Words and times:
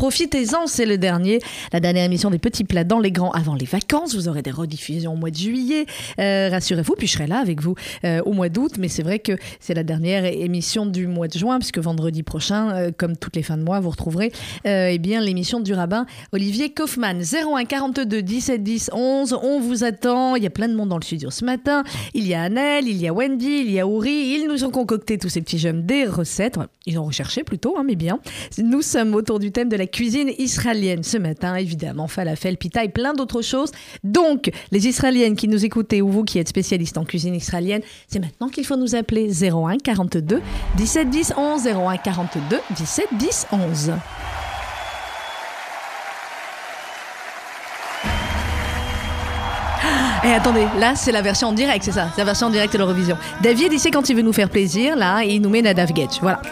Profitez-en, 0.00 0.66
c'est 0.66 0.86
le 0.86 0.96
dernier. 0.96 1.40
La 1.74 1.80
dernière 1.80 2.06
émission 2.06 2.30
des 2.30 2.38
petits 2.38 2.64
plats 2.64 2.84
dans 2.84 3.00
les 3.00 3.12
grands 3.12 3.32
avant 3.32 3.54
les 3.54 3.66
vacances. 3.66 4.14
Vous 4.14 4.28
aurez 4.28 4.40
des 4.40 4.50
rediffusions 4.50 5.12
au 5.12 5.16
mois 5.16 5.28
de 5.30 5.36
juillet. 5.36 5.84
Euh, 6.18 6.48
rassurez-vous, 6.50 6.94
puis 6.96 7.06
je 7.06 7.12
serai 7.12 7.26
là 7.26 7.36
avec 7.36 7.60
vous 7.60 7.74
euh, 8.04 8.22
au 8.24 8.32
mois 8.32 8.48
d'août. 8.48 8.76
Mais 8.78 8.88
c'est 8.88 9.02
vrai 9.02 9.18
que 9.18 9.32
c'est 9.60 9.74
la 9.74 9.82
dernière 9.82 10.24
émission 10.24 10.86
du 10.86 11.06
mois 11.06 11.28
de 11.28 11.38
juin, 11.38 11.58
puisque 11.58 11.76
vendredi 11.76 12.22
prochain, 12.22 12.70
euh, 12.70 12.90
comme 12.96 13.14
toutes 13.14 13.36
les 13.36 13.42
fins 13.42 13.58
de 13.58 13.62
mois, 13.62 13.78
vous 13.80 13.90
retrouverez 13.90 14.32
eh 14.64 14.98
bien 14.98 15.20
l'émission 15.20 15.60
du 15.60 15.74
rabbin 15.74 16.06
Olivier 16.32 16.70
Kaufmann. 16.70 17.20
01 17.20 17.66
42 17.66 18.22
17 18.22 18.62
10 18.62 18.90
11. 18.94 19.38
On 19.42 19.60
vous 19.60 19.84
attend. 19.84 20.34
Il 20.34 20.42
y 20.42 20.46
a 20.46 20.50
plein 20.50 20.68
de 20.68 20.76
monde 20.76 20.88
dans 20.88 20.96
le 20.96 21.04
studio 21.04 21.30
ce 21.30 21.44
matin. 21.44 21.84
Il 22.14 22.26
y 22.26 22.32
a 22.32 22.40
Annelle, 22.40 22.88
il 22.88 22.96
y 22.96 23.06
a 23.06 23.12
Wendy, 23.12 23.64
il 23.66 23.70
y 23.70 23.78
a 23.78 23.86
Ouri. 23.86 24.38
Ils 24.38 24.48
nous 24.48 24.64
ont 24.64 24.70
concocté 24.70 25.18
tous 25.18 25.28
ces 25.28 25.42
petits 25.42 25.58
jeunes 25.58 25.84
des 25.84 26.06
recettes. 26.06 26.58
Ils 26.86 26.98
ont 26.98 27.04
recherché 27.04 27.44
plutôt, 27.44 27.76
hein, 27.76 27.82
mais 27.86 27.96
bien. 27.96 28.18
Nous 28.56 28.80
sommes 28.80 29.14
autour 29.14 29.38
du 29.38 29.52
thème 29.52 29.68
de 29.68 29.76
la 29.76 29.89
cuisine 29.90 30.30
israélienne 30.38 31.02
ce 31.02 31.18
matin, 31.18 31.54
évidemment, 31.56 32.08
falafel, 32.08 32.56
pita 32.56 32.84
et 32.84 32.88
plein 32.88 33.14
d'autres 33.14 33.42
choses. 33.42 33.72
Donc, 34.04 34.50
les 34.70 34.86
Israéliennes 34.86 35.36
qui 35.36 35.48
nous 35.48 35.64
écoutez 35.64 36.02
ou 36.02 36.08
vous 36.08 36.24
qui 36.24 36.38
êtes 36.38 36.48
spécialistes 36.48 36.98
en 36.98 37.04
cuisine 37.04 37.34
israélienne, 37.34 37.82
c'est 38.08 38.20
maintenant 38.20 38.48
qu'il 38.48 38.64
faut 38.64 38.76
nous 38.76 38.94
appeler 38.94 39.30
01 39.30 39.78
42 39.78 40.40
17 40.76 41.10
10 41.10 41.34
11 41.36 41.66
01 41.66 41.96
42 41.98 42.58
17 42.76 43.06
10 43.18 43.46
11. 43.52 43.92
Et 50.22 50.32
attendez, 50.32 50.66
là 50.78 50.94
c'est 50.96 51.12
la 51.12 51.22
version 51.22 51.48
en 51.48 51.52
direct, 51.52 51.82
c'est 51.82 51.92
ça, 51.92 52.10
la 52.18 52.24
version 52.24 52.48
en 52.48 52.50
direct 52.50 52.72
de 52.74 52.78
l'Eurovision. 52.78 53.16
David, 53.42 53.72
il 53.72 53.80
sait 53.80 53.90
quand 53.90 54.10
il 54.10 54.16
veut 54.16 54.22
nous 54.22 54.34
faire 54.34 54.50
plaisir, 54.50 54.94
là, 54.94 55.24
il 55.24 55.40
nous 55.40 55.48
met 55.48 55.62
Nadav 55.62 55.94
Getch, 55.96 56.20
voilà. 56.20 56.42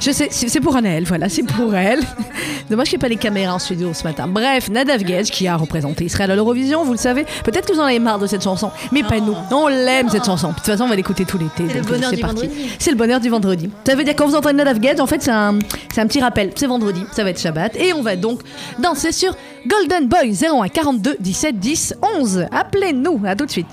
Je 0.00 0.10
sais, 0.10 0.28
c'est 0.30 0.60
pour 0.60 0.76
Annelle, 0.76 1.04
voilà, 1.04 1.28
c'est 1.28 1.42
pour 1.42 1.74
elle. 1.74 2.00
Dommage 2.70 2.88
qu'il 2.88 2.96
n'y 2.98 3.00
ait 3.00 3.06
pas 3.06 3.08
les 3.08 3.16
caméras 3.16 3.54
en 3.54 3.58
studio 3.58 3.92
ce 3.92 4.04
matin. 4.04 4.26
Bref, 4.26 4.68
Nadav 4.70 5.02
Gage, 5.02 5.30
qui 5.30 5.46
a 5.46 5.56
représenté 5.56 6.04
Israël 6.04 6.30
à 6.30 6.36
l'Eurovision, 6.36 6.84
vous 6.84 6.92
le 6.92 6.98
savez. 6.98 7.24
Peut-être 7.44 7.66
que 7.66 7.72
vous 7.72 7.80
en 7.80 7.84
avez 7.84 7.98
marre 7.98 8.18
de 8.18 8.26
cette 8.26 8.42
chanson, 8.42 8.70
mais 8.92 9.02
pas 9.02 9.20
nous. 9.20 9.34
On 9.50 9.68
l'aime 9.68 10.08
cette 10.08 10.24
chanson. 10.24 10.48
De 10.50 10.54
toute 10.54 10.64
façon, 10.64 10.84
on 10.84 10.88
va 10.88 10.96
l'écouter 10.96 11.24
tout 11.24 11.38
l'été. 11.38 11.64
C'est 11.68 11.78
le 11.78 11.84
bonheur 11.84 12.10
du 12.12 12.20
vendredi. 12.20 12.50
C'est 12.78 12.90
le 12.90 12.96
bonheur 12.96 13.20
du 13.20 13.28
vendredi. 13.28 13.70
Ça 13.86 13.94
veut 13.94 14.04
dire 14.04 14.14
quand 14.16 14.26
vous 14.26 14.34
entendez 14.34 14.54
Nadav 14.54 14.78
Gage, 14.78 15.00
en 15.00 15.06
fait, 15.06 15.22
c'est 15.22 15.30
un, 15.30 15.58
un 15.96 16.06
petit 16.06 16.20
rappel. 16.20 16.52
C'est 16.54 16.66
vendredi, 16.66 17.04
ça 17.12 17.24
va 17.24 17.30
être 17.30 17.40
Shabbat. 17.40 17.76
Et 17.76 17.92
on 17.92 18.02
va 18.02 18.16
donc 18.16 18.40
danser 18.78 19.12
sur 19.12 19.36
Golden 19.66 20.08
Boy 20.08 20.34
01 20.34 20.68
42 20.68 21.16
17 21.20 21.58
10 21.58 21.94
11. 22.18 22.46
Appelez-nous. 22.50 23.22
À 23.26 23.36
tout 23.36 23.46
de 23.46 23.50
suite. 23.50 23.66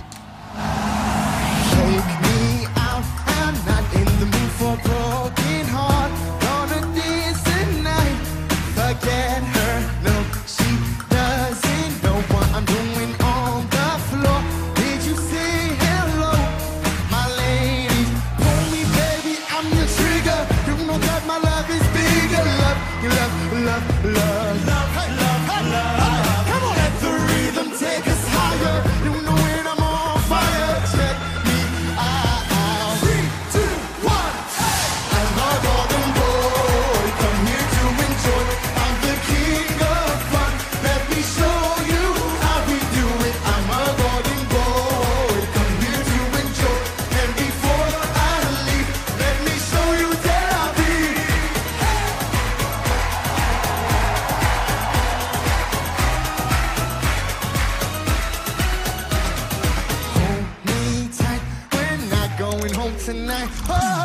Oh. 63.44 64.00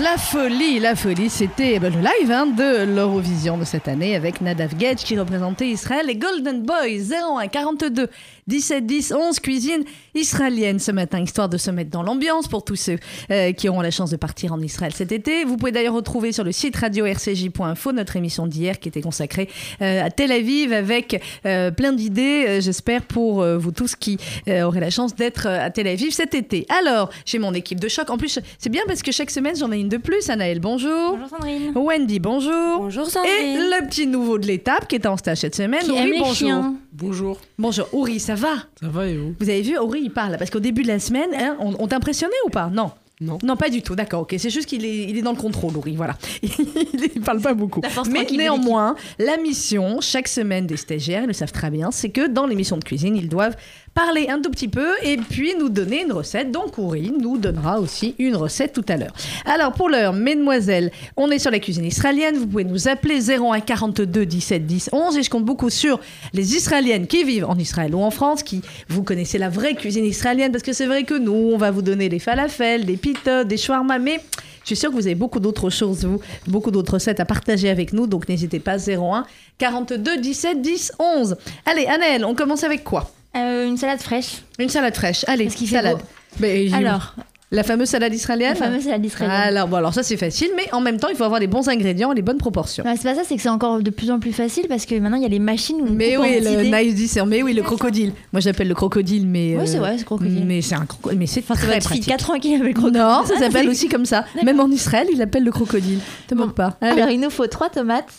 La 0.00 0.16
folie, 0.16 0.78
la 0.78 0.94
folie, 0.94 1.28
c'était 1.28 1.74
eh 1.74 1.78
ben, 1.80 1.92
le 1.92 1.98
live 1.98 2.30
hein, 2.30 2.46
de 2.46 2.84
l'Eurovision 2.84 3.58
de 3.58 3.64
cette 3.64 3.88
année 3.88 4.14
avec 4.14 4.40
Nadav 4.40 4.76
Gage 4.76 4.98
qui 4.98 5.18
représentait 5.18 5.66
Israël 5.66 6.08
et 6.08 6.14
Golden 6.14 6.62
Boy 6.62 7.02
01 7.02 7.48
42 7.48 8.08
17 8.46 8.86
10 8.86 9.12
11 9.12 9.40
cuisine 9.40 9.82
israélienne 10.14 10.78
ce 10.78 10.92
matin, 10.92 11.20
histoire 11.20 11.48
de 11.48 11.56
se 11.56 11.70
mettre 11.70 11.90
dans 11.90 12.04
l'ambiance 12.04 12.46
pour 12.46 12.64
tous 12.64 12.76
ceux 12.76 12.98
euh, 13.30 13.52
qui 13.52 13.68
auront 13.68 13.80
la 13.80 13.90
chance 13.90 14.10
de 14.10 14.16
partir 14.16 14.52
en 14.52 14.60
Israël 14.60 14.92
cet 14.94 15.10
été. 15.10 15.44
Vous 15.44 15.56
pouvez 15.56 15.72
d'ailleurs 15.72 15.94
retrouver 15.94 16.30
sur 16.30 16.44
le 16.44 16.52
site 16.52 16.76
radio-rcj.info 16.76 17.92
notre 17.92 18.14
émission 18.14 18.46
d'hier 18.46 18.78
qui 18.78 18.88
était 18.88 19.00
consacrée 19.00 19.48
euh, 19.82 20.04
à 20.04 20.10
Tel 20.10 20.30
Aviv 20.30 20.72
avec 20.72 21.20
euh, 21.44 21.72
plein 21.72 21.92
d'idées, 21.92 22.60
j'espère, 22.60 23.02
pour 23.02 23.44
vous 23.44 23.72
tous 23.72 23.96
qui 23.96 24.18
auraient 24.48 24.80
la 24.80 24.90
chance 24.90 25.14
d'être 25.14 25.46
à 25.46 25.70
Tel 25.70 25.86
Aviv 25.88 26.12
cet 26.12 26.34
été. 26.34 26.66
Alors, 26.68 27.10
j'ai 27.24 27.38
mon 27.38 27.52
équipe 27.54 27.80
de 27.80 27.88
choc. 27.88 28.10
En 28.10 28.18
plus, 28.18 28.38
c'est 28.58 28.70
bien 28.70 28.82
parce 28.86 29.02
que 29.02 29.12
chaque 29.12 29.30
semaine, 29.30 29.56
j'en 29.56 29.72
ai 29.72 29.78
une 29.78 29.88
de 29.88 29.96
plus. 29.96 30.30
Anaël, 30.30 30.60
bonjour. 30.60 31.12
Bonjour 31.12 31.28
Sandrine. 31.28 31.72
Wendy, 31.74 32.20
bonjour. 32.20 32.78
Bonjour 32.78 33.06
Sandrine. 33.06 33.32
Et 33.42 33.56
le 33.56 33.86
petit 33.88 34.06
nouveau 34.06 34.38
de 34.38 34.46
l'étape 34.46 34.86
qui 34.88 34.94
est 34.94 35.06
en 35.06 35.16
stage 35.16 35.38
cette 35.38 35.56
semaine. 35.56 35.82
Qui 35.82 36.18
bonjour. 36.18 36.64
Bonjour. 36.92 37.38
Bonjour. 37.58 37.88
Ouri, 37.92 38.20
ça 38.20 38.35
va 38.36 38.56
Ça 38.80 38.88
va 38.88 39.06
et 39.06 39.16
vous? 39.16 39.34
Vous 39.38 39.48
avez 39.48 39.62
vu, 39.62 39.76
Ori, 39.76 40.00
il 40.04 40.12
parle. 40.12 40.36
Parce 40.38 40.50
qu'au 40.50 40.60
début 40.60 40.82
de 40.82 40.88
la 40.88 41.00
semaine, 41.00 41.30
hein, 41.34 41.56
on, 41.60 41.88
impressionné 41.90 42.34
ou 42.46 42.50
pas? 42.50 42.68
Non. 42.68 42.92
Non. 43.20 43.38
Non, 43.42 43.56
pas 43.56 43.70
du 43.70 43.80
tout, 43.80 43.94
d'accord, 43.94 44.22
ok. 44.22 44.34
C'est 44.36 44.50
juste 44.50 44.68
qu'il 44.68 44.84
est, 44.84 45.04
il 45.04 45.16
est 45.16 45.22
dans 45.22 45.32
le 45.32 45.38
contrôle, 45.38 45.74
Ori, 45.76 45.96
voilà. 45.96 46.16
il 46.42 47.20
parle 47.24 47.40
pas 47.40 47.54
beaucoup. 47.54 47.80
Mais 48.10 48.26
néanmoins, 48.30 48.94
la 49.18 49.38
mission, 49.38 50.02
chaque 50.02 50.28
semaine 50.28 50.66
des 50.66 50.76
stagiaires, 50.76 51.22
ils 51.22 51.28
le 51.28 51.32
savent 51.32 51.52
très 51.52 51.70
bien, 51.70 51.90
c'est 51.90 52.10
que 52.10 52.28
dans 52.28 52.46
l'émission 52.46 52.76
de 52.76 52.84
cuisine, 52.84 53.16
ils 53.16 53.30
doivent 53.30 53.56
parler 53.96 54.28
un 54.28 54.42
tout 54.42 54.50
petit 54.50 54.68
peu 54.68 54.90
et 55.02 55.16
puis 55.16 55.54
nous 55.58 55.70
donner 55.70 56.02
une 56.02 56.12
recette. 56.12 56.52
Donc 56.52 56.72
Corinne 56.72 57.16
nous 57.18 57.38
donnera 57.38 57.80
aussi 57.80 58.14
une 58.18 58.36
recette 58.36 58.74
tout 58.74 58.84
à 58.88 58.98
l'heure. 58.98 59.14
Alors 59.46 59.72
pour 59.72 59.88
l'heure, 59.88 60.12
mesdemoiselles, 60.12 60.92
on 61.16 61.30
est 61.30 61.38
sur 61.38 61.50
la 61.50 61.58
cuisine 61.58 61.86
israélienne. 61.86 62.36
Vous 62.36 62.46
pouvez 62.46 62.64
nous 62.64 62.88
appeler 62.88 63.30
01 63.30 63.60
42 63.60 64.26
17 64.26 64.66
10 64.66 64.90
11 64.92 65.16
et 65.16 65.22
je 65.22 65.30
compte 65.30 65.46
beaucoup 65.46 65.70
sur 65.70 65.98
les 66.34 66.54
Israéliennes 66.54 67.06
qui 67.06 67.24
vivent 67.24 67.46
en 67.46 67.56
Israël 67.56 67.94
ou 67.94 68.02
en 68.02 68.10
France, 68.10 68.42
qui 68.42 68.60
vous 68.88 69.02
connaissez 69.02 69.38
la 69.38 69.48
vraie 69.48 69.74
cuisine 69.74 70.04
israélienne 70.04 70.52
parce 70.52 70.62
que 70.62 70.74
c'est 70.74 70.86
vrai 70.86 71.04
que 71.04 71.14
nous, 71.14 71.32
on 71.32 71.56
va 71.56 71.70
vous 71.70 71.82
donner 71.82 72.10
des 72.10 72.18
falafels, 72.18 72.84
des 72.84 72.98
pita, 72.98 73.44
des 73.44 73.56
shawarma, 73.56 73.98
mais 73.98 74.20
je 74.60 74.66
suis 74.66 74.76
sûre 74.76 74.90
que 74.90 74.96
vous 74.96 75.06
avez 75.06 75.14
beaucoup 75.14 75.40
d'autres 75.40 75.70
choses, 75.70 76.04
vous, 76.04 76.20
beaucoup 76.46 76.70
d'autres 76.70 76.94
recettes 76.94 77.20
à 77.20 77.24
partager 77.24 77.70
avec 77.70 77.94
nous, 77.94 78.06
donc 78.06 78.28
n'hésitez 78.28 78.60
pas 78.60 78.76
01 78.76 79.24
42 79.56 80.18
17 80.18 80.60
10 80.60 80.92
11. 80.98 81.36
Allez, 81.64 81.86
Annelle, 81.86 82.26
on 82.26 82.34
commence 82.34 82.62
avec 82.62 82.84
quoi? 82.84 83.10
Euh, 83.36 83.66
une 83.66 83.76
salade 83.76 84.00
fraîche. 84.00 84.42
Une 84.58 84.68
salade 84.68 84.94
fraîche. 84.94 85.24
Allez, 85.28 85.46
qu'il 85.48 85.68
salade. 85.68 85.98
Mais, 86.40 86.72
Alors, 86.72 87.14
la 87.50 87.62
fameuse 87.62 87.88
salade 87.88 88.12
israélienne 88.12 88.50
la 88.50 88.66
fameuse 88.66 88.82
salade 88.84 89.04
israélienne. 89.04 89.36
Alors, 89.40 89.68
bon, 89.68 89.76
alors 89.76 89.94
ça 89.94 90.02
c'est 90.02 90.16
facile, 90.16 90.48
mais 90.56 90.64
en 90.72 90.80
même 90.80 90.98
temps, 90.98 91.08
il 91.08 91.16
faut 91.16 91.24
avoir 91.24 91.38
les 91.40 91.46
bons 91.46 91.68
ingrédients 91.68 92.12
et 92.12 92.14
les 92.16 92.22
bonnes 92.22 92.38
proportions. 92.38 92.84
Ouais, 92.84 92.94
c'est 92.96 93.04
pas 93.08 93.14
ça, 93.14 93.22
c'est 93.24 93.36
que 93.36 93.42
c'est 93.42 93.48
encore 93.48 93.80
de 93.80 93.90
plus 93.90 94.10
en 94.10 94.18
plus 94.18 94.32
facile 94.32 94.66
parce 94.68 94.84
que 94.84 94.94
maintenant 94.96 95.16
il 95.16 95.22
y 95.22 95.26
a 95.26 95.30
les 95.30 95.38
machines 95.38 95.76
où 95.80 95.86
on 95.86 95.92
Mais 95.92 96.16
oui, 96.16 96.40
le 96.42 96.62
nice 96.64 96.94
dessert. 96.94 97.24
Mais 97.26 97.42
oui, 97.42 97.54
le 97.54 97.62
crocodile. 97.62 98.12
Moi, 98.32 98.40
j'appelle 98.40 98.68
le 98.68 98.74
crocodile, 98.74 99.26
mais. 99.26 99.56
Ouais, 99.56 99.66
c'est 99.66 99.78
vrai, 99.78 99.96
c'est 99.98 100.04
crocodile. 100.04 100.44
Mais 100.44 100.60
c'est 100.60 100.74
un 100.74 100.86
crocodile. 100.86 101.18
Mais 101.18 101.26
c'est 101.26 101.40
Enfin, 101.40 101.54
très 101.54 101.72
fille 101.72 101.80
pratique. 101.80 102.02
de 102.04 102.08
4 102.08 102.30
ans 102.30 102.38
qui 102.38 102.54
avait 102.54 102.64
le 102.68 102.72
crocodile. 102.74 103.00
Non, 103.00 103.24
ça 103.24 103.34
Ah, 103.36 103.40
s'appelle 103.40 103.68
aussi 103.68 103.88
comme 103.88 104.06
ça. 104.06 104.24
Même 104.42 104.58
en 104.60 104.68
Israël, 104.70 105.06
il 105.12 105.18
l'appelle 105.18 105.44
le 105.44 105.52
crocodile. 105.52 106.00
Te 106.26 106.34
Bon. 106.34 106.46
moque 106.46 106.54
pas. 106.56 106.76
Allez. 106.80 107.00
Alors, 107.00 107.10
il 107.12 107.20
nous 107.20 107.30
faut 107.30 107.46
3 107.46 107.70
tomates, 107.70 108.12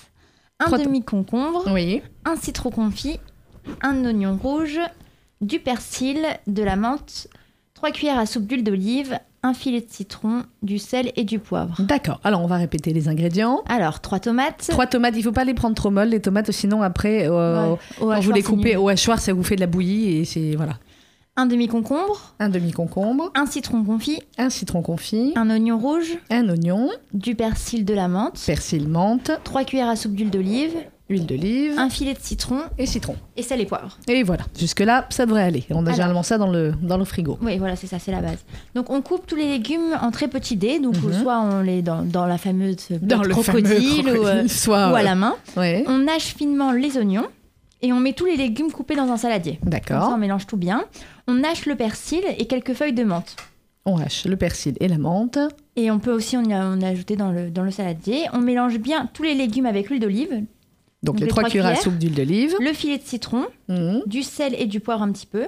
un 0.66 0.78
demi-concombre, 0.78 1.64
Oui. 1.74 2.02
un 2.26 2.36
citron 2.38 2.70
confit, 2.72 3.20
un 3.82 4.06
oignon 4.06 4.38
rouge, 4.42 4.80
du 5.42 5.60
persil, 5.60 6.26
de 6.48 6.64
la 6.64 6.76
menthe, 6.76 7.28
3 7.76 7.92
cuillères 7.92 8.18
à 8.20 8.26
soupe 8.26 8.48
d'huile 8.48 8.64
d'olive, 8.64 9.20
un 9.44 9.54
filet 9.54 9.82
de 9.82 9.90
citron, 9.90 10.44
du 10.64 10.80
sel 10.80 11.12
et 11.16 11.24
du 11.24 11.38
poivre. 11.40 11.80
D'accord. 11.84 12.20
Alors, 12.24 12.42
on 12.42 12.48
va 12.48 12.58
répéter 12.58 12.92
les 12.92 13.08
ingrédients. 13.08 13.62
Alors, 13.70 14.02
3 14.02 14.20
tomates. 14.20 14.68
Trois 14.70 14.88
tomates, 14.88 15.14
il 15.16 15.24
faut 15.24 15.32
pas 15.32 15.44
les 15.44 15.54
prendre 15.54 15.76
trop 15.76 15.92
molles, 15.92 16.10
les 16.10 16.22
tomates, 16.22 16.52
sinon 16.52 16.82
après, 16.82 17.28
euh, 17.30 17.72
Ouais. 18.02 18.16
Quand 18.16 18.20
vous 18.22 18.32
les 18.32 18.42
coupez 18.44 18.76
au 18.76 18.90
hachoir, 18.90 19.20
ça 19.20 19.34
vous 19.34 19.44
fait 19.44 19.56
de 19.56 19.62
la 19.62 19.68
bouillie 19.68 20.18
et 20.18 20.26
c'est 20.26 20.56
voilà. 20.56 20.80
Un 21.40 21.46
demi-concombre, 21.46 22.34
Un 22.40 22.50
demi-concombre, 22.50 23.32
un 23.36 23.46
citron 23.46 23.84
confit, 23.84 24.20
un 24.40 24.50
citron 24.50 24.82
confit, 24.82 25.34
un 25.36 25.52
oignon 25.52 25.78
rouge, 25.78 26.18
un 26.32 26.50
oignon, 26.50 26.90
du 27.14 27.36
persil, 27.36 27.86
de 27.86 27.94
la 27.94 28.08
menthe, 28.08 28.42
persil, 28.44 28.88
menthe, 28.88 29.30
3 29.44 29.64
cuillères 29.66 29.88
à 29.90 29.96
soupe 29.96 30.14
d'huile 30.16 30.32
d'olive, 30.32 30.74
huile 31.10 31.26
d'olive 31.26 31.74
un 31.78 31.90
filet 31.90 32.14
de 32.14 32.20
citron 32.20 32.60
et 32.78 32.86
citron. 32.86 33.16
et 33.36 33.42
sel 33.44 33.62
et 33.62 33.66
poivre. 33.66 33.98
Et 34.10 34.24
voilà, 34.24 34.44
jusque-là, 34.60 35.06
ça 35.10 35.26
devrait 35.26 35.44
aller. 35.44 35.64
On 35.70 35.78
a 35.78 35.80
Alors. 35.82 35.92
généralement 35.94 36.24
ça 36.24 36.38
dans 36.38 36.52
le, 36.52 36.74
dans 36.82 36.98
le 36.98 37.06
frigo. 37.06 37.38
Oui, 37.42 37.58
voilà, 37.58 37.76
c'est 37.76 37.88
ça, 37.88 37.98
c'est 38.00 38.12
la 38.12 38.22
base. 38.22 38.40
Donc 38.76 38.90
on 38.90 39.02
coupe 39.02 39.26
tous 39.26 39.36
les 39.36 39.48
légumes 39.48 39.98
en 40.02 40.12
très 40.12 40.28
petits 40.28 40.58
dés, 40.58 40.80
donc 40.80 40.96
Mhm. 41.02 41.14
soit 41.22 41.40
on 41.40 41.62
les 41.62 41.82
dans, 41.82 42.02
dans 42.04 42.26
la 42.26 42.38
fameuse 42.38 42.76
Dans 43.02 43.22
le 43.24 43.30
crocodile, 43.30 44.10
ou, 44.10 44.26
euh, 44.28 44.48
soit, 44.48 44.92
ou 44.92 44.96
à 44.96 45.04
la 45.04 45.16
main. 45.16 45.36
Ouais. 45.56 45.84
On 45.88 46.08
hache 46.08 46.36
finement 46.36 46.72
les 46.72 46.98
oignons 46.98 47.26
et 47.82 47.94
on 47.94 48.00
met 48.00 48.14
tous 48.14 48.26
les 48.26 48.36
légumes 48.38 48.72
coupés 48.72 48.96
dans 48.96 49.10
un 49.12 49.18
saladier. 49.18 49.60
D'accord. 49.64 50.12
on 50.14 50.18
mélange 50.18 50.46
tout 50.48 50.58
bien. 50.58 50.84
On 51.28 51.44
hache 51.44 51.66
le 51.66 51.76
persil 51.76 52.22
et 52.38 52.46
quelques 52.48 52.74
feuilles 52.74 52.94
de 52.94 53.04
menthe. 53.04 53.36
On 53.86 53.98
hache 53.98 54.26
le 54.26 54.36
persil 54.36 54.76
et 54.82 54.88
la 54.90 54.98
menthe. 54.98 55.38
Et 55.78 55.90
on 55.92 56.00
peut 56.00 56.12
aussi 56.12 56.36
en 56.36 56.44
y 56.44 56.54
a- 56.54 56.66
en 56.66 56.82
ajouter 56.82 57.16
dans 57.16 57.32
le, 57.32 57.50
dans 57.50 57.64
le 57.64 57.72
saladier. 57.72 58.26
On 58.34 58.40
mélange 58.40 58.78
bien 58.80 59.10
tous 59.14 59.24
les 59.24 59.34
légumes 59.34 59.66
avec 59.66 59.90
l'huile 59.90 60.02
d'olive, 60.02 60.42
Donc, 61.04 61.16
Donc 61.16 61.20
les 61.20 61.26
les 61.26 61.30
trois 61.30 61.44
cuillères 61.44 61.66
à 61.68 61.76
soupe 61.76 61.98
d'huile 61.98 62.16
d'olive. 62.16 62.56
le 62.60 62.74
filet 62.74 62.98
de 62.98 63.04
citron, 63.06 63.46
Mhm. 63.70 64.02
du 64.08 64.24
sel 64.24 64.56
et 64.58 64.66
du 64.66 64.80
poivre 64.80 65.04
un 65.04 65.12
petit 65.12 65.28
peu. 65.28 65.44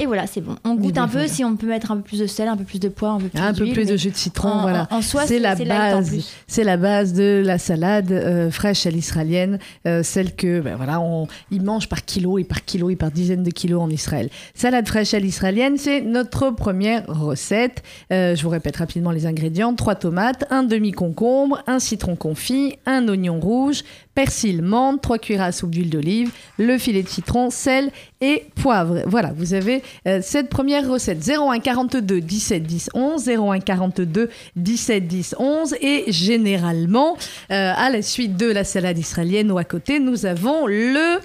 Et 0.00 0.06
voilà, 0.06 0.26
c'est 0.26 0.40
bon. 0.40 0.56
On 0.64 0.74
goûte 0.74 0.94
ben 0.96 1.02
un 1.04 1.08
peu 1.08 1.28
si 1.28 1.44
on 1.44 1.54
peut 1.54 1.68
mettre 1.68 1.92
un 1.92 1.96
peu 1.98 2.02
plus 2.02 2.18
de 2.18 2.26
sel, 2.26 2.48
un 2.48 2.56
peu 2.56 2.64
plus 2.64 2.80
de 2.80 2.88
poivre, 2.88 3.14
un 3.14 3.20
peu 3.20 3.28
plus 3.28 3.38
Un 3.40 3.54
peu 3.54 3.66
plus 3.72 3.86
de 3.86 3.96
jus 3.96 4.10
de 4.10 4.16
citron, 4.16 4.48
en, 4.48 4.62
voilà. 4.62 4.88
en- 4.90 4.96
en 4.96 5.02
soi, 5.02 5.24
C'est 5.24 5.38
la 5.38 5.54
base. 5.54 6.12
C'est 6.48 6.64
la 6.64 6.76
base 6.76 7.12
de 7.12 7.40
la 7.46 7.58
salade 7.58 8.10
euh, 8.10 8.50
fraîche 8.50 8.86
à 8.86 8.90
l'israélienne, 8.90 9.60
euh, 9.86 10.02
celle 10.02 10.34
que, 10.34 10.58
ben 10.58 10.74
voilà, 10.74 11.00
on, 11.00 11.28
ils 11.52 11.62
mangent 11.62 11.88
par 11.88 12.04
kilo 12.04 12.38
et 12.38 12.44
par 12.44 12.64
kilo 12.64 12.90
et 12.90 12.96
par 12.96 13.12
dizaines 13.12 13.44
de 13.44 13.52
kilos 13.52 13.80
en 13.80 13.88
Israël. 13.88 14.30
Salade 14.56 14.88
fraîche 14.88 15.14
à 15.14 15.20
l'israélienne, 15.20 15.78
c'est 15.78 16.00
notre 16.00 16.50
première 16.50 17.04
recette. 17.06 17.84
Euh, 18.12 18.34
je 18.34 18.42
vous 18.42 18.48
répète 18.50 18.78
rapidement 18.78 19.12
les 19.12 19.26
ingrédients 19.26 19.74
trois 19.76 19.94
tomates, 19.94 20.44
un 20.50 20.64
demi 20.64 20.90
concombre, 20.90 21.62
un 21.68 21.78
citron 21.78 22.16
confit, 22.16 22.74
un 22.84 23.06
oignon 23.06 23.38
rouge, 23.38 23.84
persil, 24.14 24.62
menthe, 24.62 25.00
trois 25.00 25.18
cuillères 25.18 25.42
à 25.42 25.52
soupe 25.52 25.70
d'huile 25.70 25.90
d'olive, 25.90 26.30
le 26.58 26.78
filet 26.78 27.02
de 27.02 27.08
citron, 27.08 27.50
sel 27.50 27.90
et 28.20 28.44
poivre. 28.54 29.02
Voilà, 29.06 29.32
vous 29.36 29.54
avez 29.54 29.82
euh, 30.06 30.20
cette 30.22 30.48
première 30.48 30.88
recette 30.88 31.18
01 31.28 31.58
42 31.58 32.20
17 32.20 32.62
10 32.62 32.90
11 32.94 33.28
01 33.28 33.60
42 33.60 34.30
17 34.56 35.06
10 35.06 35.34
11 35.38 35.74
et 35.80 36.04
généralement 36.08 37.16
euh, 37.50 37.72
à 37.76 37.90
la 37.90 38.02
suite 38.02 38.36
de 38.36 38.46
la 38.46 38.64
salade 38.64 38.98
israélienne 38.98 39.50
ou 39.50 39.58
à 39.58 39.64
côté 39.64 39.98
nous 39.98 40.26
avons 40.26 40.66
le 40.66 41.18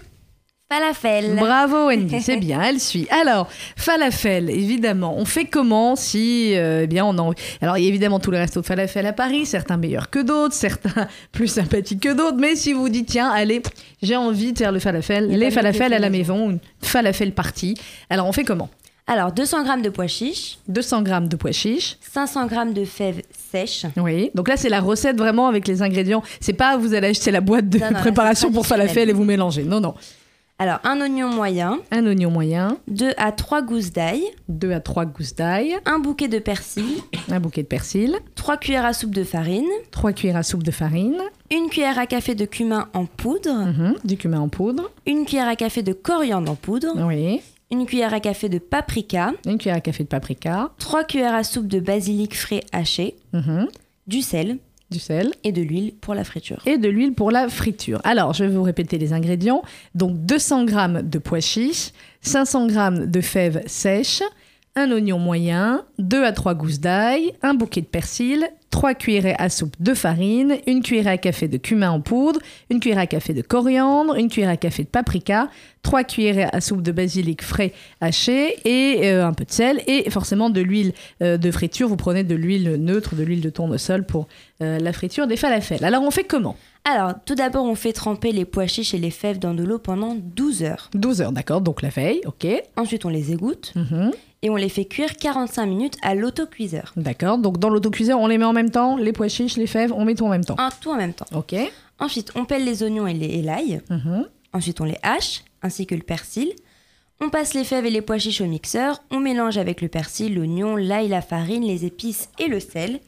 Falafel. 0.71 1.35
Bravo 1.35 1.87
Wendy, 1.87 2.21
c'est 2.21 2.37
bien, 2.37 2.61
elle 2.61 2.79
suit. 2.79 3.07
Alors, 3.09 3.47
falafel, 3.75 4.51
évidemment, 4.51 5.15
on 5.17 5.25
fait 5.25 5.45
comment 5.45 5.95
si, 5.95 6.55
euh, 6.55 6.81
eh 6.83 6.87
bien, 6.87 7.05
on 7.05 7.17
en... 7.17 7.33
Alors, 7.59 7.79
il 7.79 7.83
y 7.83 7.87
a 7.87 7.89
évidemment 7.89 8.19
tous 8.19 8.29
les 8.29 8.37
restos 8.37 8.61
de 8.61 8.65
falafel 8.67 9.07
à 9.07 9.13
Paris, 9.13 9.47
certains 9.47 9.77
meilleurs 9.77 10.11
que 10.11 10.19
d'autres, 10.19 10.53
certains 10.53 11.07
plus 11.31 11.47
sympathiques 11.47 12.01
que 12.01 12.13
d'autres, 12.13 12.37
mais 12.37 12.55
si 12.55 12.73
vous 12.73 12.87
dites, 12.87 13.07
tiens, 13.07 13.31
allez, 13.31 13.63
j'ai 14.03 14.15
envie 14.15 14.53
de 14.53 14.59
faire 14.59 14.71
le 14.71 14.77
falafel, 14.77 15.27
les 15.27 15.49
falafels 15.49 15.91
à 15.91 15.97
la 15.97 16.11
maison, 16.11 16.51
une 16.51 16.59
falafel 16.83 17.31
partie. 17.31 17.73
Alors, 18.11 18.27
on 18.27 18.31
fait 18.31 18.43
comment? 18.43 18.69
Alors, 19.07 19.31
200 19.31 19.65
g 19.65 19.81
de 19.81 19.89
pois 19.89 20.05
chiches, 20.05 20.59
200 20.67 21.01
grammes 21.01 21.27
de 21.29 21.35
pois 21.35 21.51
chiches. 21.51 21.97
500 22.13 22.47
g 22.47 22.73
de 22.75 22.85
fèves 22.85 23.23
sèches, 23.51 23.87
Oui. 23.97 24.29
Donc 24.35 24.47
là, 24.47 24.55
c'est 24.55 24.69
la 24.69 24.81
recette 24.81 25.17
vraiment 25.17 25.47
avec 25.47 25.67
les 25.67 25.81
ingrédients. 25.81 26.21
C'est 26.39 26.53
pas 26.53 26.77
vous 26.77 26.93
allez 26.93 27.07
acheter 27.07 27.31
la 27.31 27.41
boîte 27.41 27.67
de 27.67 27.79
Non, 27.79 27.85
non, 27.87 27.91
là, 27.93 27.99
préparation 28.01 28.51
pour 28.51 28.67
falafel 28.67 29.09
et 29.09 29.13
vous 29.13 29.23
mélangez. 29.23 29.63
Non, 29.63 29.79
non. 29.79 29.95
Alors 30.61 30.79
un 30.83 30.99
oignon 30.99 31.29
moyen, 31.29 31.79
Un 31.89 32.05
oignon 32.05 32.29
moyen, 32.29 32.77
2 32.89 33.11
à 33.15 33.31
3 33.31 33.61
gousses 33.61 33.93
d'ail, 33.93 34.21
2 34.49 34.73
à 34.73 34.81
3 34.81 35.05
gousses 35.05 35.33
d'ail, 35.33 35.77
un 35.85 35.99
bouquet 35.99 36.27
de 36.27 36.37
persil, 36.37 37.01
un 37.31 37.39
bouquet 37.39 37.63
de 37.63 37.67
persil, 37.67 38.17
3 38.35 38.57
cuillères 38.57 38.85
à 38.85 38.91
soupe 38.91 39.15
de 39.15 39.23
farine, 39.23 39.69
3 39.91 40.11
cuillères 40.11 40.35
à 40.35 40.43
soupe 40.43 40.63
de 40.63 40.71
farine, 40.71 41.17
une 41.49 41.69
cuillère 41.69 41.97
à 41.97 42.05
café 42.05 42.35
de 42.35 42.43
cumin 42.43 42.89
en 42.93 43.05
poudre, 43.05 43.53
mhm, 43.53 43.95
du 44.03 44.17
cumin 44.17 44.41
en 44.41 44.49
poudre, 44.49 44.91
une 45.07 45.25
cuillère 45.25 45.47
à 45.47 45.55
café 45.55 45.81
de 45.81 45.93
coriandre 45.93 46.51
en 46.51 46.55
poudre, 46.55 46.89
oui, 47.07 47.39
une 47.71 47.85
cuillère 47.85 48.13
à 48.13 48.19
café 48.19 48.49
de 48.49 48.59
paprika, 48.59 49.31
une 49.45 49.57
cuillère 49.57 49.77
à 49.77 49.81
café 49.81 50.03
de 50.03 50.09
paprika, 50.09 50.71
3 50.79 51.05
cuillères 51.05 51.35
à 51.35 51.45
soupe 51.45 51.67
de 51.67 51.79
basilic 51.79 52.35
frais 52.37 52.65
haché, 52.73 53.15
mhm, 53.31 53.69
du 54.07 54.21
sel 54.21 54.57
du 54.91 54.99
sel 54.99 55.31
et 55.43 55.51
de 55.51 55.61
l'huile 55.61 55.93
pour 56.01 56.15
la 56.15 56.23
friture. 56.23 56.61
et 56.65 56.77
de 56.77 56.89
l'huile 56.89 57.13
pour 57.13 57.31
la 57.31 57.47
friture. 57.49 58.01
Alors, 58.03 58.33
je 58.33 58.43
vais 58.43 58.53
vous 58.53 58.63
répéter 58.63 58.97
les 58.97 59.13
ingrédients. 59.13 59.61
Donc, 59.95 60.17
200 60.25 60.67
g 60.67 60.75
de 61.03 61.19
pois 61.19 61.39
chiches, 61.39 61.91
500 62.21 62.69
g 62.69 63.07
de 63.07 63.21
fèves 63.21 63.61
sèches, 63.67 64.23
un 64.75 64.91
oignon 64.91 65.19
moyen, 65.19 65.83
2 65.97 66.23
à 66.23 66.31
3 66.31 66.53
gousses 66.53 66.79
d'ail, 66.79 67.33
un 67.41 67.53
bouquet 67.53 67.81
de 67.81 67.85
persil, 67.85 68.47
3 68.69 68.93
cuillerées 68.93 69.35
à 69.37 69.49
soupe 69.49 69.75
de 69.79 69.93
farine, 69.93 70.57
une 70.67 70.81
cuillerée 70.81 71.09
à 71.09 71.17
café 71.17 71.47
de 71.47 71.57
cumin 71.57 71.89
en 71.89 72.01
poudre, 72.01 72.39
une 72.69 72.79
cuillerée 72.79 73.01
à 73.01 73.07
café 73.07 73.33
de 73.33 73.41
coriandre, 73.41 74.15
une 74.15 74.29
cuillerée 74.29 74.53
à 74.53 74.57
café 74.57 74.83
de 74.83 74.89
paprika, 74.89 75.49
3 75.81 76.03
cuillerées 76.03 76.47
à 76.51 76.61
soupe 76.61 76.81
de 76.81 76.91
basilic 76.91 77.41
frais 77.41 77.73
haché 77.99 78.55
et 78.65 79.09
euh, 79.09 79.25
un 79.25 79.33
peu 79.33 79.45
de 79.45 79.51
sel 79.51 79.81
et 79.87 80.09
forcément 80.09 80.49
de 80.49 80.61
l'huile 80.61 80.93
euh, 81.21 81.37
de 81.37 81.51
friture. 81.51 81.87
Vous 81.87 81.97
prenez 81.97 82.23
de 82.23 82.35
l'huile 82.35 82.75
neutre, 82.75 83.15
de 83.15 83.23
l'huile 83.23 83.41
de 83.41 83.49
tournesol 83.49 84.05
pour 84.05 84.27
euh, 84.61 84.77
la 84.77 84.93
friture 84.93 85.25
des 85.25 85.35
falafels. 85.35 85.83
Alors 85.83 86.03
on 86.03 86.11
fait 86.11 86.25
comment? 86.25 86.55
Alors, 86.91 87.13
tout 87.25 87.35
d'abord, 87.35 87.65
on 87.65 87.75
fait 87.75 87.93
tremper 87.93 88.31
les 88.31 88.45
pois 88.45 88.65
chiches 88.65 88.93
et 88.93 88.97
les 88.97 89.11
fèves 89.11 89.37
dans 89.37 89.53
de 89.53 89.63
l'eau 89.63 89.77
pendant 89.77 90.15
12 90.15 90.63
heures. 90.63 90.89
12 90.93 91.21
heures, 91.21 91.31
d'accord, 91.31 91.61
donc 91.61 91.81
la 91.81 91.89
veille, 91.89 92.21
ok. 92.25 92.47
Ensuite, 92.77 93.05
on 93.05 93.09
les 93.09 93.31
égoutte 93.31 93.73
Mhm. 93.75 94.11
et 94.41 94.49
on 94.49 94.55
les 94.55 94.69
fait 94.69 94.85
cuire 94.85 95.15
45 95.15 95.65
minutes 95.67 95.97
à 96.01 96.15
l'autocuiseur. 96.15 96.93
D'accord, 96.95 97.37
donc 97.37 97.59
dans 97.59 97.69
l'autocuiseur, 97.69 98.19
on 98.19 98.25
les 98.27 98.37
met 98.39 98.45
en 98.45 98.53
même 98.53 98.71
temps, 98.71 98.97
les 98.97 99.13
pois 99.13 99.27
chiches, 99.27 99.55
les 99.57 99.67
fèves, 99.67 99.93
on 99.93 100.03
met 100.05 100.15
tout 100.15 100.25
en 100.25 100.29
même 100.29 100.45
temps. 100.45 100.55
Un 100.57 100.69
tout 100.81 100.89
en 100.89 100.95
même 100.97 101.13
temps. 101.13 101.25
Ok. 101.35 101.53
Ensuite, 101.99 102.31
on 102.35 102.45
pèle 102.45 102.65
les 102.65 102.81
oignons 102.81 103.05
et 103.07 103.13
l'ail. 103.41 103.81
Mhm. 103.89 104.25
Ensuite, 104.53 104.81
on 104.81 104.85
les 104.85 104.97
hache, 105.03 105.43
ainsi 105.61 105.85
que 105.85 105.93
le 105.95 106.01
persil. 106.01 106.51
On 107.21 107.29
passe 107.29 107.53
les 107.53 107.65
fèves 107.65 107.85
et 107.85 107.89
les 107.91 108.01
pois 108.01 108.17
chiches 108.17 108.41
au 108.41 108.45
mixeur. 108.45 109.03
On 109.11 109.19
mélange 109.19 109.57
avec 109.57 109.81
le 109.81 109.89
persil, 109.89 110.33
l'oignon, 110.33 110.75
l'ail, 110.77 111.09
la 111.09 111.21
farine, 111.21 111.63
les 111.67 111.85
épices 111.85 112.29
et 112.39 112.47
le 112.47 112.59
sel. 112.61 112.99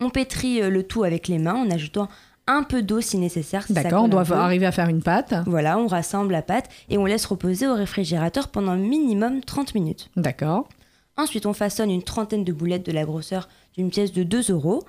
On 0.00 0.10
pétrit 0.10 0.60
euh, 0.60 0.68
le 0.68 0.82
tout 0.82 1.02
avec 1.04 1.26
les 1.28 1.38
mains 1.38 1.54
en 1.54 1.70
ajoutant 1.70 2.08
un 2.46 2.62
peu 2.62 2.82
d'eau 2.82 3.00
si 3.00 3.18
nécessaire. 3.18 3.64
D'accord, 3.70 4.04
on 4.04 4.08
doit 4.08 4.30
arriver 4.32 4.66
à 4.66 4.72
faire 4.72 4.88
une 4.88 5.02
pâte. 5.02 5.34
Voilà, 5.46 5.78
on 5.78 5.86
rassemble 5.86 6.32
la 6.32 6.42
pâte 6.42 6.68
et 6.90 6.98
on 6.98 7.06
laisse 7.06 7.24
reposer 7.24 7.66
au 7.66 7.74
réfrigérateur 7.74 8.48
pendant 8.48 8.76
minimum 8.76 9.40
30 9.42 9.74
minutes. 9.74 10.10
D'accord. 10.16 10.68
Ensuite, 11.16 11.46
on 11.46 11.52
façonne 11.52 11.90
une 11.90 12.02
trentaine 12.02 12.44
de 12.44 12.52
boulettes 12.52 12.84
de 12.84 12.92
la 12.92 13.04
grosseur 13.04 13.48
d'une 13.76 13.90
pièce 13.90 14.12
de 14.12 14.24
2 14.24 14.50
euros. 14.50 14.82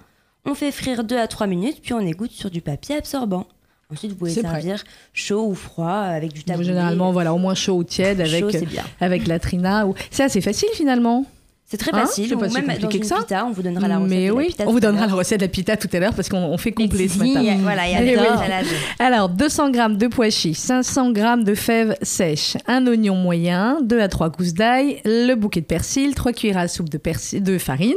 On 0.46 0.56
fait 0.56 0.72
frire 0.72 1.04
2 1.04 1.18
à 1.18 1.28
3 1.28 1.48
minutes, 1.48 1.82
puis 1.82 1.94
on 1.94 2.00
égoutte 2.00 2.32
sur 2.32 2.50
du 2.50 2.62
papier 2.62 2.96
absorbant. 2.96 3.48
Ensuite, 3.92 4.12
vous 4.12 4.18
pouvez 4.18 4.32
prêt. 4.32 4.42
servir 4.42 4.84
chaud 5.14 5.48
ou 5.48 5.54
froid 5.54 5.92
avec 5.92 6.34
du 6.34 6.44
taboulé. 6.44 6.66
Généralement, 6.68 7.12
voilà, 7.12 7.34
au 7.34 7.38
moins 7.38 7.54
chaud 7.54 7.78
ou 7.78 7.84
tiède 7.84 8.20
avec, 8.20 8.52
Chaud, 8.52 8.66
bien. 8.66 8.84
avec 9.00 9.28
la 9.28 9.40
trina. 9.40 9.86
Ou... 9.86 9.94
C'est 10.10 10.24
assez 10.24 10.42
facile 10.42 10.70
finalement. 10.74 11.26
C'est 11.68 11.78
très 11.78 11.92
Hein 11.96 12.06
facile. 12.06 12.26
Ou 12.36 12.46
si 12.48 12.54
même 12.54 12.66
dans 12.68 12.74
compliqué 12.74 12.98
une 12.98 13.02
que 13.02 13.08
ça. 13.08 13.16
pita, 13.18 13.44
on 13.46 13.52
vous 13.52 13.64
donnera 13.64 13.88
la 13.88 13.98
recette 13.98 14.10
Mais 14.12 14.28
de 14.30 14.34
la 14.36 14.44
pita 14.46 14.64
on 14.68 14.72
vous 14.72 14.80
tout 14.80 14.86
à 14.86 14.90
donnera 14.90 15.02
la 15.02 15.08
l'heure. 15.08 15.18
recette 15.18 15.40
de 15.40 15.46
la 15.46 15.50
pita 15.50 15.78
tout 15.78 15.88
à 15.94 16.00
l'heure 16.00 16.14
parce 16.14 16.30
qu'on 16.30 16.38
on 16.38 16.58
fait 16.60 16.72
complet 16.72 17.08
ce 17.08 17.18
matin. 17.18 17.44
A- 17.44 17.56
Voilà, 17.58 17.88
il 17.88 17.92
y 17.94 17.96
a 17.96 18.04
Eh 18.04 18.18
oui. 18.20 18.68
Alors, 19.00 19.30
200 19.30 19.74
g 19.74 19.80
de 19.96 20.08
pois 20.08 20.30
chiches, 20.30 20.58
500 20.58 21.14
g 21.16 21.24
de 21.44 21.56
fèves 21.56 21.96
sèches, 22.04 22.56
un 22.68 22.86
oignon 22.86 23.16
moyen, 23.16 23.80
2 23.82 24.00
à 24.00 24.08
3 24.08 24.30
gousses 24.30 24.54
d'ail, 24.54 25.02
le 25.06 25.34
bouquet 25.34 25.62
de 25.62 25.66
persil, 25.66 26.14
3 26.14 26.34
cuillères 26.34 26.60
à 26.60 26.68
soupe 26.68 26.90
de, 26.90 27.00
persil, 27.00 27.42
de 27.42 27.58
farine, 27.58 27.94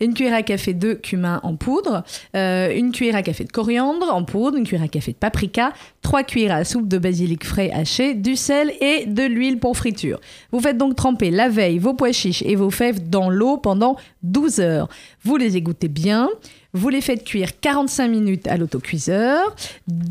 une 0.00 0.14
cuillère 0.14 0.34
à 0.34 0.42
café 0.42 0.72
de 0.72 0.94
cumin 0.94 1.40
en 1.42 1.56
poudre, 1.56 2.04
euh, 2.36 2.72
une 2.74 2.90
cuillère 2.90 3.16
à 3.16 3.22
café 3.22 3.44
de 3.44 3.52
coriandre 3.52 4.14
en 4.14 4.24
poudre, 4.24 4.56
une 4.56 4.64
cuillère 4.64 4.84
à 4.84 4.88
café 4.88 5.12
de 5.12 5.18
paprika, 5.18 5.74
3 6.00 6.22
cuillères 6.22 6.56
à 6.56 6.64
soupe 6.64 6.88
de 6.88 6.96
basilic 6.96 7.44
frais 7.44 7.70
haché, 7.70 8.14
du 8.14 8.34
sel 8.34 8.72
et 8.80 9.04
de 9.04 9.24
l'huile 9.24 9.58
pour 9.58 9.76
friture. 9.76 10.18
Vous 10.52 10.60
faites 10.60 10.78
donc 10.78 10.96
tremper 10.96 11.30
la 11.30 11.50
veille 11.50 11.78
vos 11.78 11.92
pois 11.92 12.12
chiches 12.12 12.42
et 12.46 12.56
vos 12.56 12.70
fèves 12.70 13.08
dans 13.10 13.19
l'eau 13.28 13.58
pendant 13.58 13.96
12 14.22 14.60
heures. 14.60 14.88
Vous 15.24 15.36
les 15.36 15.56
égouttez 15.56 15.88
bien. 15.88 16.28
Vous 16.72 16.88
les 16.88 17.00
faites 17.00 17.24
cuire 17.24 17.58
45 17.60 18.06
minutes 18.08 18.46
à 18.46 18.56
l'autocuiseur. 18.56 19.56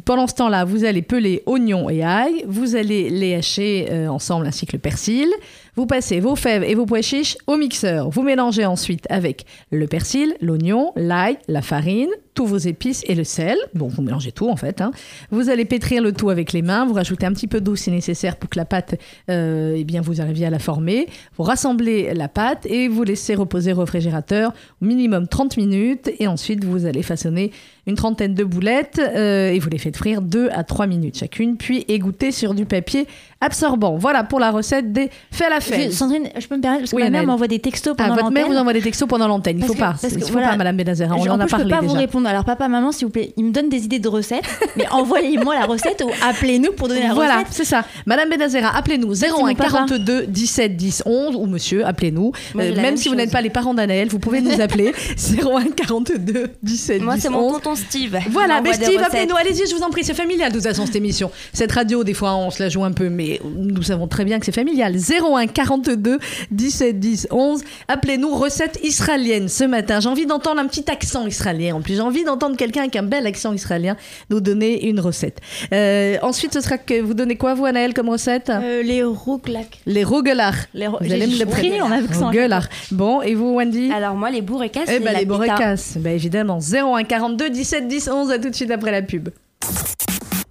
Pendant 0.03 0.27
ce 0.27 0.35
temps-là, 0.35 0.65
vous 0.65 0.83
allez 0.83 1.01
peler 1.01 1.41
oignons 1.45 1.89
et 1.89 2.03
ail. 2.03 2.43
Vous 2.47 2.75
allez 2.75 3.09
les 3.09 3.33
hacher 3.35 3.87
euh, 3.91 4.07
ensemble 4.09 4.45
ainsi 4.45 4.65
que 4.65 4.73
le 4.73 4.79
persil. 4.79 5.29
Vous 5.75 5.85
passez 5.85 6.19
vos 6.19 6.35
fèves 6.35 6.63
et 6.63 6.75
vos 6.75 6.85
pois 6.85 7.01
chiches 7.01 7.37
au 7.47 7.55
mixeur. 7.55 8.09
Vous 8.09 8.23
mélangez 8.23 8.65
ensuite 8.65 9.05
avec 9.09 9.45
le 9.71 9.87
persil, 9.87 10.35
l'oignon, 10.41 10.91
l'ail, 10.97 11.37
la 11.47 11.61
farine, 11.61 12.09
tous 12.33 12.45
vos 12.45 12.57
épices 12.57 13.03
et 13.07 13.15
le 13.15 13.23
sel. 13.23 13.57
Bon, 13.73 13.87
vous 13.87 14.01
mélangez 14.01 14.33
tout 14.33 14.49
en 14.49 14.57
fait. 14.57 14.81
hein. 14.81 14.91
Vous 15.31 15.49
allez 15.49 15.63
pétrir 15.63 16.03
le 16.03 16.11
tout 16.11 16.29
avec 16.29 16.51
les 16.51 16.61
mains. 16.61 16.85
Vous 16.85 16.93
rajoutez 16.93 17.25
un 17.25 17.31
petit 17.31 17.47
peu 17.47 17.61
d'eau 17.61 17.77
si 17.77 17.89
nécessaire 17.91 18.35
pour 18.35 18.49
que 18.49 18.59
la 18.59 18.65
pâte, 18.65 18.95
euh, 19.29 19.75
eh 19.77 19.85
bien, 19.85 20.01
vous 20.01 20.19
arriviez 20.19 20.47
à 20.47 20.49
la 20.49 20.59
former. 20.59 21.07
Vous 21.37 21.43
rassemblez 21.43 22.13
la 22.13 22.27
pâte 22.27 22.65
et 22.65 22.89
vous 22.89 23.03
laissez 23.03 23.35
reposer 23.35 23.71
au 23.71 23.75
réfrigérateur 23.99 24.53
minimum 24.81 25.27
30 25.27 25.57
minutes. 25.57 26.09
Et 26.19 26.27
ensuite, 26.27 26.63
vous 26.63 26.85
allez 26.85 27.03
façonner 27.03 27.51
une 27.89 27.95
trentaine 27.95 28.33
de 28.35 28.43
boulettes 28.43 28.99
euh, 28.99 29.49
et 29.51 29.59
vous 29.59 29.69
les 29.69 29.77
faites 29.77 29.97
frire 29.97 30.21
2 30.21 30.49
à 30.53 30.63
3 30.63 30.87
minutes 30.87 31.17
chacune, 31.17 31.57
puis 31.57 31.85
égoutter 31.87 32.31
sur 32.31 32.53
du 32.53 32.65
papier 32.65 33.07
absorbant. 33.41 33.95
Voilà 33.97 34.23
pour 34.23 34.39
la 34.39 34.51
recette 34.51 34.91
des 34.91 35.09
faits 35.31 35.47
à 35.47 35.49
la 35.49 35.59
fête. 35.61 35.93
Sandrine, 35.93 36.29
je 36.37 36.45
peux 36.47 36.57
me 36.57 36.61
permettre 36.61 36.81
parce 36.83 36.91
que 36.91 36.95
Oui, 36.97 37.03
ma 37.03 37.09
mère 37.09 37.25
m'envoie 37.25 37.47
des 37.47 37.59
textos 37.59 37.95
Ah, 37.97 38.03
pendant 38.03 38.15
votre 38.15 38.31
mère 38.31 38.43
l'antenne. 38.43 38.53
vous 38.55 38.59
envoie 38.61 38.73
des 38.73 38.81
textos 38.81 39.07
pendant 39.07 39.27
l'antenne. 39.27 39.57
Il 39.57 39.59
Parce 39.61 39.67
faut 39.69 39.73
que- 39.75 39.79
pas. 39.79 39.95
parce 40.01 40.13
que 40.13 40.19
Il 40.19 40.23
faut 40.25 40.31
voilà, 40.33 40.49
pas, 40.49 40.57
Madame 40.57 40.75
Benazera. 40.77 41.15
On 41.15 41.23
Je- 41.23 41.29
en, 41.29 41.35
en 41.35 41.39
a 41.39 41.43
plus, 41.45 41.51
parlé 41.51 41.63
je 41.65 41.69
peux 41.69 41.75
pas 41.75 41.81
déjà. 41.81 41.93
vous 41.93 41.99
répondre. 41.99 42.27
Alors, 42.27 42.43
papa, 42.45 42.67
maman, 42.67 42.91
s'il 42.91 43.05
vous 43.07 43.11
plaît, 43.11 43.33
ils 43.37 43.45
me 43.45 43.51
donnent 43.51 43.69
des 43.69 43.85
idées 43.85 43.99
de 43.99 44.07
recettes, 44.09 44.43
mais 44.75 44.87
envoyez-moi 44.91 45.55
la 45.57 45.65
recette 45.65 46.03
ou 46.05 46.09
appelez-nous 46.27 46.73
pour 46.73 46.89
donner 46.89 47.03
la 47.07 47.13
Voilà, 47.13 47.35
recette. 47.39 47.47
c'est 47.51 47.63
ça. 47.65 47.85
Madame 48.05 48.29
Benazera, 48.29 48.75
appelez-nous 48.75 49.07
mon 49.07 49.13
01 49.47 49.55
papa. 49.55 49.69
42 49.69 50.25
17 50.27 50.75
10 50.75 51.03
11 51.05 51.35
ou 51.37 51.45
monsieur, 51.45 51.85
appelez-nous. 51.87 52.31
Moi, 52.55 52.63
Euh, 52.65 52.75
même 52.75 52.97
si 52.97 53.07
vous 53.09 53.15
n'êtes 53.15 53.31
pas 53.31 53.41
les 53.41 53.49
parents 53.49 53.73
d'Anaël, 53.73 54.09
vous 54.09 54.19
pouvez 54.19 54.41
nous 54.41 54.59
appeler 54.59 54.93
01 55.17 55.71
42 55.71 56.49
17 56.61 57.01
Moi, 57.01 57.15
10 57.15 57.21
c'est 57.21 57.29
mon 57.29 57.39
11. 57.47 57.53
tonton 57.61 57.75
Steve. 57.79 58.19
Il 58.25 58.31
Voilà, 58.39 58.61
des 58.61 58.73
Steve, 58.73 59.01
appelez-nous, 59.03 59.35
allez-y, 59.35 59.67
je 59.69 59.75
vous 59.75 59.81
en 59.83 59.89
prie, 59.89 60.03
c'est 60.03 60.13
familial 60.13 60.51
de 60.51 60.57
toute 60.57 60.67
façon 60.67 60.85
cette 60.85 60.95
émission. 60.95 61.31
Cette 61.53 61.71
radio, 61.71 62.03
des 62.03 62.13
fois, 62.13 62.35
on 62.35 62.49
se 62.51 62.61
la 62.61 62.69
joue 62.69 62.83
un 62.83 62.91
peu, 62.91 63.09
mais 63.09 63.39
nous 63.43 63.81
savons 63.83 64.07
très 64.07 64.25
bien 64.25 64.39
que 64.39 64.45
c'est 64.45 64.51
familial. 64.55 64.95
01 64.95 65.47
42 65.47 66.19
17 66.51 66.99
10 66.99 67.27
11. 67.31 67.61
Appelez-nous 67.87 68.33
recette 68.35 68.79
israélienne 68.83 69.47
ce 69.49 69.63
matin. 69.63 69.99
J'ai 69.99 70.09
envie 70.09 70.25
d'entendre 70.25 70.59
un 70.61 70.67
petit 70.67 70.89
accent 70.89 71.25
israélien. 71.27 71.75
En 71.75 71.81
plus, 71.81 71.95
j'ai 71.95 72.01
envie 72.01 72.23
d'entendre 72.23 72.55
quelqu'un 72.57 72.81
avec 72.81 72.95
un 72.95 73.03
bel 73.03 73.25
accent 73.25 73.53
israélien 73.53 73.95
nous 74.29 74.39
donner 74.41 74.87
une 74.87 74.99
recette. 74.99 75.39
Euh, 75.73 76.17
ensuite, 76.21 76.53
ce 76.53 76.61
sera 76.61 76.77
que 76.77 77.01
vous 77.01 77.13
donnez 77.13 77.35
quoi, 77.35 77.53
vous, 77.53 77.65
Anaël, 77.65 77.93
comme 77.93 78.09
recette? 78.09 78.49
Euh, 78.49 78.81
les 78.83 79.03
rouclacs. 79.03 79.79
Les 79.85 80.03
roguelars. 80.03 80.55
Les 80.73 80.87
ro- 80.87 80.97
Vous 81.01 81.11
allez 81.11 81.27
me 81.27 81.37
le 81.37 81.81
en 81.83 81.91
accent. 81.91 82.27
Roguelars. 82.27 82.67
Bon, 82.91 83.21
et 83.21 83.35
vous, 83.35 83.55
Wendy? 83.55 83.91
Alors, 83.91 84.15
moi, 84.15 84.29
les 84.29 84.41
bourricas, 84.41 84.81
Eh 84.87 84.99
ben, 84.99 85.11
les 85.13 85.19
pita. 85.19 85.25
borrecas. 85.25 85.93
Ben, 85.97 86.13
évidemment. 86.13 86.59
01 86.59 87.03
42 87.03 87.49
17 87.49 87.58
10 87.87 88.09
11. 88.09 88.31
À 88.31 88.39
tout 88.39 88.49
de 88.49 88.55
suite 88.55 88.71
après 88.71 88.91
la 88.91 89.01
pub. 89.01 89.29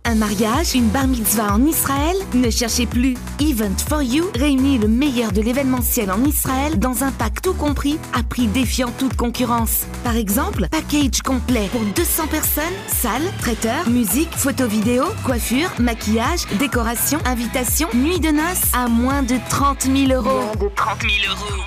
Un 0.05 0.15
mariage, 0.15 0.75
une 0.75 0.89
bar 0.89 1.07
mitzvah 1.07 1.53
en 1.53 1.67
Israël? 1.67 2.17
Ne 2.33 2.49
cherchez 2.49 2.87
plus. 2.87 3.15
Event 3.41 3.77
for 3.91 4.03
You 4.03 4.25
réunit 4.35 4.79
le 4.79 4.89
meilleur 4.89 5.33
de 5.33 5.43
l'événementiel 5.43 6.11
en 6.11 6.25
Israël 6.25 6.79
dans 6.79 7.05
un 7.05 7.13
pack 7.13 7.43
tout 7.43 7.53
compris 7.53 7.99
à 8.15 8.23
prix 8.23 8.47
défiant 8.47 8.91
toute 8.99 9.17
concurrence. 9.17 9.85
Par 10.05 10.17
exemple, 10.17 10.67
package 10.71 11.21
complet 11.23 11.69
pour 11.73 11.83
200 11.95 12.27
personnes, 12.29 12.65
salle, 12.87 13.21
traiteur, 13.41 13.87
musique, 13.91 14.33
photo 14.33 14.67
vidéo, 14.67 15.05
coiffure, 15.25 15.71
maquillage, 15.79 16.47
décoration, 16.59 17.19
invitation, 17.27 17.89
nuit 17.93 18.19
de 18.19 18.31
noces 18.31 18.73
à 18.73 18.89
moins 18.89 19.23
de 19.23 19.37
30 19.51 19.83
000 19.83 20.11
euros. 20.11 20.53
de 20.59 20.75
30 20.75 21.03
000 21.03 21.13
euros. 21.29 21.63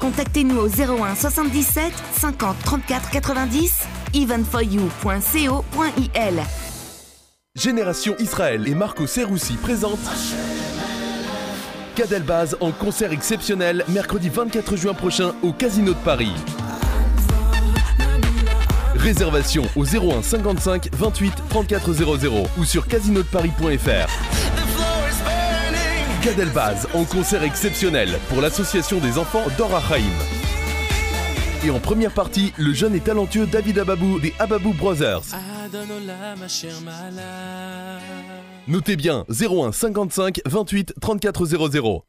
Contactez-nous 0.00 0.58
au 0.58 0.68
01 0.68 1.16
77 1.16 1.92
50 2.20 2.56
34 2.64 3.10
90 3.10 3.72
eventforyou.co.il 4.14 6.42
Génération 7.56 8.14
Israël 8.18 8.68
et 8.68 8.74
Marco 8.74 9.06
Serroussi 9.06 9.54
présentent 9.54 9.98
Cadelbaz 11.96 12.56
en 12.60 12.72
concert 12.72 13.12
exceptionnel 13.12 13.84
mercredi 13.88 14.28
24 14.28 14.76
juin 14.76 14.94
prochain 14.94 15.34
au 15.42 15.52
Casino 15.52 15.92
de 15.92 15.98
Paris. 15.98 16.32
Réservation 18.94 19.64
au 19.76 19.84
01 19.84 20.22
55 20.22 20.88
28 20.92 21.32
34 21.48 21.92
00 21.92 22.46
ou 22.58 22.64
sur 22.64 22.86
casinodeparis.fr. 22.86 24.08
Cadelbaz 26.22 26.86
en 26.94 27.04
concert 27.04 27.42
exceptionnel 27.42 28.18
pour 28.28 28.42
l'association 28.42 28.98
des 28.98 29.18
enfants 29.18 29.44
Haïm. 29.90 30.49
Et 31.62 31.70
en 31.70 31.78
première 31.78 32.12
partie, 32.12 32.54
le 32.56 32.72
jeune 32.72 32.94
et 32.94 33.00
talentueux 33.00 33.46
David 33.46 33.80
Ababou 33.80 34.18
des 34.18 34.32
Ababou 34.38 34.72
Brothers. 34.72 35.22
Notez 38.66 38.96
bien 38.96 39.26
01 39.28 39.72
55 39.72 40.40
28 40.46 40.94
34 41.00 41.46
00. 41.46 42.04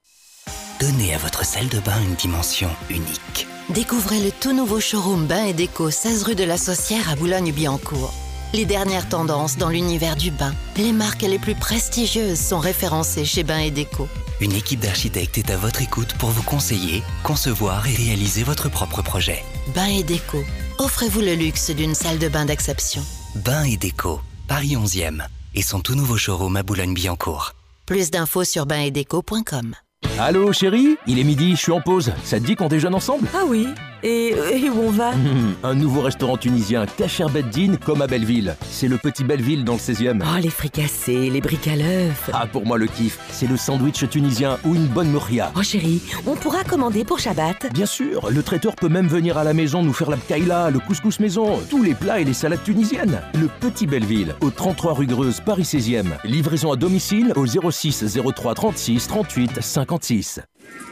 Donnez 0.79 1.13
à 1.13 1.17
votre 1.17 1.45
salle 1.45 1.67
de 1.67 1.79
bain 1.79 1.99
une 2.07 2.15
dimension 2.15 2.69
unique. 2.89 3.45
Découvrez 3.69 4.19
le 4.21 4.31
tout 4.31 4.53
nouveau 4.53 4.79
showroom 4.79 5.27
Bain 5.27 5.45
et 5.45 5.53
Déco 5.53 5.89
16 5.89 6.23
rue 6.23 6.35
de 6.35 6.43
la 6.45 6.57
Saucière 6.57 7.09
à 7.09 7.15
Boulogne-Billancourt. 7.15 8.13
Les 8.53 8.65
dernières 8.65 9.07
tendances 9.07 9.57
dans 9.57 9.69
l'univers 9.69 10.15
du 10.15 10.31
bain. 10.31 10.53
Les 10.77 10.93
marques 10.93 11.21
les 11.21 11.39
plus 11.39 11.55
prestigieuses 11.55 12.39
sont 12.39 12.59
référencées 12.59 13.25
chez 13.25 13.43
Bain 13.43 13.59
et 13.59 13.71
Déco. 13.71 14.07
Une 14.41 14.53
équipe 14.53 14.79
d'architectes 14.79 15.37
est 15.37 15.51
à 15.51 15.55
votre 15.55 15.83
écoute 15.83 16.15
pour 16.17 16.31
vous 16.31 16.41
conseiller, 16.41 17.03
concevoir 17.21 17.87
et 17.87 17.93
réaliser 17.93 18.41
votre 18.41 18.69
propre 18.69 19.03
projet. 19.03 19.43
Bain 19.75 19.85
et 19.85 20.01
Déco. 20.01 20.39
Offrez-vous 20.79 21.21
le 21.21 21.35
luxe 21.35 21.69
d'une 21.69 21.93
salle 21.93 22.17
de 22.17 22.27
bain 22.27 22.45
d'exception. 22.45 23.03
Bain 23.35 23.63
et 23.65 23.77
déco, 23.77 24.19
Paris 24.47 24.75
11e, 24.75 25.23
et 25.53 25.61
son 25.61 25.79
tout 25.79 25.93
nouveau 25.93 26.17
showroom 26.17 26.57
à 26.57 26.63
Boulogne-Billancourt. 26.63 27.53
Plus 27.85 28.09
d'infos 28.09 28.43
sur 28.43 28.65
bainetdeco.com. 28.65 29.75
Allô 30.17 30.51
chérie, 30.53 30.97
il 31.05 31.19
est 31.19 31.23
midi, 31.23 31.51
je 31.51 31.57
suis 31.57 31.71
en 31.71 31.81
pause. 31.81 32.11
Ça 32.23 32.39
te 32.39 32.45
dit 32.45 32.55
qu'on 32.55 32.67
déjeune 32.67 32.95
ensemble? 32.95 33.27
Ah 33.35 33.43
oui 33.47 33.67
et, 34.03 34.29
et 34.29 34.69
où 34.69 34.79
on 34.79 34.91
va? 34.91 35.11
Un 35.63 35.75
nouveau 35.75 36.01
restaurant 36.01 36.37
tunisien, 36.37 36.85
Kacher 36.85 37.27
Beddin, 37.31 37.75
comme 37.75 38.01
à 38.01 38.07
Belleville. 38.07 38.55
C'est 38.69 38.87
le 38.87 38.97
petit 38.97 39.23
Belleville 39.23 39.63
dans 39.63 39.73
le 39.73 39.79
16e. 39.79 40.21
Oh, 40.23 40.39
les 40.41 40.49
fricassés, 40.49 41.29
les 41.29 41.41
briques 41.41 41.67
à 41.67 41.75
l'œuf. 41.75 42.29
Ah, 42.33 42.47
pour 42.47 42.65
moi 42.65 42.77
le 42.77 42.87
kiff, 42.87 43.19
c'est 43.31 43.47
le 43.47 43.57
sandwich 43.57 44.07
tunisien 44.09 44.57
ou 44.65 44.75
une 44.75 44.87
bonne 44.87 45.11
mouria. 45.11 45.51
Oh 45.55 45.63
chérie, 45.63 46.01
on 46.25 46.35
pourra 46.35 46.63
commander 46.63 47.03
pour 47.03 47.19
Shabbat 47.19 47.71
Bien 47.73 47.85
sûr, 47.85 48.29
le 48.29 48.43
traiteur 48.43 48.75
peut 48.75 48.89
même 48.89 49.07
venir 49.07 49.37
à 49.37 49.43
la 49.43 49.53
maison 49.53 49.83
nous 49.83 49.93
faire 49.93 50.09
la 50.09 50.17
bkaïla, 50.17 50.69
le 50.71 50.79
couscous 50.79 51.19
maison, 51.19 51.59
tous 51.69 51.83
les 51.83 51.93
plats 51.93 52.19
et 52.19 52.23
les 52.23 52.33
salades 52.33 52.63
tunisiennes. 52.63 53.21
Le 53.39 53.47
petit 53.59 53.87
Belleville, 53.87 54.35
au 54.41 54.49
33 54.49 54.93
rue 54.93 55.07
Greuze, 55.07 55.41
Paris 55.41 55.63
16e. 55.63 56.05
Livraison 56.23 56.71
à 56.71 56.75
domicile 56.75 57.33
au 57.35 57.45
06 57.45 58.17
03 58.35 58.55
36 58.55 59.07
38 59.07 59.61
56. 59.61 60.39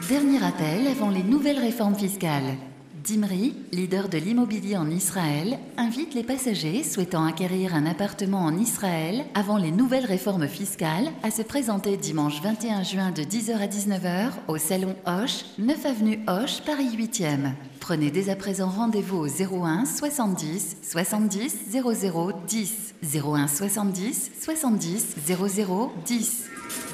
Dernier 0.08 0.44
appel 0.44 0.86
avant 0.86 1.10
les 1.10 1.22
nouvelles 1.22 1.58
réformes 1.58 1.94
fiscales. 1.94 2.56
Dimri, 3.02 3.54
leader 3.72 4.08
de 4.08 4.18
l'immobilier 4.18 4.76
en 4.76 4.90
Israël, 4.90 5.58
invite 5.78 6.12
les 6.14 6.22
passagers 6.22 6.82
souhaitant 6.82 7.24
acquérir 7.24 7.74
un 7.74 7.86
appartement 7.86 8.40
en 8.40 8.56
Israël 8.56 9.24
avant 9.34 9.56
les 9.56 9.70
nouvelles 9.70 10.04
réformes 10.04 10.46
fiscales 10.46 11.10
à 11.22 11.30
se 11.30 11.40
présenter 11.40 11.96
dimanche 11.96 12.42
21 12.42 12.82
juin 12.82 13.10
de 13.10 13.22
10h 13.22 13.56
à 13.56 13.66
19h 13.66 14.32
au 14.48 14.58
salon 14.58 14.96
Hoche, 15.06 15.44
9 15.58 15.86
avenue 15.86 16.20
Hoche, 16.28 16.60
Paris 16.66 16.94
8e. 16.94 17.52
Prenez 17.80 18.10
dès 18.10 18.28
à 18.28 18.36
présent 18.36 18.68
rendez-vous 18.68 19.18
au 19.18 19.64
01 19.64 19.86
70 19.86 20.76
70 20.82 21.56
00 21.70 22.32
10. 22.46 22.94
01 23.14 23.48
70 23.48 24.30
70 24.42 25.16
00 25.26 25.92
10. 26.04 26.44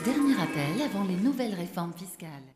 Dernier 0.04 0.34
appel 0.34 0.82
avant 0.84 1.04
les 1.04 1.16
nouvelles 1.16 1.54
réformes 1.54 1.92
fiscales. 1.96 2.55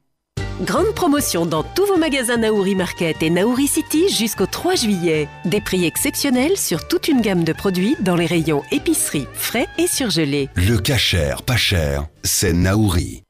Grande 0.63 0.95
promotion 0.95 1.47
dans 1.47 1.63
tous 1.63 1.87
vos 1.87 1.97
magasins 1.97 2.37
Naouri 2.37 2.75
Market 2.75 3.23
et 3.23 3.31
Naouri 3.31 3.67
City 3.67 4.11
jusqu'au 4.11 4.45
3 4.45 4.75
juillet. 4.75 5.27
Des 5.47 5.63
prix 5.63 5.87
exceptionnels 5.87 6.59
sur 6.59 6.87
toute 6.87 7.09
une 7.09 7.23
gamme 7.23 7.45
de 7.45 7.55
produits 7.55 7.97
dans 8.01 8.15
les 8.15 8.27
rayons 8.27 8.63
épicerie, 8.71 9.27
frais 9.33 9.67
et 9.79 9.87
surgelés. 9.87 10.51
Le 10.57 10.77
cachère, 10.77 11.43
pas 11.43 11.57
cher, 11.57 12.09
c'est 12.25 12.53
Naouri. 12.53 13.23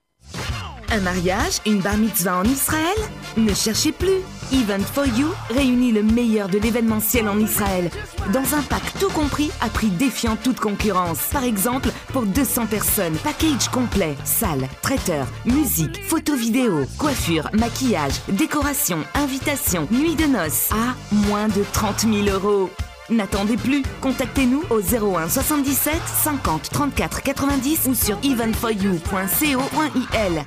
Un 0.90 0.99
mariage, 0.99 1.60
une 1.66 1.78
bar 1.78 1.99
mitzvah 1.99 2.38
en 2.38 2.44
Israël? 2.44 2.99
Ne 3.37 3.54
cherchez 3.54 3.92
plus. 3.92 4.22
Event 4.52 4.80
for 4.80 5.07
You 5.07 5.28
réunit 5.50 5.92
le 5.92 6.02
meilleur 6.02 6.49
de 6.49 6.59
l'événementiel 6.59 7.28
en 7.28 7.38
Israël 7.38 7.88
dans 8.33 8.54
un 8.54 8.62
pack 8.62 8.83
tout 8.99 9.11
compris 9.11 9.50
à 9.61 9.69
prix 9.69 9.90
défiant 9.90 10.37
toute 10.37 10.59
concurrence. 10.59 11.28
Par 11.33 11.45
exemple, 11.45 11.90
pour 12.09 12.26
200 12.26 12.66
personnes, 12.66 13.16
package 13.23 13.69
complet, 13.69 14.16
salle, 14.25 14.66
traiteur, 14.83 15.28
musique, 15.45 16.02
photo 16.04 16.35
vidéo, 16.35 16.85
coiffure, 16.99 17.49
maquillage, 17.52 18.14
décoration, 18.28 19.04
invitation, 19.14 19.87
nuit 19.90 20.16
de 20.16 20.25
noces 20.25 20.71
à 20.73 20.97
moins 21.28 21.49
de 21.49 21.62
30 21.73 22.00
000 22.00 22.26
euros. 22.28 22.71
N'attendez 23.09 23.57
plus, 23.57 23.83
contactez-nous 24.00 24.64
au 24.71 24.80
01 24.80 25.28
77 25.28 25.95
50 26.07 26.71
34 26.71 27.23
90 27.23 27.87
ou 27.87 27.95
sur 27.95 28.19
eventforyou.co.il. 28.25 30.45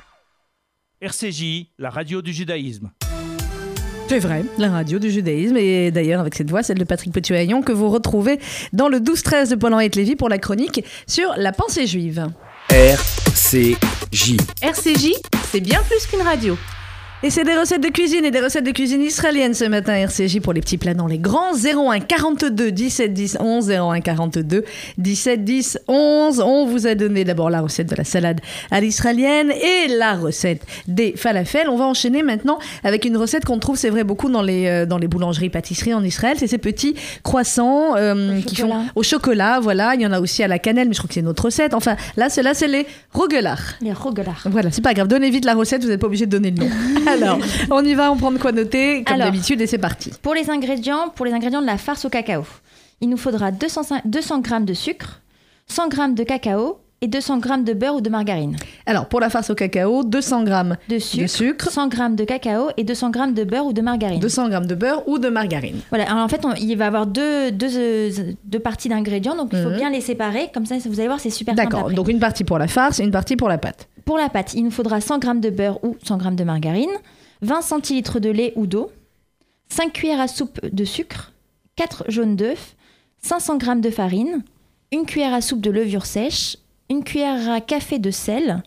RCJ, 1.00 1.66
la 1.78 1.90
radio 1.90 2.22
du 2.22 2.32
judaïsme. 2.32 2.90
C'est 4.06 4.18
vrai, 4.18 4.44
la 4.58 4.70
radio 4.70 4.98
du 4.98 5.10
judaïsme, 5.10 5.56
et 5.56 5.90
d'ailleurs 5.90 6.20
avec 6.20 6.34
cette 6.34 6.50
voix, 6.50 6.62
celle 6.62 6.78
de 6.78 6.84
Patrick 6.84 7.12
Petit-Haillon, 7.12 7.62
que 7.62 7.72
vous 7.72 7.88
retrouvez 7.88 8.38
dans 8.72 8.88
le 8.88 8.98
12-13 8.98 9.50
de 9.50 9.54
Paul-Henri 9.56 9.88
Lévy 9.94 10.14
pour 10.14 10.28
la 10.28 10.38
chronique 10.38 10.84
sur 11.06 11.32
la 11.36 11.52
pensée 11.52 11.86
juive. 11.86 12.28
RCJ. 12.68 14.36
RCJ, 14.62 15.12
c'est 15.50 15.60
bien 15.60 15.80
plus 15.88 16.06
qu'une 16.06 16.22
radio. 16.22 16.56
Et 17.24 17.30
c'est 17.30 17.44
des 17.44 17.56
recettes 17.56 17.82
de 17.82 17.88
cuisine 17.88 18.26
et 18.26 18.30
des 18.30 18.40
recettes 18.40 18.66
de 18.66 18.70
cuisine 18.70 19.00
israélienne 19.00 19.54
ce 19.54 19.64
matin 19.64 19.94
RCJ 19.94 20.40
pour 20.40 20.52
les 20.52 20.60
petits 20.60 20.76
plats 20.76 20.92
dans 20.92 21.06
les 21.06 21.16
grands. 21.16 21.54
01 21.54 22.00
42 22.00 22.70
17 22.70 23.14
10 23.14 23.38
11 23.40 23.70
01 23.70 24.00
42 24.02 24.62
17 24.98 25.42
10 25.42 25.78
11 25.88 26.40
on 26.40 26.66
vous 26.66 26.86
a 26.86 26.94
donné 26.94 27.24
d'abord 27.24 27.48
la 27.48 27.62
recette 27.62 27.88
de 27.88 27.96
la 27.96 28.04
salade 28.04 28.42
à 28.70 28.78
l'israélienne 28.82 29.50
et 29.52 29.88
la 29.96 30.16
recette 30.16 30.66
des 30.86 31.14
falafels. 31.16 31.70
On 31.70 31.78
va 31.78 31.86
enchaîner 31.86 32.22
maintenant 32.22 32.58
avec 32.82 33.06
une 33.06 33.16
recette 33.16 33.46
qu'on 33.46 33.58
trouve 33.58 33.78
c'est 33.78 33.88
vrai 33.88 34.04
beaucoup 34.04 34.28
dans 34.28 34.42
les 34.42 34.66
euh, 34.66 34.84
dans 34.84 34.98
les 34.98 35.08
boulangeries 35.08 35.48
pâtisseries 35.48 35.94
en 35.94 36.04
Israël. 36.04 36.36
C'est 36.38 36.46
ces 36.46 36.58
petits 36.58 36.94
croissants 37.22 37.96
euh, 37.96 38.42
qui 38.42 38.56
font 38.56 38.84
au 38.96 39.02
chocolat 39.02 39.60
voilà. 39.60 39.94
Il 39.94 40.02
y 40.02 40.06
en 40.06 40.12
a 40.12 40.20
aussi 40.20 40.42
à 40.42 40.48
la 40.48 40.58
cannelle 40.58 40.88
mais 40.88 40.94
je 40.94 40.98
crois 40.98 41.08
que 41.08 41.14
c'est 41.14 41.20
une 41.20 41.28
autre 41.28 41.46
recette. 41.46 41.72
Enfin 41.72 41.96
là 42.18 42.28
cela 42.28 42.52
c'est 42.52 42.68
les 42.68 42.86
rogelach 43.14 43.78
Les 43.80 43.94
rogelach. 43.94 44.44
voilà 44.44 44.70
c'est 44.70 44.84
pas 44.84 44.92
grave. 44.92 45.08
Donnez 45.08 45.30
vite 45.30 45.46
la 45.46 45.54
recette 45.54 45.82
vous 45.84 45.88
n'êtes 45.88 46.00
pas 46.00 46.06
obligé 46.08 46.26
de 46.26 46.30
donner 46.30 46.50
le 46.50 46.58
nom 46.58 46.68
alors, 47.14 47.38
on 47.70 47.84
y 47.84 47.94
va, 47.94 48.10
on 48.10 48.16
prend 48.16 48.32
de 48.32 48.38
quoi 48.38 48.52
noter, 48.52 49.04
comme 49.04 49.14
Alors, 49.14 49.26
d'habitude, 49.26 49.60
et 49.60 49.66
c'est 49.66 49.78
parti. 49.78 50.12
Pour 50.22 50.34
les 50.34 50.50
ingrédients, 50.50 51.08
pour 51.14 51.26
les 51.26 51.32
ingrédients 51.32 51.62
de 51.62 51.66
la 51.66 51.78
farce 51.78 52.04
au 52.04 52.08
cacao, 52.08 52.44
il 53.00 53.08
nous 53.08 53.16
faudra 53.16 53.50
200, 53.50 54.00
200 54.04 54.42
g 54.42 54.60
de 54.60 54.74
sucre, 54.74 55.20
100 55.66 55.90
g 55.90 55.96
de 56.14 56.24
cacao 56.24 56.78
et 57.04 57.08
200 57.08 57.40
g 57.42 57.62
de 57.64 57.72
beurre 57.74 57.96
ou 57.96 58.00
de 58.00 58.08
margarine. 58.08 58.56
Alors, 58.86 59.06
pour 59.06 59.20
la 59.20 59.28
farce 59.28 59.50
au 59.50 59.54
cacao, 59.54 60.02
200 60.04 60.46
g 60.46 60.52
De 60.88 60.98
sucre, 60.98 61.22
de 61.22 61.26
sucre, 61.28 61.70
100 61.70 61.90
g 61.90 61.98
de 62.16 62.24
cacao 62.24 62.70
et 62.78 62.84
200 62.84 63.12
g 63.12 63.32
de 63.32 63.44
beurre 63.44 63.66
ou 63.66 63.72
de 63.74 63.82
margarine. 63.82 64.20
200 64.20 64.50
g 64.50 64.58
de 64.66 64.74
beurre 64.74 65.06
ou 65.06 65.18
de 65.18 65.28
margarine. 65.28 65.80
Voilà, 65.90 66.10
alors 66.10 66.24
en 66.24 66.28
fait, 66.28 66.44
on- 66.44 66.54
il 66.54 66.74
va 66.76 66.84
y 66.84 66.88
avoir 66.88 67.06
deux, 67.06 67.50
deux, 67.52 68.10
deux 68.44 68.58
parties 68.58 68.88
d'ingrédients, 68.88 69.36
donc 69.36 69.50
il 69.52 69.62
faut 69.62 69.68
Mhm. 69.70 69.76
bien 69.76 69.90
les 69.90 70.00
séparer. 70.00 70.50
Comme 70.54 70.64
ça, 70.66 70.76
vous 70.78 70.98
allez 70.98 71.08
voir, 71.08 71.20
c'est 71.20 71.30
super 71.30 71.54
simple. 71.54 71.70
D'accord, 71.70 71.90
donc 71.92 72.08
une 72.08 72.18
partie 72.20 72.44
pour 72.44 72.58
la 72.58 72.68
farce 72.68 73.00
et 73.00 73.04
une 73.04 73.10
partie 73.10 73.36
pour 73.36 73.48
la 73.48 73.58
pâte. 73.58 73.86
Pour 74.06 74.16
la 74.16 74.28
pâte, 74.30 74.54
il 74.54 74.64
nous 74.64 74.70
faudra 74.70 75.00
100 75.00 75.20
g 75.20 75.28
de 75.40 75.50
beurre 75.50 75.78
ou 75.84 75.96
100 76.02 76.18
g 76.20 76.30
de 76.34 76.44
margarine, 76.44 76.90
20 77.42 77.60
centilitres 77.62 78.18
de 78.20 78.30
lait 78.30 78.52
ou 78.56 78.66
d'eau, 78.66 78.90
5 79.68 79.92
cuillères 79.92 80.20
à 80.20 80.28
soupe 80.28 80.58
de 80.64 80.84
sucre, 80.84 81.32
4 81.76 82.04
jaunes 82.08 82.36
d'œufs, 82.36 82.76
500 83.22 83.58
g 83.60 83.66
de 83.80 83.90
farine, 83.90 84.42
une 84.92 85.06
cuillère 85.06 85.34
à 85.34 85.40
soupe 85.40 85.60
de 85.60 85.70
levure 85.70 86.06
sèche, 86.06 86.56
une 86.94 87.02
cuillère 87.02 87.50
à 87.50 87.60
café 87.60 87.98
de 87.98 88.12
sel, 88.12 88.62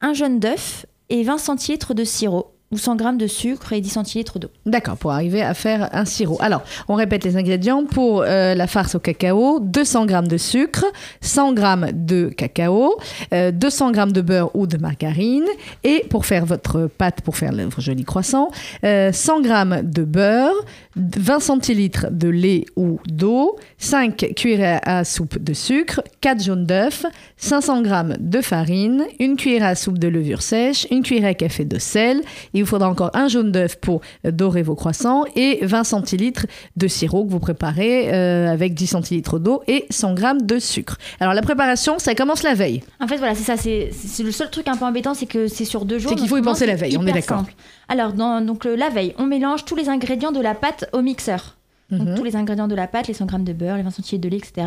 un 0.00 0.12
jaune 0.12 0.40
d'œuf 0.40 0.84
et 1.10 1.22
20 1.22 1.38
centilitres 1.38 1.94
de 1.94 2.02
sirop 2.02 2.57
ou 2.70 2.76
100 2.78 2.98
g 2.98 3.04
de 3.16 3.26
sucre 3.26 3.72
et 3.72 3.80
10 3.80 3.88
centilitres 3.88 4.38
d'eau. 4.38 4.48
D'accord, 4.66 4.96
pour 4.96 5.10
arriver 5.12 5.40
à 5.42 5.54
faire 5.54 5.88
un 5.92 6.04
sirop. 6.04 6.36
Alors, 6.40 6.62
on 6.88 6.94
répète 6.94 7.24
les 7.24 7.36
ingrédients. 7.36 7.84
Pour 7.84 8.22
euh, 8.26 8.54
la 8.54 8.66
farce 8.66 8.94
au 8.94 8.98
cacao, 8.98 9.58
200 9.60 10.06
g 10.08 10.18
de 10.28 10.36
sucre, 10.36 10.84
100 11.22 11.56
g 11.56 11.62
de 11.94 12.28
cacao, 12.28 12.96
euh, 13.32 13.50
200 13.50 13.94
g 13.94 14.04
de 14.12 14.20
beurre 14.20 14.50
ou 14.54 14.66
de 14.66 14.76
margarine. 14.76 15.46
Et 15.84 16.04
pour 16.10 16.26
faire 16.26 16.44
votre 16.44 16.86
pâte, 16.86 17.22
pour 17.22 17.36
faire 17.36 17.52
le- 17.52 17.64
vos 17.66 17.80
jolis 17.80 18.04
croissants, 18.04 18.50
euh, 18.84 19.12
100 19.12 19.42
g 19.44 19.82
de 19.84 20.04
beurre, 20.04 20.54
20 20.96 21.40
centilitres 21.40 22.06
de 22.10 22.28
lait 22.28 22.64
ou 22.76 22.98
d'eau, 23.06 23.56
5 23.78 24.34
cuillères 24.36 24.80
à 24.84 25.04
soupe 25.04 25.38
de 25.42 25.52
sucre, 25.54 26.02
4 26.20 26.42
jaunes 26.42 26.66
d'œufs, 26.66 27.06
500 27.36 27.84
g 27.84 27.90
de 28.18 28.40
farine, 28.40 29.04
une 29.20 29.36
cuillère 29.36 29.64
à 29.64 29.74
soupe 29.74 29.98
de 29.98 30.08
levure 30.08 30.42
sèche, 30.42 30.86
une 30.90 31.02
cuillère 31.02 31.30
à 31.30 31.34
café 31.34 31.64
de 31.64 31.78
sel. 31.78 32.20
Il 32.58 32.62
vous 32.62 32.70
faudra 32.70 32.88
encore 32.88 33.12
un 33.14 33.28
jaune 33.28 33.52
d'œuf 33.52 33.76
pour 33.76 34.00
dorer 34.24 34.62
vos 34.62 34.74
croissants 34.74 35.24
et 35.36 35.60
20 35.62 35.84
centilitres 35.84 36.46
de 36.76 36.88
sirop 36.88 37.24
que 37.24 37.30
vous 37.30 37.38
préparez 37.38 38.12
euh, 38.12 38.52
avec 38.52 38.74
10 38.74 38.88
centilitres 38.88 39.38
d'eau 39.38 39.62
et 39.68 39.86
100 39.90 40.16
g 40.16 40.24
de 40.42 40.58
sucre. 40.58 40.98
Alors 41.20 41.34
la 41.34 41.42
préparation, 41.42 42.00
ça 42.00 42.16
commence 42.16 42.42
la 42.42 42.54
veille. 42.54 42.82
En 42.98 43.06
fait, 43.06 43.18
voilà, 43.18 43.36
c'est 43.36 43.44
ça. 43.44 43.56
C'est 43.56 44.22
le 44.24 44.32
seul 44.32 44.50
truc 44.50 44.66
un 44.66 44.76
peu 44.76 44.84
embêtant, 44.84 45.14
c'est 45.14 45.26
que 45.26 45.46
c'est 45.46 45.64
sur 45.64 45.84
deux 45.84 46.00
jours. 46.00 46.10
C'est 46.10 46.16
qu'il 46.16 46.28
faut 46.28 46.36
y 46.36 46.42
penser 46.42 46.66
la 46.66 46.74
veille, 46.74 46.96
on 46.98 47.06
est 47.06 47.12
d'accord. 47.12 47.44
Alors, 47.88 48.12
dans, 48.12 48.40
donc 48.40 48.64
la 48.64 48.88
veille, 48.88 49.14
on 49.18 49.26
mélange 49.26 49.64
tous 49.64 49.76
les 49.76 49.88
ingrédients 49.88 50.32
de 50.32 50.40
la 50.40 50.56
pâte 50.56 50.90
au 50.92 51.00
mixeur. 51.00 51.57
Donc, 51.90 52.06
Mhm. 52.08 52.14
tous 52.16 52.24
les 52.24 52.36
ingrédients 52.36 52.68
de 52.68 52.74
la 52.74 52.86
pâte, 52.86 53.08
les 53.08 53.14
100 53.14 53.26
g 53.30 53.38
de 53.38 53.52
beurre, 53.54 53.76
les 53.76 53.82
20 53.82 53.90
centilitres 53.90 54.22
de 54.28 54.30
lait, 54.30 54.36
etc. 54.38 54.66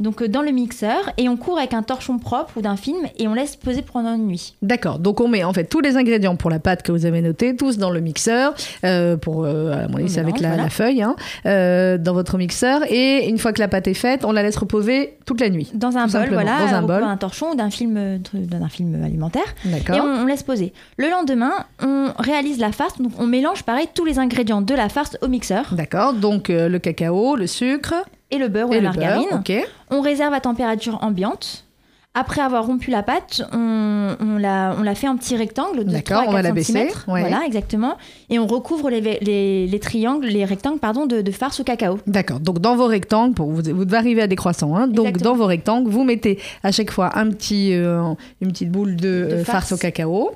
Donc, 0.00 0.20
euh, 0.20 0.28
dans 0.28 0.42
le 0.42 0.50
mixeur, 0.50 1.10
et 1.16 1.28
on 1.28 1.36
court 1.38 1.56
avec 1.58 1.72
un 1.72 1.82
torchon 1.82 2.18
propre 2.18 2.58
ou 2.58 2.60
d'un 2.60 2.76
film 2.76 2.98
et 3.18 3.26
on 3.26 3.32
laisse 3.32 3.56
poser 3.56 3.80
pendant 3.82 4.14
une 4.14 4.26
nuit. 4.26 4.54
D'accord, 4.60 4.98
donc 4.98 5.20
on 5.22 5.28
met 5.28 5.44
en 5.44 5.52
fait 5.54 5.64
tous 5.64 5.80
les 5.80 5.96
ingrédients 5.96 6.36
pour 6.36 6.50
la 6.50 6.58
pâte 6.58 6.82
que 6.82 6.92
vous 6.92 7.06
avez 7.06 7.22
notés, 7.22 7.56
tous 7.56 7.78
dans 7.78 7.88
le 7.90 8.00
mixeur, 8.00 8.54
euh, 8.84 9.16
pour, 9.16 9.44
euh, 9.44 9.84
à 9.84 9.88
mon 9.88 9.96
avis, 9.98 10.18
avec 10.18 10.40
la, 10.40 10.48
voilà. 10.48 10.64
la 10.64 10.68
feuille, 10.70 11.00
hein, 11.02 11.16
euh, 11.46 11.96
dans 11.96 12.12
votre 12.12 12.36
mixeur. 12.36 12.82
Et 12.90 13.28
une 13.28 13.38
fois 13.38 13.54
que 13.54 13.60
la 13.60 13.68
pâte 13.68 13.88
est 13.88 13.94
faite, 13.94 14.24
on 14.26 14.32
la 14.32 14.42
laisse 14.42 14.56
reposer 14.58 15.16
toute 15.24 15.40
la 15.40 15.48
nuit. 15.48 15.70
Dans 15.74 15.96
un 15.96 16.02
bol, 16.02 16.10
simplement, 16.10 16.42
voilà, 16.42 16.66
dans 16.66 16.74
un 16.74 16.82
bol. 16.82 17.00
d'un 17.00 17.16
torchon 17.16 17.52
ou 17.52 17.54
d'un 17.54 17.70
film, 17.70 18.18
d'un 18.34 18.68
film 18.68 19.02
alimentaire. 19.02 19.42
D'accord. 19.64 19.96
Et 19.96 20.00
on, 20.00 20.04
on 20.04 20.26
laisse 20.26 20.42
poser. 20.42 20.74
Le 20.98 21.08
lendemain, 21.08 21.52
on 21.82 22.08
réalise 22.18 22.58
la 22.58 22.72
farce. 22.72 22.98
Donc, 23.00 23.12
on 23.18 23.26
mélange 23.26 23.62
pareil 23.62 23.86
tous 23.94 24.04
les 24.04 24.18
ingrédients 24.18 24.60
de 24.60 24.74
la 24.74 24.90
farce 24.90 25.16
au 25.22 25.28
mixeur. 25.28 25.64
D'accord, 25.72 26.12
donc 26.12 26.50
euh, 26.58 26.68
le 26.68 26.78
cacao, 26.78 27.36
le 27.36 27.46
sucre 27.46 27.94
et 28.30 28.38
le 28.38 28.48
beurre 28.48 28.68
ou 28.70 28.74
et 28.74 28.80
la 28.80 28.90
le 28.90 28.96
margarine. 28.98 29.26
beurre. 29.30 29.64
On 29.90 30.00
réserve 30.00 30.34
à 30.34 30.40
température 30.40 30.98
ambiante. 31.02 31.64
Après 32.14 32.40
avoir 32.40 32.66
rompu 32.66 32.90
la 32.90 33.04
pâte, 33.04 33.42
on, 33.52 34.16
on 34.18 34.38
la, 34.38 34.74
on 34.76 34.82
la 34.82 34.94
fait 34.96 35.06
en 35.06 35.16
petits 35.16 35.36
rectangles 35.36 35.84
de 35.84 35.92
D'accord, 35.92 36.22
3 36.22 36.24
à 36.24 36.28
on 36.28 36.32
va 36.32 36.38
4 36.38 36.44
la 36.44 36.52
baisser, 36.52 36.72
ouais. 37.06 37.20
Voilà, 37.20 37.42
exactement. 37.46 37.96
Et 38.28 38.40
on 38.40 38.46
recouvre 38.48 38.90
les, 38.90 39.00
les, 39.20 39.66
les 39.68 39.78
triangles, 39.78 40.26
les 40.26 40.44
rectangles 40.44 40.80
pardon, 40.80 41.06
de, 41.06 41.20
de 41.20 41.30
farce 41.30 41.60
au 41.60 41.64
cacao. 41.64 41.98
D'accord. 42.08 42.40
Donc 42.40 42.58
dans 42.60 42.74
vos 42.74 42.86
rectangles, 42.86 43.34
pour 43.34 43.50
vous, 43.50 43.62
vous 43.62 43.84
devez 43.84 43.96
arriver 43.96 44.22
à 44.22 44.26
des 44.26 44.34
croissants. 44.36 44.74
hein. 44.74 44.88
Donc 44.88 45.06
Exactement. 45.08 45.30
dans 45.32 45.36
vos 45.36 45.46
rectangles, 45.46 45.90
vous 45.90 46.02
mettez 46.02 46.40
à 46.64 46.72
chaque 46.72 46.90
fois 46.90 47.16
un 47.16 47.28
petit, 47.30 47.72
euh, 47.74 48.02
une 48.40 48.50
petite 48.50 48.72
boule 48.72 48.96
de, 48.96 49.06
euh, 49.08 49.44
farce. 49.44 49.68
farce. 49.68 49.72
au 49.72 49.76
cacao. 49.76 50.32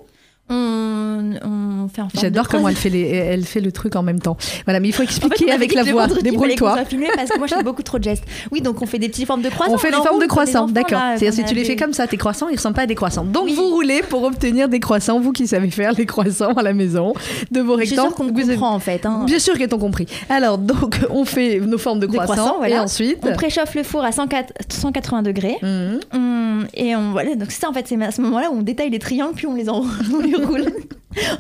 On, 0.51 1.31
on 1.45 1.89
fait 1.89 2.03
en 2.03 2.09
J'adore 2.15 2.49
comment 2.49 2.69
elle 2.69 2.77
fait, 2.77 2.91
les, 2.91 3.01
elle 3.09 3.45
fait 3.45 3.61
le 3.61 3.73
truc 3.73 3.97
en 3.97 4.03
même 4.03 4.21
temps. 4.21 4.37
Voilà, 4.67 4.81
mais 4.81 4.89
il 4.89 4.93
faut 4.93 5.03
En 5.03 5.07
fait, 5.07 5.13
expliquer 5.13 5.45
on 5.45 5.47
m'avait 5.47 5.55
avec 5.57 5.75
la 5.75 5.85
voix. 5.85 6.09
qu'on 6.09 6.21
Débrouille-toi. 6.21 6.75
parce 7.17 7.31
que 7.31 7.39
moi 7.39 7.47
je 7.47 7.55
fais 7.55 7.63
beaucoup 7.63 7.83
trop 7.83 7.99
de 7.99 8.05
gestes. 8.05 8.25
Oui, 8.51 8.61
donc 8.61 8.83
on 8.83 8.87
fait 8.87 8.99
des 8.99 9.09
petites 9.09 9.27
formes 9.27 9.41
de 9.43 9.49
croissants. 9.49 9.73
On 9.73 9.79
fait 9.79 9.91
des 9.91 9.97
formes 9.97 10.21
de 10.21 10.27
croissants, 10.27 10.67
d'accord. 10.67 11.01
C'est-à-dire 11.17 11.33
si 11.33 11.43
qu'on 11.43 11.49
tu 11.49 11.55
les 11.55 11.65
fais 11.65 11.77
comme 11.77 11.93
ça, 11.93 12.07
tes 12.07 12.17
croissants, 12.17 12.49
ils 12.49 12.57
ressemblent 12.57 12.77
pas 12.77 12.83
à 12.83 12.87
des 12.87 12.95
croissants. 12.95 13.25
Donc 13.25 13.49
vous 13.51 13.69
roulez 13.71 14.03
pour 14.03 14.23
obtenir 14.25 14.69
des 14.69 14.81
croissants, 14.81 15.21
vous 15.21 15.33
qui 15.33 15.47
savez 15.47 15.71
faire 15.71 15.93
les 15.93 16.07
croissants 16.07 16.53
à 16.53 16.63
la 16.63 16.73
maison, 16.75 17.15
de 17.51 17.61
vos 17.61 17.75
rectangles. 17.77 18.01
sûre 18.09 18.15
qu'on 18.15 18.31
Vous 18.33 18.41
avez- 18.41 18.55
comprend 18.55 18.75
en 18.75 18.79
fait. 18.81 19.07
hein. 19.07 19.23
Bien 19.27 19.39
sûr 19.39 19.57
qu'elles 19.57 19.75
ont 19.75 19.79
compris. 19.79 20.07
Alors 20.29 20.59
donc 20.59 20.99
on 21.11 21.25
fait 21.25 21.61
nos 21.61 21.79
formes 21.79 22.01
de 22.01 22.07
croissants, 22.07 22.33
croissants, 22.35 22.57
voilà. 22.59 22.77
et 22.77 22.79
ensuite. 22.81 23.19
On 23.23 23.33
préchauffe 23.33 23.75
le 23.75 23.83
four 23.85 24.05
à 24.05 24.13
104 24.13 24.53
180 24.69 25.23
degrés. 25.23 25.57
Mhm. 25.63 26.01
On- 26.13 26.43
et 26.75 26.95
on 26.95 27.11
voilà, 27.13 27.35
donc 27.35 27.51
c'est 27.51 27.61
ça 27.61 27.69
en 27.71 27.73
fait, 27.73 27.87
c'est 27.89 28.01
à 28.03 28.11
ce 28.11 28.21
moment-là 28.23 28.51
où 28.51 28.57
on 28.59 28.63
détaille 28.63 28.91
les 28.91 28.99
triangles 28.99 29.35
puis 29.35 29.47
on 29.47 29.55
les 29.55 29.69
enroule, 29.69 29.89
roule. 30.47 30.67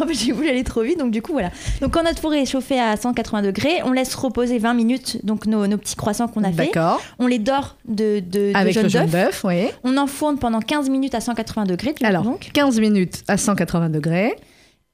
en 0.01 0.07
fait, 0.07 0.15
j'ai 0.15 0.33
voulu 0.33 0.49
aller 0.49 0.65
trop 0.65 0.83
vite, 0.83 0.99
donc 0.99 1.11
du 1.11 1.23
coup 1.23 1.33
voilà. 1.33 1.51
Donc 1.81 1.93
quand 1.93 2.03
notre 2.03 2.21
four 2.21 2.35
est 2.35 2.47
chauffé 2.47 2.79
à 2.79 2.97
180 2.97 3.43
degrés, 3.43 3.81
on 3.85 3.93
laisse 3.93 4.15
reposer 4.15 4.59
20 4.59 4.75
minutes 4.75 5.25
donc 5.25 5.47
nos, 5.47 5.67
nos 5.67 5.79
petits 5.79 5.97
croissants 5.97 6.29
qu'on 6.29 6.45
a 6.45 6.51
fait. 6.53 6.67
D'accord. 6.67 7.01
On 7.19 7.27
les 7.27 7.39
dore 7.39 7.77
de, 7.87 8.21
de, 8.21 8.53
de 8.53 8.57
Avec 8.57 8.75
le 8.75 8.89
jaune 8.89 9.07
d'œuf. 9.07 9.43
oui. 9.45 9.69
On 9.85 9.97
enfourne 9.97 10.39
pendant 10.39 10.61
15 10.61 10.89
minutes 10.91 11.15
à 11.15 11.21
180 11.21 11.65
degrés. 11.65 11.95
Alors, 12.03 12.23
donc. 12.25 12.51
15 12.53 12.81
minutes 12.81 13.23
à 13.29 13.37
180 13.37 13.91
degrés. 13.91 14.35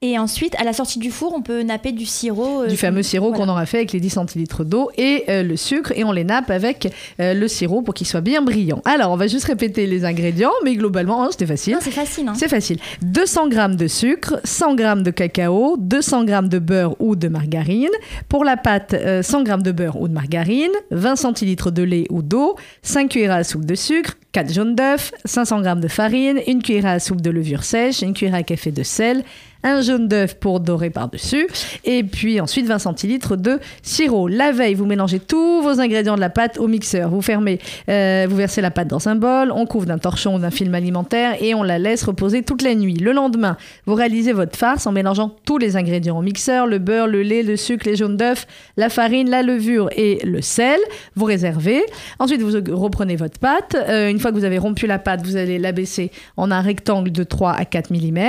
Et 0.01 0.17
ensuite, 0.17 0.55
à 0.57 0.63
la 0.63 0.71
sortie 0.71 0.97
du 0.97 1.11
four, 1.11 1.33
on 1.35 1.41
peut 1.41 1.61
napper 1.61 1.91
du 1.91 2.05
sirop. 2.05 2.61
euh, 2.61 2.67
du 2.67 2.77
fameux 2.77 3.03
sirop 3.03 3.31
voilà. 3.31 3.43
qu'on 3.43 3.51
aura 3.51 3.65
fait 3.65 3.79
avec 3.79 3.91
les 3.91 3.99
10 3.99 4.11
centilitres 4.11 4.63
d'eau 4.63 4.89
et 4.97 5.25
euh, 5.27 5.43
le 5.43 5.57
sucre 5.57 5.91
et 5.93 6.05
on 6.05 6.13
les 6.13 6.23
nappe 6.23 6.49
avec 6.51 6.87
euh, 7.19 7.33
le 7.33 7.47
sirop 7.49 7.81
pour 7.81 7.93
qu'il 7.93 8.07
soit 8.07 8.21
bien 8.21 8.41
brillant. 8.41 8.81
Alors 8.85 9.11
on 9.11 9.17
va 9.17 9.27
juste 9.27 9.43
répéter 9.43 9.87
les 9.87 10.05
ingrédients 10.05 10.53
mais 10.63 10.75
globalement 10.77 11.25
hein, 11.25 11.27
c'était 11.31 11.47
facile. 11.47 11.77
C'est 11.81 11.91
facile. 11.91 12.29
hein. 12.29 12.33
C'est 12.33 12.47
facile. 12.47 12.77
200 13.01 13.51
g 13.51 13.75
de 13.75 13.87
sucre, 13.87 14.39
100 14.45 14.77
g 14.77 14.93
de 15.03 15.11
cacao, 15.11 15.75
200 15.77 16.27
g 16.27 16.39
de 16.43 16.59
beurre 16.59 16.95
ou 17.01 17.17
de 17.17 17.27
margarine. 17.27 17.89
Pour 18.29 18.45
la 18.45 18.55
pâte, 18.55 18.93
euh, 18.93 19.21
100 19.21 19.43
g 19.47 19.53
de 19.57 19.71
beurre 19.73 19.99
ou 19.99 20.07
de 20.07 20.13
margarine, 20.13 20.71
20 20.91 21.17
centilitres 21.17 21.71
de 21.71 21.83
lait 21.83 22.05
ou 22.09 22.21
d'eau, 22.21 22.55
5 22.83 23.09
cuillères 23.09 23.33
à 23.33 23.43
soupe 23.43 23.65
de 23.65 23.75
sucre, 23.75 24.13
4 24.31 24.53
jaunes 24.53 24.75
d'œufs, 24.75 25.11
500 25.25 25.61
g 25.61 25.73
de 25.75 25.87
farine, 25.89 26.39
une 26.47 26.63
cuillère 26.63 26.85
à 26.85 26.99
soupe 26.99 27.19
de 27.19 27.31
levure 27.31 27.65
sèche, 27.65 28.01
une 28.01 28.13
cuillère 28.13 28.35
à 28.35 28.43
café 28.43 28.71
de 28.71 28.83
sel, 28.83 29.25
un 29.63 29.81
jaune 29.81 30.07
d'œuf 30.07 30.35
pour 30.35 30.59
dorer 30.59 30.89
par-dessus, 30.89 31.47
et 31.83 32.03
puis 32.03 32.39
ensuite 32.39 32.65
20 32.65 32.79
centilitres 32.79 33.35
de 33.35 33.59
sirop. 33.83 34.27
La 34.27 34.51
veille, 34.51 34.73
vous 34.73 34.85
mélangez 34.85 35.19
tous 35.19 35.61
vos 35.61 35.79
ingrédients 35.79 36.15
de 36.15 36.21
la 36.21 36.29
pâte 36.29 36.57
au 36.57 36.67
mixeur. 36.67 37.09
Vous 37.09 37.21
fermez, 37.21 37.59
euh, 37.89 38.25
vous 38.29 38.35
versez 38.35 38.61
la 38.61 38.71
pâte 38.71 38.87
dans 38.87 39.09
un 39.09 39.15
bol, 39.15 39.51
on 39.51 39.65
couvre 39.65 39.85
d'un 39.85 39.97
torchon 39.97 40.35
ou 40.35 40.39
d'un 40.39 40.51
film 40.51 40.73
alimentaire 40.75 41.35
et 41.41 41.53
on 41.53 41.63
la 41.63 41.77
laisse 41.77 42.03
reposer 42.03 42.43
toute 42.43 42.61
la 42.61 42.75
nuit. 42.75 42.95
Le 42.95 43.11
lendemain, 43.11 43.57
vous 43.85 43.95
réalisez 43.95 44.31
votre 44.31 44.57
farce 44.57 44.87
en 44.87 44.91
mélangeant 44.91 45.35
tous 45.45 45.57
les 45.57 45.75
ingrédients 45.75 46.17
au 46.17 46.21
mixeur, 46.21 46.65
le 46.65 46.79
beurre, 46.79 47.07
le 47.07 47.21
lait, 47.21 47.43
le 47.43 47.57
sucre, 47.57 47.85
les 47.87 47.95
jaunes 47.95 48.17
d'œufs, 48.17 48.47
la 48.77 48.89
farine, 48.89 49.29
la 49.29 49.41
levure 49.41 49.89
et 49.95 50.19
le 50.23 50.41
sel. 50.41 50.79
Vous 51.15 51.25
réservez. 51.25 51.83
Ensuite, 52.19 52.41
vous 52.41 52.51
reprenez 52.75 53.15
votre 53.15 53.39
pâte. 53.39 53.75
Euh, 53.75 54.09
une 54.09 54.19
fois 54.19 54.31
que 54.31 54.37
vous 54.37 54.45
avez 54.45 54.57
rompu 54.57 54.87
la 54.87 54.99
pâte, 54.99 55.21
vous 55.23 55.35
allez 55.35 55.59
l'abaisser 55.59 56.11
en 56.37 56.51
un 56.51 56.61
rectangle 56.61 57.11
de 57.11 57.23
3 57.23 57.51
à 57.51 57.65
4 57.65 57.91
mm 57.91 58.19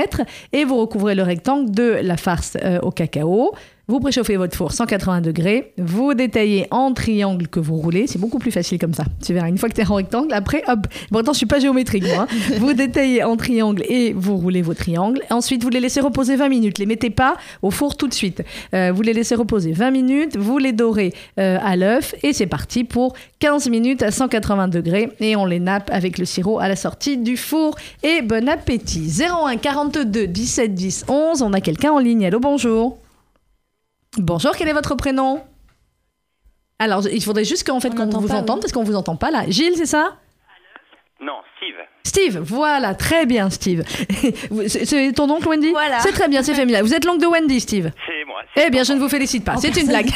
et 0.52 0.64
vous 0.64 0.76
recouvrez 0.76 1.14
le 1.14 1.19
rectangle 1.22 1.70
de 1.70 2.00
la 2.02 2.16
farce 2.16 2.56
euh, 2.62 2.80
au 2.80 2.90
cacao. 2.90 3.52
Vous 3.90 3.98
préchauffez 3.98 4.36
votre 4.36 4.56
four 4.56 4.70
180 4.70 5.20
degrés, 5.20 5.72
vous 5.76 6.14
détaillez 6.14 6.68
en 6.70 6.94
triangle 6.94 7.48
que 7.48 7.58
vous 7.58 7.74
roulez, 7.74 8.06
c'est 8.06 8.20
beaucoup 8.20 8.38
plus 8.38 8.52
facile 8.52 8.78
comme 8.78 8.94
ça. 8.94 9.02
Tu 9.20 9.34
verras, 9.34 9.48
une 9.48 9.58
fois 9.58 9.68
que 9.68 9.74
tu 9.74 9.80
es 9.80 9.90
en 9.90 9.96
rectangle, 9.96 10.32
après, 10.32 10.62
hop, 10.68 10.86
pourtant 11.10 11.32
je 11.32 11.38
suis 11.38 11.46
pas 11.46 11.58
géométrique 11.58 12.04
moi. 12.04 12.28
hein. 12.30 12.54
vous 12.60 12.72
détaillez 12.72 13.24
en 13.24 13.36
triangle 13.36 13.82
et 13.88 14.12
vous 14.12 14.36
roulez 14.36 14.62
vos 14.62 14.74
triangles. 14.74 15.20
Ensuite, 15.30 15.64
vous 15.64 15.70
les 15.70 15.80
laissez 15.80 16.00
reposer 16.00 16.36
20 16.36 16.48
minutes, 16.48 16.78
les 16.78 16.86
mettez 16.86 17.10
pas 17.10 17.34
au 17.62 17.72
four 17.72 17.96
tout 17.96 18.06
de 18.06 18.14
suite. 18.14 18.44
Euh, 18.74 18.92
vous 18.94 19.02
les 19.02 19.12
laissez 19.12 19.34
reposer 19.34 19.72
20 19.72 19.90
minutes, 19.90 20.36
vous 20.36 20.58
les 20.58 20.72
dorez 20.72 21.12
euh, 21.40 21.58
à 21.60 21.74
l'œuf 21.74 22.14
et 22.22 22.32
c'est 22.32 22.46
parti 22.46 22.84
pour 22.84 23.14
15 23.40 23.68
minutes 23.70 24.04
à 24.04 24.12
180 24.12 24.68
degrés 24.68 25.10
et 25.18 25.34
on 25.34 25.46
les 25.46 25.58
nappe 25.58 25.90
avec 25.92 26.16
le 26.18 26.26
sirop 26.26 26.60
à 26.60 26.68
la 26.68 26.76
sortie 26.76 27.16
du 27.16 27.36
four. 27.36 27.74
Et 28.04 28.22
bon 28.22 28.48
appétit 28.48 29.10
01 29.20 29.56
42 29.56 30.28
17 30.28 30.74
10 30.74 31.06
11, 31.08 31.42
on 31.42 31.52
a 31.52 31.60
quelqu'un 31.60 31.90
en 31.90 31.98
ligne. 31.98 32.24
Allô, 32.24 32.38
bonjour. 32.38 32.96
Bonjour, 34.18 34.52
quel 34.56 34.68
est 34.68 34.72
votre 34.72 34.94
prénom? 34.96 35.42
Alors, 36.78 37.06
il 37.06 37.22
faudrait 37.22 37.44
juste 37.44 37.66
qu'en 37.66 37.78
fait 37.78 37.94
qu'on 37.94 38.06
vous 38.06 38.28
pas, 38.28 38.34
entende 38.34 38.60
parce 38.60 38.72
qu'on 38.72 38.82
vous 38.82 38.96
entend 38.96 39.14
pas 39.16 39.30
là. 39.30 39.44
Gilles, 39.48 39.76
c'est 39.76 39.86
ça? 39.86 40.16
Non, 41.20 41.34
Steve. 41.58 41.76
Steve, 42.04 42.38
voilà, 42.38 42.94
très 42.94 43.26
bien, 43.26 43.50
Steve. 43.50 43.82
Vous- 44.50 44.66
c'est 44.68 45.12
ton 45.12 45.28
oncle 45.30 45.46
Wendy? 45.48 45.70
Voilà. 45.70 46.00
C'est 46.00 46.12
très 46.12 46.28
bien, 46.28 46.42
c'est 46.42 46.54
familial. 46.54 46.82
Vous 46.82 46.94
êtes 46.94 47.04
l'oncle 47.04 47.20
de 47.20 47.26
Wendy, 47.26 47.60
Steve? 47.60 47.90
C'est. 48.06 48.19
Eh 48.56 48.68
bien, 48.70 48.82
je 48.82 48.92
ne 48.92 48.98
vous 48.98 49.08
félicite 49.08 49.44
pas. 49.44 49.56
C'est 49.56 49.74
une 49.80 49.86
blague. 49.86 50.08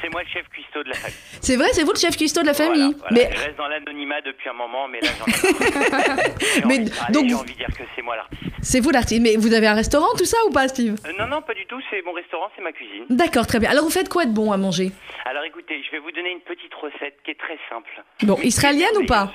C'est 0.00 0.08
moi 0.10 0.22
le 0.22 0.28
chef 0.28 0.46
cuistot 0.50 0.82
de 0.82 0.88
la 0.90 0.94
famille. 0.94 1.16
c'est 1.40 1.56
vrai, 1.56 1.68
c'est 1.72 1.82
vous 1.84 1.92
le 1.92 1.98
chef 1.98 2.16
cuistot 2.16 2.42
de 2.42 2.46
la 2.46 2.54
famille. 2.54 2.94
Voilà, 2.98 3.12
Mais 3.12 3.30
Je 3.34 3.40
reste 3.44 3.56
dans 3.56 3.66
l'anonymat 3.68 4.20
depuis 4.20 4.48
un 4.48 4.52
moment, 4.52 4.86
mais 4.88 5.00
là 5.00 5.08
j'en 5.18 5.26
ai 5.26 6.64
Mais 6.66 6.78
envie- 6.80 7.12
donc- 7.12 7.28
j'ai 7.28 7.34
envie 7.34 7.52
de 7.52 7.58
dire 7.58 7.68
que 7.76 7.82
c'est 7.96 8.02
moi 8.02 8.16
l'artiste. 8.16 8.42
c'est 8.62 8.80
vous 8.80 8.90
l'artiste. 8.90 9.22
Mais 9.22 9.36
vous 9.36 9.52
avez 9.54 9.66
un 9.66 9.74
restaurant, 9.74 10.08
tout 10.18 10.24
ça 10.26 10.36
ou 10.46 10.50
pas, 10.50 10.68
Steve? 10.68 10.96
Euh, 11.06 11.12
non, 11.18 11.26
non, 11.26 11.42
pas 11.42 11.54
du 11.54 11.64
tout. 11.66 11.80
C'est 11.90 12.02
mon 12.04 12.12
restaurant, 12.12 12.48
c'est 12.56 12.62
ma 12.62 12.72
cuisine. 12.72 13.04
D'accord, 13.08 13.46
très 13.46 13.58
bien. 13.58 13.70
Alors, 13.70 13.84
vous 13.84 13.90
faites 13.90 14.08
quoi 14.08 14.24
de 14.26 14.32
bon 14.32 14.52
à 14.52 14.56
manger? 14.56 14.92
Alors 15.24 15.44
écoutez, 15.44 15.82
je 15.84 15.90
vais 15.92 15.98
vous 15.98 16.10
donner 16.12 16.30
une 16.30 16.40
petite 16.40 16.74
recette 16.74 17.16
qui 17.24 17.30
est 17.30 17.38
très 17.38 17.58
simple. 17.70 17.90
Bon, 18.22 18.38
israélienne 18.42 18.96
ou 19.00 19.06
pas? 19.06 19.32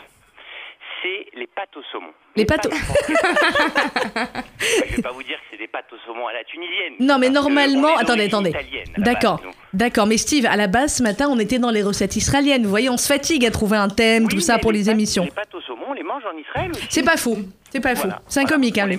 C'est 1.04 1.28
les 1.38 1.48
pâtes 1.48 1.76
au 1.78 1.82
saumon. 1.92 2.12
Les 2.36 2.46
pâtes 2.46 2.66
au- 2.66 2.70
Je 4.60 4.96
vais 4.96 5.02
pas 5.02 5.12
vous 5.12 5.24
dire 5.24 5.36
que 5.38 5.44
c'est 5.52 5.58
des 5.58 5.68
pâtes 5.68 5.86
au 5.92 5.98
saumon 6.06 6.28
à 6.28 6.34
la 6.34 6.44
tunisienne. 6.44 6.94
Non, 7.00 7.18
mais 7.20 7.30
normalement, 7.30 7.96
attendez, 7.98 8.26
attendez. 8.26 8.52
D'accord, 8.98 9.42
d'accord. 9.74 10.08
Mais 10.08 10.18
Steve, 10.18 10.46
à 10.46 10.56
la 10.56 10.68
base, 10.68 10.96
ce 10.98 11.04
matin, 11.04 11.28
on 11.30 11.40
était 11.40 11.60
dans 11.60 11.70
les 11.72 11.84
recettes 11.84 12.16
israéliennes. 12.16 12.64
Vous 12.64 12.70
voyez, 12.70 12.90
on 12.90 12.98
se 12.98 13.08
fatigue 13.08 13.46
à 13.46 13.52
trouver 13.52 13.78
un 13.78 13.90
thème, 13.90 14.28
tout 14.28 14.40
ça 14.40 14.58
pour 14.60 14.72
les 14.72 14.86
pâtes- 14.86 14.94
émissions. 14.94 15.24
Les 15.26 15.32
pâtes 15.32 15.54
au 15.54 15.62
saumon, 15.62 15.86
on 15.90 15.94
les 15.94 15.97
mange 16.08 16.24
en 16.26 16.36
Israël 16.38 16.72
aussi. 16.72 16.88
C'est 16.90 17.04
pas 17.04 17.18
faux. 17.18 17.38
C'est 17.72 17.82
pas 17.82 17.96
faux. 17.96 18.04
Voilà, 18.08 18.22
C'est 18.28 18.40
un 18.40 18.44
voilà, 18.44 18.56
comique, 18.56 18.78
hein, 18.78 18.90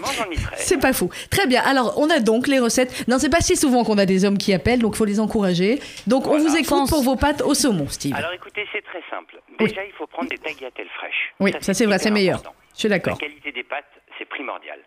c'est 0.55 0.79
pas 0.79 0.93
faux. 0.93 1.11
Très 1.31 1.47
bien. 1.47 1.63
Alors, 1.65 1.95
on 1.99 2.11
a 2.11 2.21
donc 2.21 2.47
les 2.47 2.59
recettes. 2.61 3.09
Non, 3.09 3.19
c'est 3.19 3.31
pas 3.31 3.41
si 3.41 3.57
souvent 3.57 3.83
qu'on 3.83 3.99
a 3.99 4.07
des 4.07 4.25
hommes 4.25 4.39
qui 4.39 4.53
appellent, 4.53 4.81
donc 4.81 4.95
faut 4.95 5.07
les 5.07 5.19
encourager. 5.19 5.81
Donc, 6.07 6.27
on 6.27 6.39
vous 6.39 6.55
écoute 6.57 6.89
pour 6.89 7.03
vos 7.03 7.17
pâtes 7.17 7.43
au 7.43 7.55
saumon, 7.55 7.89
Steve. 7.89 8.15
Alors 8.15 8.33
écoutez, 8.33 8.67
c'est 8.73 8.85
très 8.85 9.03
simple. 9.11 9.41
Déjà, 9.59 9.85
il 9.85 9.93
faut 9.93 10.07
prendre 10.07 10.29
des 10.29 10.39
tagliatelles 10.39 10.89
fraîches. 10.97 11.35
oui, 11.41 11.53
ça, 11.61 11.75
c'est 11.75 11.87
vrai, 11.87 11.99
c'est 11.99 12.11
meilleur. 12.11 12.43
Je 12.75 12.81
suis 12.81 12.89
d'accord. 12.89 13.15
La 13.21 13.27
qualité 13.27 13.51
des 13.53 13.65
pâtes, 13.65 13.91
c'est 14.19 14.27
primordial. 14.29 14.79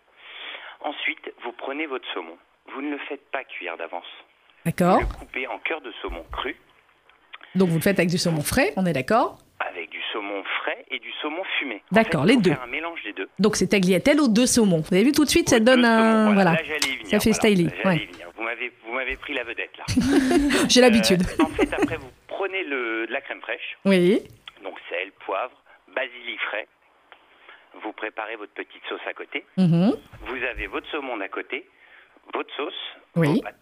Ensuite, 0.80 1.32
vous 1.44 1.52
prenez 1.52 1.86
votre 1.86 2.06
saumon. 2.14 2.36
Vous 2.74 2.80
ne 2.80 2.90
le 2.92 2.98
faites 3.08 3.30
pas 3.30 3.44
cuire 3.44 3.76
d'avance. 3.76 4.06
D'accord. 4.64 4.94
Vous 4.94 5.00
le 5.00 5.18
coupez 5.18 5.46
en 5.48 5.58
cœur 5.58 5.80
de 5.80 5.92
saumon 6.00 6.24
cru, 6.32 6.56
Donc, 7.56 7.68
vous 7.68 7.76
le 7.76 7.82
faites 7.82 7.98
avec 7.98 8.08
du 8.10 8.18
saumon 8.18 8.42
frais, 8.42 8.72
on 8.76 8.86
est 8.86 8.92
d'accord 8.92 9.38
saumon 10.12 10.42
frais 10.60 10.84
et 10.90 10.98
du 10.98 11.10
saumon 11.20 11.42
fumé. 11.58 11.82
En 11.90 11.94
D'accord, 11.94 12.22
fait, 12.22 12.28
les 12.28 12.36
deux. 12.36 12.50
faire 12.50 12.62
un 12.62 12.66
mélange 12.66 13.02
des 13.04 13.12
deux. 13.12 13.28
Donc, 13.38 13.56
c'est 13.56 13.68
tagliatelle 13.68 14.20
aux 14.20 14.28
deux 14.28 14.46
saumons. 14.46 14.80
Vous 14.88 14.94
avez 14.94 15.04
vu 15.04 15.12
tout 15.12 15.24
de 15.24 15.30
suite, 15.30 15.48
ça 15.48 15.58
donne 15.60 15.84
un. 15.84 16.32
Voilà. 16.34 16.52
Là, 16.54 16.62
venir. 16.62 17.06
Ça 17.06 17.20
fait 17.20 17.32
styling. 17.32 17.70
Ouais. 17.84 18.08
m'avez, 18.38 18.72
vous 18.84 18.92
m'avez 18.92 19.16
pris 19.16 19.34
la 19.34 19.44
vedette 19.44 19.76
là. 19.78 19.84
J'ai 20.68 20.80
l'habitude. 20.80 21.22
Euh, 21.40 21.44
en 21.44 21.48
fait, 21.48 21.72
après, 21.72 21.96
vous 21.96 22.10
prenez 22.28 22.62
le, 22.64 23.06
de 23.06 23.12
la 23.12 23.20
crème 23.20 23.40
fraîche, 23.40 23.76
Oui. 23.84 24.20
donc 24.62 24.74
sel, 24.90 25.12
poivre, 25.24 25.52
basilic 25.94 26.40
frais. 26.48 26.66
Vous 27.82 27.92
préparez 27.92 28.36
votre 28.36 28.52
petite 28.52 28.82
sauce 28.88 29.00
à 29.08 29.14
côté. 29.14 29.44
Mhm. 29.56 29.96
Vous 30.26 30.44
avez 30.44 30.66
votre 30.66 30.86
saumon 30.90 31.18
à 31.20 31.28
côté, 31.28 31.66
votre 32.34 32.54
sauce, 32.56 32.74
Oui. 33.16 33.28
vos 33.36 33.40
pâtes. 33.42 33.56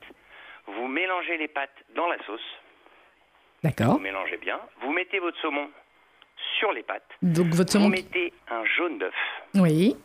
Vous 0.67 0.89
mélangez 0.89 1.37
les 1.37 1.49
pâtes 1.49 1.77
dans 1.95 2.09
la 2.09 2.17
sauce. 2.27 2.41
D'accord. 3.63 3.95
Vous 3.95 3.99
mélangez 4.01 4.37
bien. 4.39 4.59
Vous 4.83 4.93
mettez 4.93 5.19
votre 5.21 5.39
saumon 5.41 5.69
sur 6.61 6.71
les 6.73 6.83
pâtes. 6.85 7.03
Donc, 7.23 7.49
votre 7.49 7.73
Vous 7.73 7.85
saumon. 7.85 7.89
mettez 7.89 8.33
un 8.49 8.65
jaune 8.65 8.99
d'œuf. 8.99 9.15
Oui. 9.55 9.97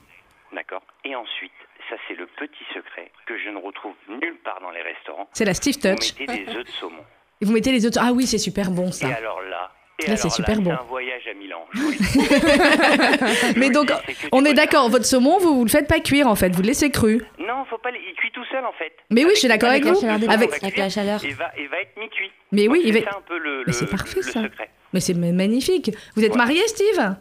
D'accord 0.53 0.81
Et 1.03 1.15
ensuite, 1.15 1.51
ça 1.89 1.95
c'est 2.07 2.15
le 2.15 2.25
petit 2.25 2.63
secret 2.73 3.11
que 3.27 3.37
je 3.37 3.49
ne 3.49 3.57
retrouve 3.57 3.93
nulle 4.07 4.37
part 4.43 4.59
dans 4.61 4.71
les 4.71 4.81
restaurants. 4.81 5.29
C'est 5.33 5.45
la 5.45 5.53
Steve 5.53 5.75
Touch. 5.77 6.13
Vous 6.17 6.25
mettez 6.25 6.45
des 6.45 6.55
œufs 6.55 6.63
de 6.65 6.69
saumon. 6.71 7.03
Et 7.41 7.45
vous 7.45 7.51
mettez 7.51 7.71
les 7.71 7.85
autres. 7.85 7.99
Ah 8.01 8.11
oui, 8.13 8.25
c'est 8.25 8.37
super 8.39 8.71
bon 8.71 8.91
ça. 8.91 9.09
Et 9.09 9.13
alors 9.13 9.41
là, 9.41 9.69
et 9.99 10.07
Là, 10.07 10.13
alors 10.13 10.19
c'est 10.19 10.29
super 10.29 10.59
bon. 10.61 10.71
C'est 10.71 10.81
un 10.81 10.87
voyage 10.89 11.21
à 11.29 11.33
Milan. 11.33 11.65
Mais 13.55 13.69
donc, 13.69 13.91
on 14.31 14.43
est 14.45 14.53
d'accord, 14.53 14.89
votre 14.89 15.05
saumon, 15.05 15.37
vous, 15.39 15.55
vous 15.55 15.63
le 15.65 15.69
faites 15.69 15.87
pas 15.87 15.99
cuire 15.99 16.27
en 16.27 16.35
fait, 16.35 16.49
vous 16.49 16.61
le 16.61 16.67
laissez 16.67 16.89
cru. 16.91 17.23
Non, 17.39 17.65
faut 17.69 17.77
pas. 17.77 17.91
le- 17.91 17.97
Il 18.07 18.13
cuit 18.15 18.31
tout 18.33 18.43
seul 18.51 18.65
en 18.65 18.73
fait. 18.73 18.91
Mais 19.09 19.23
oui, 19.25 19.31
je 19.35 19.39
suis 19.39 19.47
d'accord 19.47 19.69
avec 19.69 19.85
la 19.85 19.91
vous. 19.93 20.05
Avec... 20.05 20.51
avec 20.63 20.77
la 20.77 20.89
chaleur. 20.89 21.21
Il 21.23 21.33
va, 21.35 21.45
être 21.81 21.97
mi-cuit. 21.97 22.31
Mais 22.51 22.67
oui, 22.67 22.81
il 22.85 22.93
c'est 22.93 22.99
va- 23.01 23.11
ça 23.11 23.17
un 23.17 23.21
peu 23.27 23.37
le, 23.37 23.57
Mais 23.59 23.63
le- 23.67 23.71
c'est 23.73 23.89
parfait 23.89 24.17
le 24.17 24.23
ça. 24.23 24.43
secret. 24.43 24.69
Mais 24.93 24.99
c'est 24.99 25.13
magnifique. 25.13 25.91
Vous 26.15 26.23
êtes 26.23 26.35
marié, 26.35 26.61
Steve? 26.67 27.15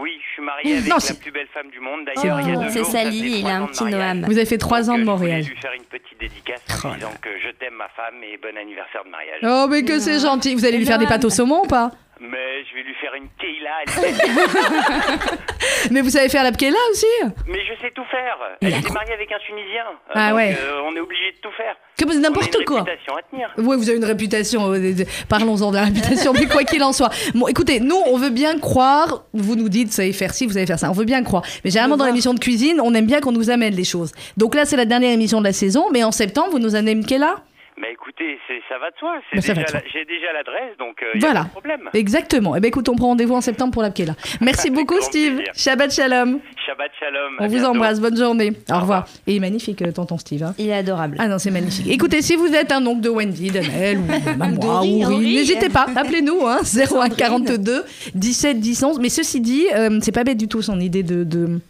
Oui, 0.00 0.10
je 0.26 0.32
suis 0.32 0.42
marié 0.42 0.78
avec 0.78 0.88
Non, 0.88 0.96
la 0.96 1.14
plus 1.14 1.30
belle 1.30 1.48
femme 1.52 1.70
du 1.70 1.80
monde. 1.80 2.00
D'ailleurs, 2.06 2.40
il 2.40 2.48
y 2.48 2.52
a 2.52 2.54
bon. 2.54 2.62
deux 2.62 2.70
C'est 2.70 2.84
Sally, 2.84 3.40
il 3.40 3.46
a 3.46 3.56
un 3.56 3.66
petit. 3.66 3.84
Noam. 3.84 4.24
Vous 4.24 4.36
avez 4.36 4.46
fait 4.46 4.58
trois 4.58 4.88
ans 4.88 4.96
de 4.96 5.02
euh, 5.02 5.04
Montréal. 5.04 5.42
Je 5.42 5.48
voulais 5.48 5.54
lui 5.54 5.60
faire 5.60 5.72
une 5.72 5.84
petite 5.84 6.20
dédicace 6.20 6.62
en 6.84 6.94
disant 6.94 7.12
que 7.20 7.30
je 7.44 7.50
t'aime 7.58 7.74
ma 7.74 7.88
femme 7.88 8.22
et 8.22 8.38
bon 8.38 8.56
anniversaire 8.56 9.04
de 9.04 9.10
mariage. 9.10 9.40
Oh, 9.42 9.66
mais 9.68 9.84
que 9.84 9.98
c'est 9.98 10.18
gentil. 10.18 10.54
Vous 10.54 10.64
allez 10.64 10.78
lui 10.78 10.86
faire 10.86 10.98
des 10.98 11.06
pâtes 11.06 11.24
au 11.24 11.30
saumon 11.30 11.62
ou 11.64 11.66
pas? 11.66 11.90
Mais 12.22 12.62
je 12.68 12.74
vais 12.74 12.82
lui 12.82 12.92
faire 13.00 13.14
une 13.14 13.28
keila. 13.40 13.70
Mais 15.90 16.00
vous 16.02 16.10
savez 16.10 16.28
faire 16.28 16.42
la 16.44 16.52
pkela 16.52 16.76
aussi 16.90 17.06
Mais 17.46 17.60
je 17.64 17.80
sais 17.80 17.90
tout 17.94 18.04
faire. 18.10 18.36
Elle 18.60 18.74
était 18.74 18.92
mariée 18.92 19.14
avec 19.14 19.32
un 19.32 19.38
Tunisien. 19.38 19.84
Euh, 19.88 20.12
Ah 20.14 20.28
donc, 20.30 20.36
ouais. 20.36 20.54
euh, 20.60 20.82
on 20.84 20.94
est 20.96 21.00
obligé 21.00 21.32
de 21.32 21.38
tout 21.40 21.50
faire. 21.56 21.74
Que 21.96 22.04
vous 22.06 22.18
n'importe 22.20 22.54
a 22.54 22.58
une 22.58 22.64
quoi. 22.66 22.82
réputation 22.82 23.16
à 23.16 23.22
tenir. 23.22 23.48
Oui, 23.56 23.74
vous 23.76 23.88
avez 23.88 23.96
une 23.98 24.04
réputation. 24.04 24.70
euh, 24.72 24.92
de- 24.92 25.06
Parlons-en 25.28 25.70
de 25.70 25.76
la 25.76 25.84
réputation, 25.84 26.32
mais 26.34 26.46
quoi 26.46 26.64
qu'il 26.64 26.82
en 26.82 26.92
soit. 26.92 27.08
Bon, 27.34 27.48
écoutez, 27.48 27.80
nous, 27.80 28.00
on 28.06 28.16
veut 28.18 28.30
bien 28.30 28.58
croire. 28.58 29.24
Vous 29.32 29.56
nous 29.56 29.68
dites, 29.70 29.88
vous 29.88 29.94
savez 29.94 30.12
faire 30.12 30.34
ci, 30.34 30.46
vous 30.46 30.52
savez 30.52 30.66
faire 30.66 30.78
ça. 30.78 30.90
On 30.90 30.94
veut 30.94 31.04
bien 31.06 31.22
croire. 31.22 31.42
Mais 31.64 31.70
généralement, 31.70 31.96
dans 31.96 32.04
l'émission 32.06 32.34
de 32.34 32.40
cuisine, 32.40 32.80
on 32.82 32.92
aime 32.94 33.06
bien 33.06 33.20
qu'on 33.20 33.32
nous 33.32 33.48
amène 33.50 33.74
les 33.74 33.84
choses. 33.84 34.12
Donc 34.36 34.54
là, 34.54 34.66
c'est 34.66 34.76
la 34.76 34.84
dernière 34.84 35.12
émission 35.12 35.40
de 35.40 35.46
la 35.46 35.52
saison, 35.54 35.86
mais 35.90 36.04
en 36.04 36.12
septembre, 36.12 36.50
vous 36.52 36.58
nous 36.58 36.74
amenez 36.74 36.92
une 36.92 37.06
là 37.18 37.36
Mais 37.80 37.92
écoutez, 37.92 38.38
c'est- 38.46 38.60
ça 38.68 38.78
va 38.78 38.90
de 38.90 38.96
soi. 38.98 39.14
La- 39.32 39.40
soi. 39.40 39.80
J'ai 39.92 40.04
déjà 40.04 40.32
l'adresse, 40.34 40.76
donc 40.78 41.02
il 41.14 41.18
n'y 41.18 41.24
a 41.24 41.28
Voilà. 41.28 41.40
pas 41.40 41.46
de 41.46 41.50
problème. 41.52 41.90
Exactement. 41.94 42.54
Eh 42.54 42.60
bien, 42.60 42.68
écoute, 42.68 42.88
on 42.90 42.94
prend 42.94 43.06
rendez-vous 43.08 43.34
en 43.34 43.40
septembre 43.40 43.72
pour 43.72 43.82
la 43.82 43.88
là. 43.88 44.14
Merci 44.42 44.70
beaucoup, 44.70 45.00
Steve. 45.00 45.36
plaisir. 45.36 45.52
Shabbat 45.54 45.90
Shalom. 45.92 46.40
Shabbat 46.66 46.90
shalom. 47.00 47.32
On 47.38 47.44
à 47.44 47.46
vous 47.48 47.54
bientôt. 47.54 47.70
embrasse. 47.70 48.00
Bonne 48.00 48.16
journée. 48.16 48.52
Au 48.70 48.80
revoir. 48.80 49.06
Et 49.26 49.32
il 49.32 49.36
est 49.38 49.40
magnifique, 49.40 49.80
euh, 49.82 49.92
tonton 49.92 50.18
Steve. 50.18 50.42
hein. 50.42 50.54
Il 50.58 50.68
est 50.68 50.74
adorable. 50.74 51.16
Ah 51.18 51.26
non, 51.28 51.38
c'est 51.38 51.50
magnifique. 51.50 51.86
Écoutez, 51.90 52.20
si 52.22 52.36
vous 52.36 52.52
êtes 52.54 52.70
un 52.70 52.84
oncle 52.86 53.00
de 53.00 53.08
Wendy, 53.08 53.50
d'Annelle 53.50 53.98
ou 53.98 54.02
de 54.06 54.38
même 54.38 54.54
moi, 54.60 54.82
ou 54.84 55.02
Henri. 55.04 55.34
n'hésitez 55.34 55.68
pas, 55.70 55.86
appelez-nous, 55.96 56.46
hein, 56.46 56.58
01 56.62 57.08
42 57.08 57.84
17 58.14 58.60
10 58.60 58.82
11. 58.82 58.98
Mais 59.00 59.08
ceci 59.08 59.40
dit, 59.40 59.66
euh, 59.74 59.98
c'est 60.02 60.12
pas 60.12 60.24
bête 60.24 60.36
du 60.38 60.48
tout 60.48 60.60
son 60.62 60.78
idée 60.80 61.02
de, 61.02 61.24
de, 61.24 61.60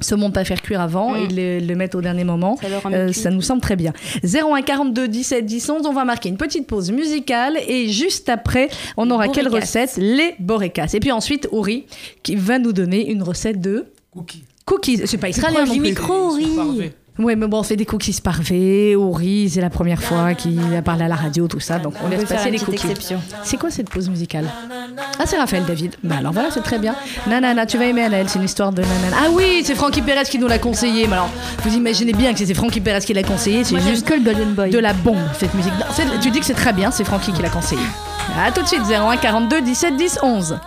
saumon 0.00 0.30
pas 0.30 0.44
faire 0.44 0.60
cuire 0.62 0.80
avant 0.80 1.12
Mm. 1.12 1.16
et 1.16 1.28
le, 1.60 1.66
le 1.66 1.74
mettre 1.74 1.96
au 1.96 2.00
dernier 2.00 2.24
moment. 2.24 2.56
Ça 2.56 2.68
Euh, 2.92 3.12
ça 3.12 3.30
nous 3.30 3.42
semble 3.42 3.60
très 3.60 3.76
bien. 3.76 3.92
01 4.24 4.62
42 4.62 5.08
17 5.08 5.44
10 5.46 5.70
11, 5.70 5.86
on 5.86 5.92
va 5.92 6.04
marquer 6.04 6.28
une 6.28 6.36
petite 6.36 6.66
pause 6.66 6.90
musicale 6.90 7.56
et 7.68 7.88
juste 7.88 8.28
après, 8.28 8.68
on 8.96 9.10
aura 9.10 9.28
quelle 9.28 9.48
recette? 9.48 9.96
Les 9.96 10.34
borécas. 10.38 10.90
Et 10.94 11.00
puis 11.00 11.12
ensuite, 11.12 11.48
Ori 11.52 11.86
qui 12.22 12.36
va 12.36 12.58
nous 12.58 12.72
donner 12.72 13.10
une 13.10 13.22
recette 13.22 13.60
de 13.60 13.86
Cookies. 14.10 14.44
cookies. 14.64 15.02
C'est 15.06 15.18
pas 15.18 15.28
israélien 15.28 15.64
non 15.64 15.72
plus. 15.72 15.80
micro, 15.80 16.14
Ori. 16.30 16.92
Ouais, 17.18 17.34
mais 17.34 17.46
bon, 17.46 17.60
on 17.60 17.62
fait 17.62 17.76
des 17.76 17.86
cookies 17.86 18.20
parfaits, 18.22 18.94
Ori, 18.96 19.48
c'est 19.48 19.62
la 19.62 19.70
première 19.70 20.02
fois 20.02 20.34
qu'il 20.34 20.60
a 20.76 20.82
parlé 20.82 21.04
à 21.04 21.08
la 21.08 21.14
radio, 21.14 21.48
tout 21.48 21.60
ça, 21.60 21.78
donc 21.78 21.94
on, 22.02 22.06
On 22.06 22.10
laisse 22.10 22.24
passer 22.26 22.50
les 22.50 22.58
cookies. 22.58 22.74
exception. 22.74 23.20
C'est 23.42 23.56
quoi 23.56 23.70
cette 23.70 23.88
pause 23.88 24.10
musicale 24.10 24.44
Ah, 25.18 25.22
c'est 25.24 25.38
Raphaël 25.38 25.64
David. 25.64 25.94
Bah 26.04 26.16
alors 26.18 26.32
voilà, 26.32 26.50
c'est 26.50 26.60
très 26.62 26.78
bien. 26.78 26.94
Nanana, 27.26 27.64
tu 27.64 27.78
vas 27.78 27.86
aimer 27.86 28.02
Anaël, 28.02 28.28
c'est 28.28 28.38
une 28.38 28.44
histoire 28.44 28.70
de 28.70 28.82
nanana. 28.82 29.16
Ah 29.18 29.28
oui, 29.32 29.62
c'est 29.64 29.74
Francky 29.74 30.02
Perez 30.02 30.24
qui 30.24 30.38
nous 30.38 30.46
l'a 30.48 30.58
conseillé. 30.58 31.06
Mais 31.06 31.14
alors, 31.14 31.30
vous 31.64 31.74
imaginez 31.74 32.12
bien 32.12 32.34
que 32.34 32.44
c'est 32.44 32.52
Francky 32.54 32.80
Perez 32.82 33.00
qui 33.00 33.14
l'a 33.14 33.22
conseillé, 33.22 33.64
c'est 33.64 33.80
juste 33.80 34.06
que 34.06 34.12
le 34.14 34.20
Golden 34.20 34.52
Boy. 34.52 34.70
de 34.70 34.78
la 34.78 34.92
bombe, 34.92 35.16
cette 35.38 35.54
musique. 35.54 35.72
Non, 35.72 35.86
tu 36.20 36.30
dis 36.30 36.40
que 36.40 36.46
c'est 36.46 36.52
très 36.54 36.74
bien, 36.74 36.90
c'est 36.90 37.04
Francky 37.04 37.32
qui 37.32 37.40
l'a 37.40 37.48
conseillé. 37.48 37.80
À 38.38 38.52
tout 38.52 38.60
de 38.60 38.66
suite, 38.66 38.82
01 38.90 39.16
42 39.16 39.62
17 39.62 39.96
10 39.96 40.18
11. 40.22 40.58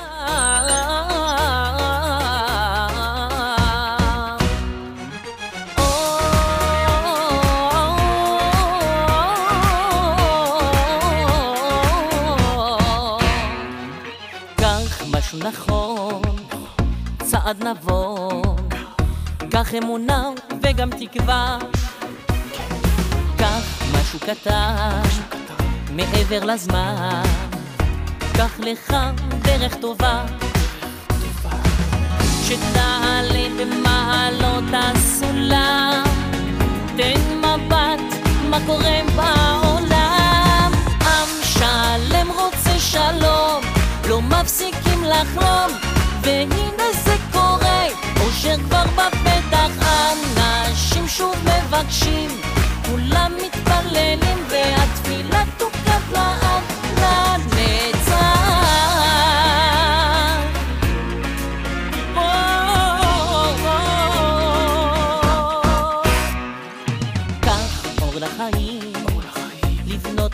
קח 19.63 19.73
אמונה 19.73 20.29
וגם 20.61 20.89
תקווה. 20.89 21.57
קח 23.37 23.83
משהו 23.93 24.19
קטן, 24.19 25.01
מעבר 25.95 26.45
לזמן, 26.45 27.23
קח 28.33 28.59
לך 28.59 28.95
דרך 29.41 29.75
טובה. 29.75 30.25
שתעלה 32.43 33.47
במעלות 33.59 34.63
הסולם, 34.73 36.03
תן 36.97 37.37
מבט 37.37 38.29
מה 38.49 38.57
קורה 38.65 38.99
בעולם. 39.15 40.71
עם 41.01 41.29
שלם 41.43 42.27
רוצה 42.35 42.79
שלום, 42.79 43.63
לא 44.09 44.21
מפסיקים 44.21 45.03
לחלום, 45.03 45.71
והנה 46.21 46.83
זה 46.93 46.98
אושר 48.49 48.63
כבר 48.63 48.83
בפתח, 48.83 49.71
אנשים 50.37 51.07
שוב 51.07 51.35
מבקשים, 51.43 52.29
כולם 52.85 53.31
מתפללים, 53.45 54.43
והתפילה 54.49 55.43
תוקד 55.57 56.11
לעד 56.11 56.63
לנצח. 56.97 58.49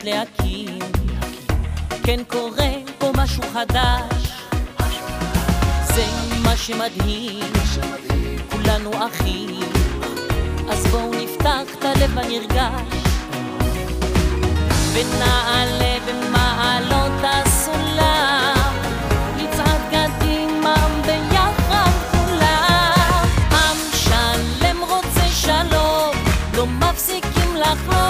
להקים, 0.03 0.79
כן 2.03 2.19
קורה 2.27 2.71
פה 2.97 3.11
משהו 3.17 3.43
חדש, 3.53 4.31
זה 5.83 6.05
מה 6.43 6.57
שמדהים, 6.57 7.64
כולנו 8.75 9.07
אחים, 9.07 9.69
אז 10.69 10.87
בואו 10.87 11.11
נפתח 11.11 11.75
את 11.79 11.85
הלב 11.85 12.17
הנרגש, 12.17 13.03
ונעלה 14.93 15.97
במעלות 16.07 17.21
הסולם, 17.23 18.73
נצעד 19.37 19.81
קדימה 19.91 20.75
ביחד 21.05 21.91
כולם, 22.11 23.25
עם 23.51 23.77
שלם 23.93 24.77
רוצה 24.89 25.27
שלום, 25.29 26.15
לא 26.55 26.67
מפסיקים 26.67 27.55
לחלום, 27.55 28.04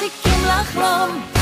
מפסיקים 0.00 1.39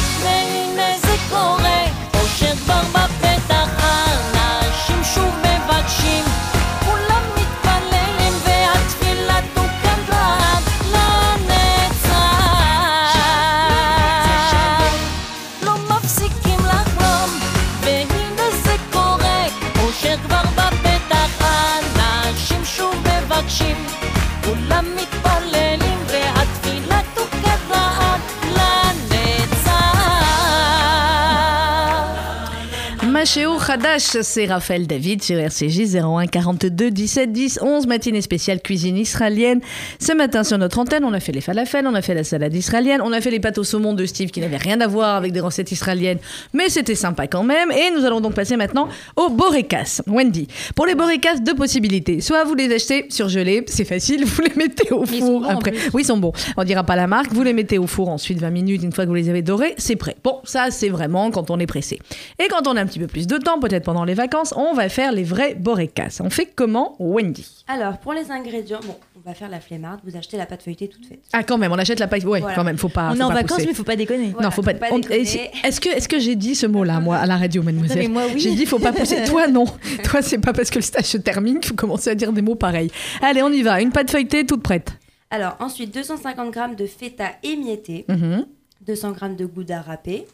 C'est 33.99 34.47
Raphaël 34.47 34.87
David 34.87 35.21
sur 35.21 35.37
RCJ 35.37 35.95
01 35.95 36.25
42 36.25 36.89
17 36.89 37.31
10 37.31 37.59
11, 37.61 37.85
matinée 37.85 38.21
spéciale 38.21 38.61
cuisine 38.61 38.97
israélienne. 38.97 39.61
Ce 39.99 40.11
matin 40.11 40.43
sur 40.43 40.57
notre 40.57 40.79
antenne, 40.79 41.03
on 41.05 41.13
a 41.13 41.19
fait 41.19 41.31
les 41.31 41.39
falafels, 41.39 41.85
on 41.85 41.93
a 41.93 42.01
fait 42.01 42.15
la 42.15 42.23
salade 42.23 42.55
israélienne, 42.55 42.99
on 43.03 43.13
a 43.13 43.21
fait 43.21 43.29
les 43.29 43.39
pâtes 43.39 43.59
au 43.59 43.63
saumon 43.63 43.93
de 43.93 44.07
Steve 44.07 44.31
qui 44.31 44.41
n'avaient 44.41 44.57
rien 44.57 44.81
à 44.81 44.87
voir 44.87 45.15
avec 45.15 45.33
des 45.33 45.39
recettes 45.39 45.71
israéliennes, 45.71 46.17
mais 46.51 46.69
c'était 46.69 46.95
sympa 46.95 47.27
quand 47.27 47.43
même. 47.43 47.69
Et 47.71 47.91
nous 47.95 48.03
allons 48.05 48.21
donc 48.21 48.33
passer 48.33 48.57
maintenant 48.57 48.89
aux 49.15 49.29
borekas. 49.29 50.01
Wendy, 50.07 50.47
pour 50.73 50.87
les 50.87 50.95
borekas, 50.95 51.35
deux 51.35 51.53
possibilités. 51.53 52.21
Soit 52.21 52.45
vous 52.45 52.55
les 52.55 52.73
achetez 52.73 53.05
surgelés, 53.09 53.65
c'est 53.67 53.85
facile, 53.85 54.25
vous 54.25 54.41
les 54.41 54.55
mettez 54.55 54.91
au 54.91 55.05
four 55.05 55.41
bons, 55.41 55.43
après. 55.43 55.73
Oui, 55.93 56.01
ils 56.01 56.05
sont 56.05 56.17
bons. 56.17 56.33
On 56.57 56.63
dira 56.63 56.83
pas 56.83 56.95
la 56.95 57.05
marque. 57.05 57.31
Vous 57.33 57.43
les 57.43 57.53
mettez 57.53 57.77
au 57.77 57.85
four 57.85 58.09
ensuite 58.09 58.39
20 58.39 58.49
minutes. 58.49 58.81
Une 58.81 58.91
fois 58.91 59.03
que 59.03 59.09
vous 59.09 59.15
les 59.15 59.29
avez 59.29 59.43
dorés, 59.43 59.75
c'est 59.77 59.95
prêt. 59.95 60.15
Bon, 60.23 60.39
ça, 60.43 60.71
c'est 60.71 60.89
vraiment 60.89 61.29
quand 61.29 61.51
on 61.51 61.59
est 61.59 61.67
pressé. 61.67 61.99
Et 62.43 62.47
quand 62.49 62.67
on 62.67 62.75
a 62.75 62.81
un 62.81 62.87
petit 62.87 62.97
peu 62.97 63.05
plus 63.05 63.27
de 63.27 63.37
temps, 63.37 63.58
peut-être 63.59 63.83
pendant 63.83 64.03
les 64.03 64.13
vacances, 64.13 64.53
on 64.57 64.73
va 64.73 64.89
faire 64.89 65.11
les 65.11 65.23
vrais 65.23 65.55
borekas. 65.55 66.19
On 66.23 66.29
fait 66.29 66.45
comment, 66.55 66.95
Wendy? 66.99 67.63
Alors, 67.67 67.97
pour 67.99 68.13
les 68.13 68.31
ingrédients, 68.31 68.79
bon, 68.85 68.95
on 69.15 69.19
va 69.27 69.33
faire 69.33 69.49
la 69.49 69.59
flemmarde. 69.59 69.99
Vous 70.05 70.15
achetez 70.17 70.37
la 70.37 70.45
pâte 70.45 70.63
feuilletée 70.63 70.87
toute 70.87 71.05
faite. 71.05 71.19
Ah, 71.33 71.43
quand 71.43 71.57
même, 71.57 71.71
on 71.71 71.77
achète 71.77 71.99
la 71.99 72.07
paille. 72.07 72.25
Ouais, 72.25 72.39
Voilà. 72.39 72.55
quand 72.55 72.63
même, 72.63 72.77
faut 72.77 72.89
pas. 72.89 73.11
On 73.11 73.15
est 73.19 73.21
en 73.23 73.29
vacances, 73.29 73.57
pousser. 73.57 73.67
mais 73.67 73.73
faut 73.73 73.83
pas 73.83 73.95
déconner. 73.95 74.33
non, 74.41 74.51
faut 74.51 74.61
pas. 74.61 74.73
faut 74.73 74.79
pas 74.79 74.87
on- 74.91 74.99
est-ce- 75.01 75.79
que, 75.81 75.89
est-ce 75.89 76.07
que 76.09 76.19
j'ai 76.19 76.35
dit 76.35 76.55
ce 76.55 76.65
mot-là, 76.67 76.99
moi, 76.99 77.17
à 77.17 77.25
la 77.25 77.37
radio, 77.37 77.61
mademoiselle? 77.63 77.97
Non, 77.97 78.03
mais 78.03 78.09
moi, 78.09 78.23
oui. 78.33 78.39
J'ai 78.39 78.55
dit, 78.55 78.65
faut 78.65 78.79
pas 78.79 78.93
pousser. 78.93 79.23
Toi, 79.25 79.47
non. 79.47 79.65
Toi, 80.03 80.21
c'est 80.21 80.37
pas 80.39 80.53
parce 80.53 80.69
que 80.69 80.75
le 80.77 80.81
stage 80.83 81.05
se 81.05 81.17
termine 81.17 81.59
qu'il 81.59 81.69
faut 81.69 81.75
commencer 81.75 82.09
à 82.09 82.15
dire 82.15 82.31
des 82.33 82.41
mots 82.41 82.55
pareils. 82.55 82.89
Allez, 83.21 83.41
on 83.43 83.49
y 83.51 83.61
va. 83.61 83.81
Une 83.81 83.91
pâte 83.91 84.09
feuilletée 84.11 84.45
toute 84.45 84.63
prête. 84.63 84.93
Alors, 85.31 85.55
ensuite, 85.59 85.93
250 85.93 86.53
g 86.53 86.59
de 86.75 86.85
feta 86.87 87.25
émietté, 87.43 88.05
Mhm. 88.07 88.45
200 88.85 89.13
g 89.13 89.35
de 89.35 89.45
gouda 89.45 89.81
râpé 89.81 90.25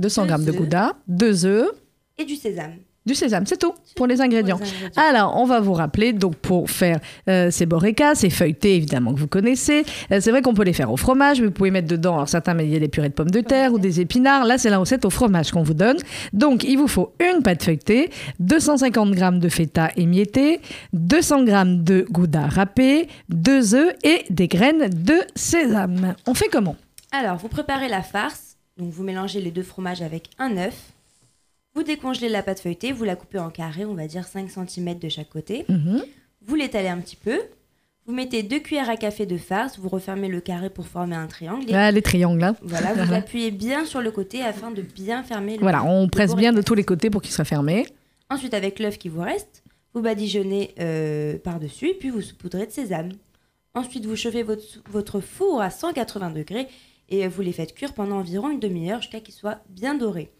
200 0.00 0.22
Deux 0.22 0.28
grammes 0.28 0.44
de 0.44 0.50
gouda, 0.50 0.92
deux 1.06 1.46
œufs, 1.46 1.68
et 2.18 2.24
du 2.24 2.36
sésame. 2.36 2.76
Du 3.06 3.14
sésame, 3.14 3.44
c'est 3.44 3.58
tout 3.58 3.74
pour 3.96 4.06
les 4.06 4.22
ingrédients. 4.22 4.56
Pour 4.56 4.64
les 4.64 4.72
ingrédients. 4.72 5.02
Alors, 5.02 5.36
on 5.36 5.44
va 5.44 5.60
vous 5.60 5.74
rappeler, 5.74 6.14
donc 6.14 6.36
pour 6.36 6.70
faire 6.70 7.00
euh, 7.28 7.50
ces 7.50 7.66
borekas, 7.66 8.14
ces 8.14 8.30
feuilletés 8.30 8.76
évidemment 8.76 9.12
que 9.12 9.20
vous 9.20 9.26
connaissez, 9.26 9.84
euh, 10.10 10.20
c'est 10.22 10.30
vrai 10.30 10.40
qu'on 10.40 10.54
peut 10.54 10.62
les 10.62 10.72
faire 10.72 10.90
au 10.90 10.96
fromage, 10.96 11.38
mais 11.38 11.48
vous 11.48 11.52
pouvez 11.52 11.70
mettre 11.70 11.88
dedans, 11.88 12.14
alors 12.14 12.30
certains 12.30 12.54
mettent 12.54 12.70
des 12.70 12.88
purées 12.88 13.10
de 13.10 13.14
pommes 13.14 13.30
de 13.30 13.42
terre 13.42 13.74
ou 13.74 13.78
des 13.78 14.00
épinards, 14.00 14.46
là 14.46 14.56
c'est 14.56 14.70
la 14.70 14.78
recette 14.78 15.04
au 15.04 15.10
fromage 15.10 15.50
qu'on 15.50 15.62
vous 15.62 15.74
donne. 15.74 15.98
Donc, 16.32 16.64
il 16.64 16.76
vous 16.76 16.88
faut 16.88 17.12
une 17.20 17.42
pâte 17.42 17.62
feuilletée, 17.62 18.08
250 18.40 19.14
g 19.14 19.28
de 19.32 19.48
feta 19.50 19.90
émietté, 19.96 20.60
200 20.94 21.46
g 21.46 21.62
de 21.66 22.06
gouda 22.10 22.46
râpé, 22.46 23.08
deux 23.28 23.74
œufs 23.74 23.94
et 24.02 24.24
des 24.30 24.48
graines 24.48 24.88
de 24.88 25.16
sésame. 25.34 26.14
On 26.26 26.32
fait 26.32 26.48
comment? 26.50 26.76
Alors, 27.12 27.36
vous 27.36 27.48
préparez 27.48 27.88
la 27.88 28.02
farce. 28.02 28.56
Donc, 28.78 28.90
vous 28.90 29.04
mélangez 29.04 29.40
les 29.40 29.50
deux 29.50 29.62
fromages 29.62 30.02
avec 30.02 30.30
un 30.38 30.56
œuf, 30.56 30.74
Vous 31.74 31.82
décongelez 31.82 32.28
la 32.28 32.42
pâte 32.42 32.60
feuilletée, 32.60 32.92
vous 32.92 33.04
la 33.04 33.16
coupez 33.16 33.38
en 33.38 33.50
carrés, 33.50 33.84
on 33.84 33.94
va 33.94 34.06
dire 34.06 34.24
5 34.24 34.48
cm 34.50 34.98
de 34.98 35.08
chaque 35.08 35.28
côté. 35.28 35.64
Mhm. 35.68 36.04
Vous 36.46 36.54
l'étalez 36.54 36.88
un 36.88 36.98
petit 36.98 37.16
peu. 37.16 37.40
Vous 38.06 38.12
mettez 38.12 38.42
deux 38.42 38.60
cuillères 38.60 38.90
à 38.90 38.96
café 38.96 39.24
de 39.24 39.38
farce, 39.38 39.78
vous 39.78 39.88
refermez 39.88 40.28
le 40.28 40.40
carré 40.40 40.68
pour 40.70 40.86
former 40.86 41.16
un 41.16 41.26
triangle. 41.26 41.70
et- 41.70 41.74
Ah, 41.74 41.90
les 41.90 42.02
triangles, 42.02 42.38
là. 42.40 42.54
Voilà, 42.62 42.92
vous 42.94 43.12
appuyez 43.14 43.50
bien 43.50 43.86
sur 43.86 44.02
le 44.02 44.10
côté 44.10 44.42
afin 44.42 44.70
de 44.70 44.82
bien 44.82 45.22
fermer 45.22 45.54
le 45.56 45.62
Voilà, 45.62 45.82
on 45.84 46.06
presse 46.08 46.34
bien 46.36 46.52
de 46.52 46.60
tous 46.62 46.74
les 46.74 46.84
côtés 46.84 47.08
pour 47.10 47.22
qu'il 47.22 47.32
soit 47.32 47.44
fermé. 47.46 47.86
Ensuite, 48.30 48.52
avec 48.54 48.78
l'œuf 48.78 48.98
qui 48.98 49.08
vous 49.08 49.22
reste, 49.22 49.62
vous 49.94 50.02
badigeonnez 50.02 50.74
euh, 50.80 51.38
par-dessus, 51.38 51.92
puis 51.98 52.10
vous 52.10 52.20
saupoudrez 52.20 52.66
de 52.66 52.72
sésame. 52.72 53.12
Ensuite, 53.74 54.04
vous 54.06 54.16
chauffez 54.16 54.42
votre, 54.42 54.62
votre 54.90 55.20
four 55.20 55.60
à 55.62 55.70
180 55.70 56.30
degrés 56.30 56.68
et 57.08 57.26
vous 57.26 57.42
les 57.42 57.52
faites 57.52 57.74
cuire 57.74 57.94
pendant 57.94 58.16
environ 58.18 58.50
une 58.50 58.60
demi-heure 58.60 59.00
jusqu'à 59.00 59.20
qu'ils 59.20 59.34
soient 59.34 59.60
bien 59.70 59.94
dorés. 59.94 60.30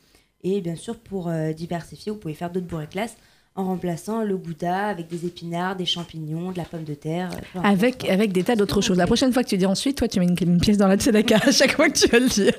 Et 0.45 0.61
bien 0.61 0.77
sûr, 0.77 1.01
pour 1.01 1.29
euh, 1.29 1.53
diversifier, 1.53 2.13
vous 2.13 2.19
pouvez 2.19 2.35
faire 2.35 2.51
d'autres 2.53 2.67
bourriclas 2.67 3.17
en 3.57 3.67
remplaçant 3.67 4.25
le 4.25 4.37
gouda 4.37 4.87
avec 4.87 5.07
des 5.07 5.27
épinards, 5.27 5.77
des 5.77 5.87
champignons, 5.87 6.51
de 6.51 6.59
la 6.59 6.64
pomme 6.64 6.83
de 6.83 6.95
terre. 6.95 7.31
euh. 7.55 7.61
Avec, 7.62 8.09
avec 8.11 8.33
des 8.33 8.43
tas 8.43 8.57
d'autres 8.57 8.81
choses. 8.81 8.97
La 8.97 9.07
prochaine 9.07 9.33
fois 9.33 9.45
que 9.45 9.49
tu 9.49 9.57
dis 9.57 9.64
ensuite, 9.64 9.97
toi, 9.97 10.09
tu 10.09 10.19
mets 10.19 10.27
une, 10.27 10.59
pièce 10.59 10.77
dans 10.77 10.88
la 10.88 10.97
tzedaka 10.97 11.37
à 11.37 11.53
chaque 11.53 11.77
fois 11.77 11.88
que 11.88 11.97
tu 11.97 12.09
vas 12.09 12.19
le 12.19 12.29
dire. 12.29 12.53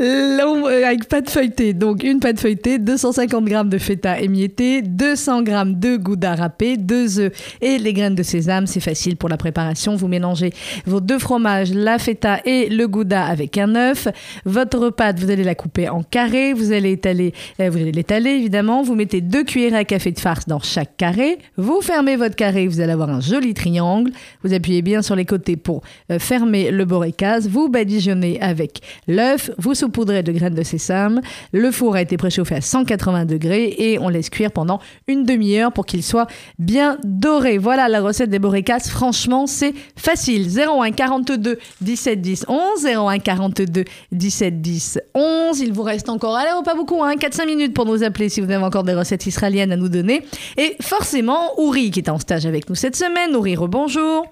Euh, 0.00 0.86
avec 0.86 1.06
pâte 1.06 1.28
feuilletée. 1.28 1.74
Donc, 1.74 2.02
une 2.02 2.20
pâte 2.20 2.40
feuilletée, 2.40 2.78
250 2.78 3.46
g 3.46 3.60
de 3.64 3.78
feta 3.78 4.20
émietté, 4.20 4.80
200 4.80 5.44
g 5.44 5.52
de 5.66 5.96
gouda 5.96 6.34
râpé, 6.34 6.78
2 6.78 7.20
œufs 7.20 7.32
et 7.60 7.76
les 7.76 7.92
graines 7.92 8.14
de 8.14 8.22
sésame. 8.22 8.66
C'est 8.66 8.80
facile 8.80 9.16
pour 9.18 9.28
la 9.28 9.36
préparation. 9.36 9.96
Vous 9.96 10.08
mélangez 10.08 10.52
vos 10.86 11.00
deux 11.00 11.18
fromages, 11.18 11.74
la 11.74 11.98
feta 11.98 12.40
et 12.46 12.70
le 12.70 12.88
gouda 12.88 13.24
avec 13.24 13.58
un 13.58 13.74
œuf. 13.74 14.08
Votre 14.46 14.88
pâte, 14.88 15.20
vous 15.20 15.30
allez 15.30 15.44
la 15.44 15.54
couper 15.54 15.90
en 15.90 16.02
carrés. 16.02 16.54
Vous 16.54 16.72
allez 16.72 16.92
étaler, 16.92 17.34
euh, 17.60 17.68
vous 17.68 17.78
l'étaler 17.78 18.30
évidemment. 18.30 18.82
Vous 18.82 18.94
mettez 18.94 19.20
deux 19.20 19.44
cuillères 19.44 19.74
à 19.74 19.84
café 19.84 20.10
de 20.10 20.18
farce 20.18 20.37
dans 20.46 20.60
chaque 20.60 20.96
carré. 20.96 21.38
Vous 21.56 21.80
fermez 21.80 22.16
votre 22.16 22.36
carré. 22.36 22.66
Vous 22.68 22.80
allez 22.80 22.92
avoir 22.92 23.10
un 23.10 23.20
joli 23.20 23.54
triangle. 23.54 24.12
Vous 24.44 24.52
appuyez 24.52 24.82
bien 24.82 25.02
sur 25.02 25.16
les 25.16 25.24
côtés 25.24 25.56
pour 25.56 25.82
euh, 26.10 26.18
fermer 26.18 26.70
le 26.70 26.84
boricase. 26.84 27.48
Vous 27.48 27.68
badigeonnez 27.68 28.40
avec 28.40 28.80
l'œuf. 29.06 29.50
Vous 29.58 29.74
saupoudrez 29.74 30.22
de 30.22 30.32
graines 30.32 30.54
de 30.54 30.62
sésame. 30.62 31.20
Le 31.52 31.70
four 31.70 31.96
a 31.96 32.02
été 32.02 32.16
préchauffé 32.16 32.56
à 32.56 32.60
180 32.60 33.24
degrés 33.24 33.74
et 33.78 33.98
on 33.98 34.08
laisse 34.08 34.30
cuire 34.30 34.52
pendant 34.52 34.80
une 35.06 35.24
demi-heure 35.24 35.72
pour 35.72 35.86
qu'il 35.86 36.02
soit 36.02 36.26
bien 36.58 36.98
doré. 37.04 37.58
Voilà 37.58 37.88
la 37.88 38.00
recette 38.00 38.30
des 38.30 38.38
boricas. 38.38 38.80
Franchement, 38.80 39.46
c'est 39.46 39.74
facile. 39.96 40.48
01 40.48 40.92
42 40.92 41.58
17 41.80 42.20
10 42.20 42.46
11. 42.48 42.86
01 42.86 43.18
42 43.18 43.84
17 44.12 44.60
10 44.60 44.98
11. 45.14 45.60
Il 45.60 45.72
vous 45.72 45.82
reste 45.82 46.08
encore, 46.08 46.38
oh, 46.56 46.62
pas 46.62 46.74
beaucoup, 46.74 47.02
hein, 47.02 47.14
4-5 47.16 47.46
minutes 47.46 47.74
pour 47.74 47.86
nous 47.86 48.02
appeler 48.02 48.28
si 48.28 48.40
vous 48.40 48.50
avez 48.50 48.64
encore 48.64 48.84
des 48.84 48.94
recettes 48.94 49.26
israéliennes 49.26 49.72
à 49.72 49.76
nous 49.76 49.88
donner. 49.88 50.22
Et 50.56 50.76
forcément, 50.80 51.58
Ouri 51.60 51.90
qui 51.90 52.00
est 52.00 52.08
en 52.08 52.18
stage 52.18 52.46
avec 52.46 52.68
nous 52.68 52.74
cette 52.74 52.96
semaine. 52.96 53.34
Ouri, 53.36 53.56
rebonjour. 53.56 54.26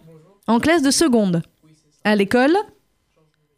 En 0.47 0.61
classe 0.61 0.83
de 0.83 0.91
seconde. 0.91 1.43
À 2.05 2.15
l'école? 2.15 2.57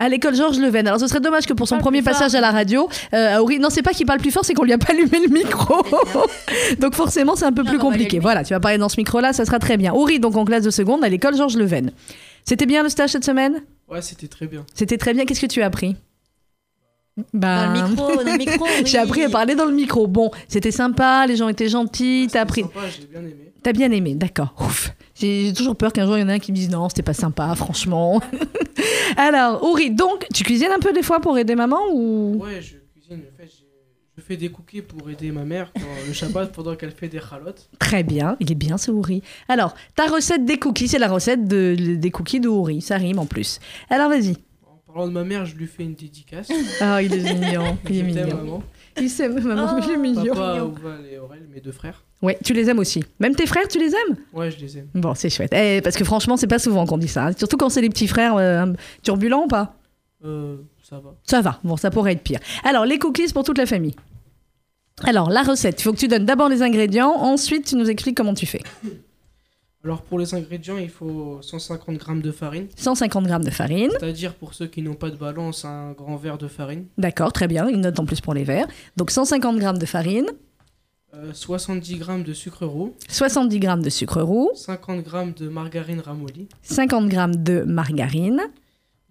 À 0.00 0.08
l'école 0.08 0.34
Georges 0.36 0.58
Leven. 0.60 0.86
Alors 0.86 1.00
ce 1.00 1.08
serait 1.08 1.18
dommage 1.20 1.44
que 1.46 1.52
pour 1.52 1.66
son 1.66 1.78
premier 1.78 2.02
passage 2.02 2.34
à 2.36 2.40
la 2.40 2.52
radio, 2.52 2.88
euh, 3.14 3.38
Auri- 3.38 3.58
non 3.58 3.68
c'est 3.68 3.82
pas 3.82 3.90
qu'il 3.90 4.06
parle 4.06 4.20
plus 4.20 4.30
fort, 4.30 4.44
c'est 4.44 4.54
qu'on 4.54 4.62
lui 4.62 4.72
a 4.72 4.78
pas 4.78 4.92
allumé 4.92 5.18
le 5.26 5.28
micro. 5.28 5.82
donc 6.78 6.94
forcément 6.94 7.34
c'est 7.34 7.44
un 7.46 7.52
peu 7.52 7.64
plus 7.64 7.78
compliqué. 7.78 8.20
Voilà, 8.20 8.44
tu 8.44 8.54
vas 8.54 8.60
parler 8.60 8.78
dans 8.78 8.88
ce 8.88 8.96
micro-là, 8.96 9.32
ça 9.32 9.44
sera 9.44 9.58
très 9.58 9.76
bien. 9.76 9.92
Auri 9.92 10.20
donc 10.20 10.36
en 10.36 10.44
classe 10.44 10.62
de 10.62 10.70
seconde 10.70 11.02
à 11.02 11.08
l'école 11.08 11.36
Georges 11.36 11.56
Leven. 11.56 11.90
C'était 12.44 12.64
bien 12.66 12.84
le 12.84 12.88
stage 12.90 13.10
cette 13.10 13.24
semaine? 13.24 13.60
Ouais, 13.88 14.00
c'était 14.00 14.28
très 14.28 14.46
bien. 14.46 14.64
C'était 14.72 14.98
très 14.98 15.14
bien. 15.14 15.24
Qu'est-ce 15.24 15.40
que 15.40 15.46
tu 15.46 15.62
as 15.62 15.66
appris? 15.66 15.96
Bah... 17.32 17.66
Dans 17.66 17.82
le 17.82 17.88
micro, 17.88 18.16
dans 18.16 18.22
le 18.32 18.38
micro, 18.38 18.64
oui. 18.78 18.82
J'ai 18.86 18.98
appris 18.98 19.22
à 19.24 19.28
parler 19.28 19.54
dans 19.54 19.64
le 19.66 19.72
micro. 19.74 20.06
Bon, 20.06 20.30
c'était 20.48 20.70
sympa, 20.70 21.26
les 21.26 21.36
gens 21.36 21.48
étaient 21.48 21.68
gentils, 21.68 22.28
t'as 22.32 22.42
appris. 22.42 22.62
Sympa, 22.62 22.80
j'ai 22.88 23.06
bien 23.06 23.20
aimé. 23.20 23.52
T'as 23.62 23.72
bien 23.72 23.90
aimé, 23.90 24.14
d'accord. 24.14 24.54
Ouf. 24.60 24.92
J'ai 25.14 25.46
j'ai 25.46 25.52
toujours 25.52 25.74
peur 25.76 25.92
qu'un 25.92 26.06
jour 26.06 26.16
il 26.16 26.20
y 26.20 26.24
en 26.24 26.28
ait 26.28 26.34
un 26.34 26.38
qui 26.38 26.52
me 26.52 26.56
dise 26.56 26.70
non, 26.70 26.88
c'était 26.88 27.02
pas 27.02 27.12
sympa, 27.14 27.52
franchement. 27.56 28.20
Alors, 29.16 29.64
Ouri, 29.64 29.90
donc 29.90 30.26
tu 30.32 30.44
cuisines 30.44 30.70
un 30.74 30.78
peu 30.78 30.92
des 30.92 31.02
fois 31.02 31.20
pour 31.20 31.36
aider 31.38 31.54
maman 31.56 31.78
ou? 31.92 32.40
Ouais, 32.42 32.60
je 32.62 32.76
cuisine. 32.94 33.22
En 33.34 33.36
fait, 33.42 33.48
je 34.16 34.22
fais 34.22 34.36
des 34.36 34.48
cookies 34.50 34.82
pour 34.82 35.08
aider 35.10 35.32
ma 35.32 35.44
mère 35.44 35.72
quand, 35.74 35.80
le 36.06 36.12
Shabbat 36.12 36.52
pendant 36.52 36.76
qu'elle 36.76 36.92
fait 36.92 37.08
des 37.08 37.18
chalotes. 37.20 37.68
Très 37.80 38.02
bien, 38.04 38.36
il 38.40 38.52
est 38.52 38.56
bien 38.56 38.78
ce 38.78 38.90
Ouri. 38.90 39.22
Alors, 39.48 39.74
ta 39.96 40.06
recette 40.06 40.44
des 40.44 40.58
cookies, 40.58 40.88
c'est 40.88 40.98
la 40.98 41.08
recette 41.08 41.48
de- 41.48 41.74
des 41.96 42.10
cookies 42.10 42.40
de 42.40 42.48
Ouri, 42.48 42.80
ça 42.80 42.96
rime 42.96 43.18
en 43.18 43.26
plus. 43.26 43.58
Alors 43.90 44.08
vas-y. 44.08 44.36
En 44.88 44.92
parlant 44.94 45.08
de 45.08 45.12
ma 45.12 45.24
mère, 45.24 45.44
je 45.44 45.54
lui 45.54 45.66
fais 45.66 45.82
une 45.84 45.94
dédicace. 45.94 46.48
Ah, 46.80 47.02
il 47.02 47.12
est 47.12 47.34
mignon, 47.34 47.76
il 47.90 47.98
est 47.98 48.02
mignon. 48.02 48.36
maman. 48.36 48.62
Il 49.00 49.10
s'aime, 49.10 49.38
maman, 49.40 49.78
il 49.78 49.90
est 49.90 49.96
mignon. 49.96 50.34
Papa, 50.34 50.62
Ouval 50.64 51.06
et 51.12 51.18
Aurel, 51.18 51.46
mes 51.52 51.60
deux 51.60 51.72
frères. 51.72 52.04
Ouais, 52.22 52.38
tu 52.42 52.52
les 52.54 52.68
aimes 52.70 52.78
aussi. 52.78 53.04
Même 53.20 53.34
tes 53.36 53.46
frères, 53.46 53.68
tu 53.68 53.78
les 53.78 53.90
aimes? 53.90 54.16
Ouais, 54.32 54.50
je 54.50 54.58
les 54.58 54.78
aime. 54.78 54.88
Bon, 54.94 55.14
c'est 55.14 55.30
chouette. 55.30 55.52
Eh, 55.54 55.80
parce 55.82 55.94
que 55.96 56.04
franchement, 56.04 56.36
c'est 56.36 56.46
pas 56.48 56.58
souvent 56.58 56.84
qu'on 56.86 56.98
dit 56.98 57.06
ça. 57.06 57.26
hein. 57.26 57.32
Surtout 57.36 57.56
quand 57.56 57.68
c'est 57.68 57.80
des 57.82 57.90
petits 57.90 58.08
frères 58.08 58.36
euh, 58.36 58.66
turbulents 59.02 59.44
ou 59.44 59.46
pas? 59.48 59.74
Euh, 60.24 60.56
ça 60.82 60.98
va. 60.98 61.14
Ça 61.22 61.40
va. 61.42 61.60
Bon, 61.62 61.76
ça 61.76 61.90
pourrait 61.90 62.12
être 62.12 62.22
pire. 62.22 62.40
Alors, 62.64 62.84
les 62.86 62.98
cookies 62.98 63.32
pour 63.32 63.44
toute 63.44 63.58
la 63.58 63.66
famille. 63.66 63.94
Alors, 65.04 65.30
la 65.30 65.42
recette, 65.42 65.80
il 65.80 65.84
faut 65.84 65.92
que 65.92 65.98
tu 65.98 66.08
donnes 66.08 66.24
d'abord 66.24 66.48
les 66.48 66.62
ingrédients, 66.62 67.12
ensuite 67.12 67.66
tu 67.66 67.76
nous 67.76 67.88
expliques 67.88 68.16
comment 68.16 68.34
tu 68.34 68.46
fais. 68.46 68.62
Alors, 69.84 70.02
pour 70.02 70.18
les 70.18 70.34
ingrédients, 70.34 70.76
il 70.76 70.88
faut 70.90 71.38
150 71.40 72.00
g 72.04 72.20
de 72.22 72.32
farine. 72.32 72.66
150 72.76 73.28
g 73.28 73.38
de 73.44 73.50
farine. 73.50 73.90
C'est-à-dire, 74.00 74.34
pour 74.34 74.52
ceux 74.54 74.66
qui 74.66 74.82
n'ont 74.82 74.94
pas 74.96 75.08
de 75.10 75.16
balance, 75.16 75.64
un 75.64 75.92
grand 75.92 76.16
verre 76.16 76.36
de 76.36 76.48
farine. 76.48 76.86
D'accord, 76.98 77.32
très 77.32 77.46
bien. 77.46 77.68
Une 77.68 77.82
note 77.82 77.98
en 78.00 78.04
plus 78.04 78.20
pour 78.20 78.34
les 78.34 78.42
verres. 78.44 78.66
Donc, 78.96 79.10
150 79.10 79.60
g 79.60 79.66
de 79.78 79.86
farine, 79.86 80.26
Euh, 81.14 81.32
70 81.32 81.96
g 82.04 82.22
de 82.22 82.32
sucre 82.34 82.66
roux. 82.66 82.94
70 83.08 83.62
g 83.62 83.68
de 83.82 83.88
sucre 83.88 84.20
roux, 84.20 84.50
50 84.54 85.06
g 85.08 85.32
de 85.44 85.48
margarine 85.48 86.00
ramollie. 86.00 86.48
50 86.62 87.10
g 87.10 87.16
de 87.38 87.62
margarine, 87.62 88.42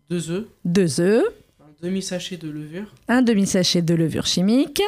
2 0.10 0.30
œufs. 0.30 0.45
2 0.65 0.99
œufs, 1.01 1.23
Un 1.60 1.71
demi-sachet 1.88 2.38
de 2.38 2.49
levure. 2.49 2.93
un 3.08 3.23
demi-sachet 3.23 3.82
de 3.82 3.95
levure 3.95 4.27
chimique, 4.27 4.84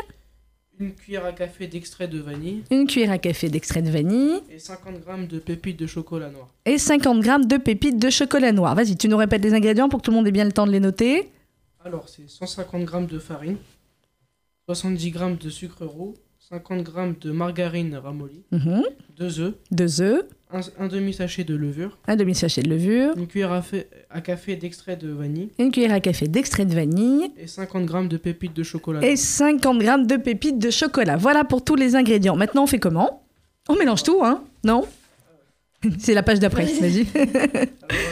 Une 0.79 0.93
cuillère 0.93 1.25
à 1.25 1.33
café 1.33 1.67
d'extrait 1.67 2.07
de 2.07 2.19
vanille. 2.19 2.63
une 2.71 2.87
cuillère 2.87 3.11
à 3.11 3.17
café 3.17 3.49
d'extrait 3.49 3.81
de 3.81 3.89
vanille 3.89 4.39
Et 4.49 4.59
50 4.59 4.95
g 5.05 5.27
de 5.27 5.39
pépites 5.39 5.77
de 5.77 5.87
chocolat 5.87 6.29
noir. 6.29 6.47
et 6.65 6.77
50 6.77 7.21
g 7.21 7.31
de 7.45 7.57
pépites 7.57 7.99
de 7.99 8.09
chocolat 8.09 8.51
noir. 8.53 8.75
Vas-y, 8.75 8.95
tu 8.95 9.09
nous 9.09 9.17
répètes 9.17 9.43
les 9.43 9.53
ingrédients 9.53 9.89
pour 9.89 9.99
que 9.99 10.05
tout 10.05 10.11
le 10.11 10.17
monde 10.17 10.27
ait 10.27 10.31
bien 10.31 10.45
le 10.45 10.51
temps 10.53 10.65
de 10.65 10.71
les 10.71 10.79
noter. 10.79 11.29
Alors, 11.83 12.07
c'est 12.07 12.29
150 12.29 12.89
g 12.89 13.07
de 13.13 13.19
farine, 13.19 13.57
70 14.67 15.11
g 15.13 15.19
de 15.41 15.49
sucre 15.49 15.85
roux, 15.85 16.13
50 16.49 16.85
g 16.85 17.15
de 17.21 17.31
margarine 17.31 17.95
ramollie, 17.95 18.43
Mhm. 18.51 18.83
2 19.17 19.39
œufs, 19.41 19.55
Deux 19.71 20.01
œufs, 20.01 20.23
un, 20.51 20.61
un 20.79 20.87
demi-sachet 20.87 21.43
de 21.43 21.55
levure, 21.55 21.97
un 22.07 22.15
demi-sachet 22.15 22.61
de 22.63 22.69
levure, 22.69 23.13
une 23.15 23.27
cuillère 23.27 23.51
à, 23.51 23.61
fait- 23.61 23.87
à 24.09 24.21
café 24.21 24.55
d'extrait 24.55 24.95
de 24.95 25.09
vanille 25.09 25.49
une 25.59 25.71
cuillère 25.71 25.93
à 25.93 25.99
café 25.99 26.27
d'extrait 26.27 26.65
de 26.65 26.73
vanille 26.73 27.31
et 27.37 27.47
50 27.47 27.89
g 27.89 28.07
de 28.07 28.17
pépites 28.17 28.55
de 28.55 28.63
chocolat 28.63 29.01
et 29.03 29.05
noir. 29.13 29.17
50 29.17 29.81
g 29.81 29.87
de 30.05 30.17
pépites 30.17 30.57
de 30.59 30.69
chocolat. 30.71 31.17
Voilà 31.17 31.43
pour 31.43 31.63
tous 31.63 31.75
les 31.75 31.95
ingrédients. 31.95 32.35
Maintenant, 32.35 32.63
on 32.63 32.67
fait 32.67 32.79
comment? 32.79 33.23
On 33.67 33.75
mélange 33.75 34.01
tout, 34.03 34.21
hein? 34.23 34.43
Non? 34.63 34.85
C'est 35.99 36.13
la 36.13 36.23
page 36.23 36.39
d'après, 36.39 36.65
vas-y. 36.81 37.05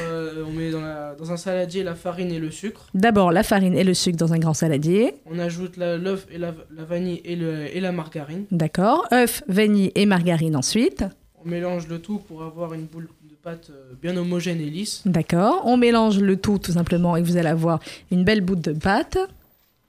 Euh, 0.07 0.43
on 0.47 0.51
met 0.51 0.71
dans, 0.71 0.81
la- 0.81 1.15
dans 1.15 1.31
un 1.31 1.37
saladier 1.37 1.83
la 1.83 1.95
farine 1.95 2.31
et 2.31 2.39
le 2.39 2.51
sucre. 2.51 2.87
D'abord, 2.93 3.31
la 3.31 3.43
farine 3.43 3.75
et 3.75 3.83
le 3.83 3.93
sucre 3.93 4.17
dans 4.17 4.33
un 4.33 4.39
grand 4.39 4.53
saladier. 4.53 5.15
On 5.25 5.39
ajoute 5.39 5.75
la- 5.77 5.97
l'œuf 5.97 6.27
et 6.31 6.37
la, 6.37 6.53
la 6.75 6.83
vanille 6.85 7.21
et, 7.25 7.35
le, 7.35 7.75
et 7.75 7.79
la 7.79 7.91
margarine. 7.91 8.45
D'accord. 8.51 9.05
œuf, 9.11 9.43
vanille 9.47 9.91
et 9.95 10.05
margarine 10.05 10.55
ensuite. 10.55 11.03
On 11.43 11.49
mélange 11.49 11.87
le 11.87 11.99
tout 11.99 12.19
pour 12.19 12.43
avoir 12.43 12.73
une 12.73 12.85
boule 12.85 13.07
de 13.29 13.35
pâte 13.35 13.69
euh, 13.69 13.93
bien 14.01 14.17
homogène 14.17 14.59
et 14.59 14.65
lisse. 14.69 15.03
D'accord. 15.05 15.61
On 15.65 15.77
mélange 15.77 16.19
le 16.19 16.35
tout 16.37 16.57
tout 16.57 16.71
simplement 16.73 17.15
et 17.15 17.21
vous 17.21 17.37
allez 17.37 17.47
avoir 17.49 17.79
une 18.11 18.23
belle 18.23 18.41
bout 18.41 18.55
de 18.55 18.73
pâte. 18.73 19.17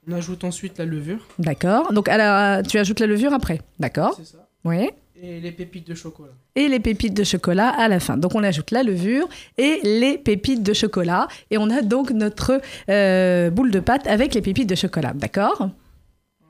On 0.08 0.12
ajoute 0.12 0.44
ensuite 0.44 0.78
la 0.78 0.84
levure. 0.84 1.26
D'accord. 1.38 1.92
Donc, 1.92 2.08
à 2.08 2.16
la- 2.16 2.62
tu 2.62 2.78
ajoutes 2.78 3.00
la 3.00 3.06
levure 3.06 3.32
après. 3.32 3.60
D'accord. 3.78 4.14
C'est 4.16 4.26
ça. 4.26 4.46
Oui. 4.64 4.90
Et 5.20 5.40
les 5.40 5.50
pépites 5.52 5.88
de 5.88 5.94
chocolat. 5.94 6.30
Et 6.54 6.68
les 6.68 6.78
pépites 6.80 7.14
de 7.14 7.24
chocolat 7.24 7.68
à 7.70 7.88
la 7.88 7.98
fin. 7.98 8.16
Donc, 8.16 8.34
on 8.34 8.42
ajoute 8.44 8.70
la 8.70 8.82
levure 8.82 9.26
et 9.56 9.80
les 9.82 10.16
pépites 10.16 10.62
de 10.62 10.72
chocolat. 10.72 11.28
Et 11.50 11.58
on 11.58 11.68
a 11.70 11.82
donc 11.82 12.10
notre 12.12 12.60
euh, 12.88 13.50
boule 13.50 13.70
de 13.70 13.80
pâte 13.80 14.06
avec 14.06 14.34
les 14.34 14.42
pépites 14.42 14.68
de 14.68 14.74
chocolat. 14.76 15.12
D'accord 15.14 15.70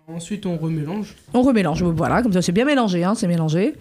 Ensuite, 0.07 0.45
on 0.47 0.57
remélange. 0.57 1.15
On 1.35 1.43
remélange. 1.43 1.83
Voilà, 1.83 2.23
comme 2.23 2.33
ça, 2.33 2.43
c'est 2.43 2.53
bien 2.53 2.65
mélangé. 2.65 3.05
Hein, 3.05 3.15
c'est 3.15 3.27
mélangé. 3.29 3.75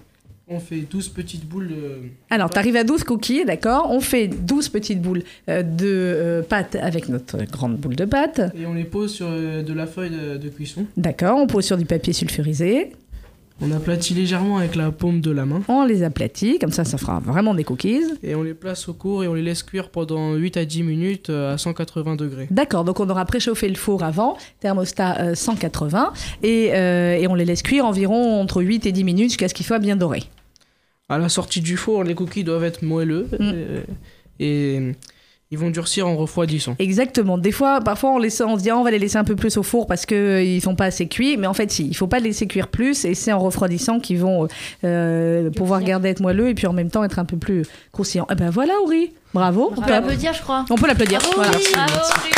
On 0.50 0.60
fait 0.60 0.80
12 0.80 1.10
petites 1.10 1.46
boules 1.46 1.68
de... 1.68 2.02
Alors, 2.30 2.50
tu 2.50 2.58
arrives 2.58 2.78
à 2.78 2.86
12 2.86 3.04
cookies, 3.04 3.44
d'accord 3.44 3.92
On 3.92 4.00
fait 4.00 4.30
12 4.30 4.70
petites 4.70 5.02
boules 5.02 5.24
euh, 5.50 5.62
de 5.62 5.86
euh, 5.86 6.42
pâte 6.42 6.76
avec 6.76 7.10
notre 7.10 7.44
grande 7.52 7.76
boule 7.76 7.98
de 7.98 8.06
pâte. 8.06 8.40
Et 8.58 8.66
on 8.66 8.74
les 8.74 8.86
pose 8.86 9.14
sur 9.14 9.28
euh, 9.30 9.62
de 9.62 9.74
la 9.74 9.86
feuille 9.86 10.12
de, 10.12 10.38
de 10.38 10.50
cuisson. 10.50 10.86
D'accord, 10.96 11.38
on 11.38 11.48
pose 11.48 11.66
sur 11.66 11.78
du 11.78 11.86
papier 11.86 12.14
sulfurisé. 12.14 12.92
On 13.60 13.72
aplatit 13.72 14.14
légèrement 14.14 14.60
avec 14.60 14.76
la 14.76 14.92
paume 14.92 15.20
de 15.20 15.32
la 15.32 15.46
main. 15.46 15.64
On 15.68 15.84
les 15.84 16.04
aplatit, 16.04 16.60
comme 16.60 16.72
ça, 16.72 16.86
ça 16.86 17.00
fera 17.00 17.20
vraiment 17.20 17.56
des 17.56 17.64
cookies. 17.64 18.04
Et 18.22 18.36
on 18.36 18.44
les 18.44 18.54
place 18.54 18.88
au 18.88 18.94
cours 18.94 19.24
et 19.24 19.28
on 19.28 19.34
les 19.34 19.42
laisse 19.42 19.64
cuire 19.64 19.90
pendant 19.90 20.36
8 20.36 20.58
à 20.58 20.66
10 20.66 20.84
minutes 20.84 21.30
euh, 21.32 21.56
à 21.56 21.58
180 21.58 22.18
degrés. 22.18 22.48
D'accord, 22.52 22.84
donc 22.84 23.00
on 23.00 23.10
aura 23.10 23.26
préchauffé 23.26 23.68
le 23.68 23.76
four 23.76 24.04
avant, 24.04 24.38
thermostat 24.60 25.22
euh, 25.22 25.36
180, 25.36 26.14
et, 26.44 26.70
euh, 26.74 27.18
et 27.18 27.28
on 27.28 27.34
les 27.34 27.46
laisse 27.46 27.64
cuire 27.64 27.86
environ 27.86 28.40
entre 28.40 28.62
8 28.62 28.86
et 28.86 28.92
10 28.92 29.04
minutes 29.04 29.30
jusqu'à 29.30 29.50
ce 29.50 29.56
qu'ils 29.56 29.66
soient 29.66 29.80
bien 29.80 29.96
dorés. 29.96 30.24
À 31.10 31.18
la 31.18 31.30
sortie 31.30 31.62
du 31.62 31.78
four, 31.78 32.04
les 32.04 32.16
cookies 32.16 32.44
doivent 32.44 32.64
être 32.66 32.82
moelleux 32.84 33.28
Mm. 33.32 33.52
euh, 33.54 33.82
et 34.40 34.82
ils 35.50 35.58
vont 35.58 35.70
durcir 35.70 36.06
en 36.08 36.18
refroidissant. 36.18 36.76
Exactement. 36.80 37.38
Des 37.38 37.54
fois, 37.54 37.80
parfois, 37.80 38.12
on, 38.12 38.18
laisse, 38.18 38.42
on 38.42 38.58
se 38.58 38.64
dit 38.64 38.70
ah, 38.70 38.78
on 38.78 38.84
va 38.84 38.92
les 38.92 39.00
laisser 39.00 39.16
un 39.18 39.24
peu 39.24 39.38
plus 39.38 39.56
au 39.56 39.64
four 39.64 39.88
parce 39.88 40.06
qu'ils 40.06 40.62
sont 40.62 40.76
pas 40.76 40.86
assez 40.86 41.08
cuits. 41.08 41.38
Mais 41.38 41.48
en 41.48 41.54
fait, 41.54 41.72
si, 41.72 41.88
il 41.88 41.96
faut 41.96 42.08
pas 42.08 42.20
les 42.20 42.26
laisser 42.30 42.48
cuire 42.48 42.68
plus. 42.68 43.06
Et 43.06 43.14
c'est 43.16 43.32
en 43.32 43.40
refroidissant 43.40 44.02
qu'ils 44.02 44.20
vont 44.20 44.50
euh, 44.84 45.50
pouvoir 45.52 45.82
garder 45.84 46.10
être 46.10 46.20
moelleux 46.20 46.50
et 46.50 46.54
puis 46.54 46.68
en 46.68 46.74
même 46.74 46.90
temps 46.90 47.04
être 47.06 47.20
un 47.20 47.26
peu 47.26 47.38
plus 47.38 47.64
croustillants. 47.94 48.28
Eh 48.30 48.36
ben 48.36 48.50
voilà, 48.50 48.74
Uri. 48.86 49.14
Bravo. 49.38 49.72
On 49.78 49.82
peut 49.82 49.90
l'applaudir, 49.92 50.34
je 50.34 50.42
crois. 50.42 50.66
On 50.70 50.76
peut 50.76 50.88
l'applaudir. 50.88 51.20
Bravo, 51.20 51.36
Voilà. 51.36 51.52
Uri. 51.52 51.66
Bravo, 51.74 51.94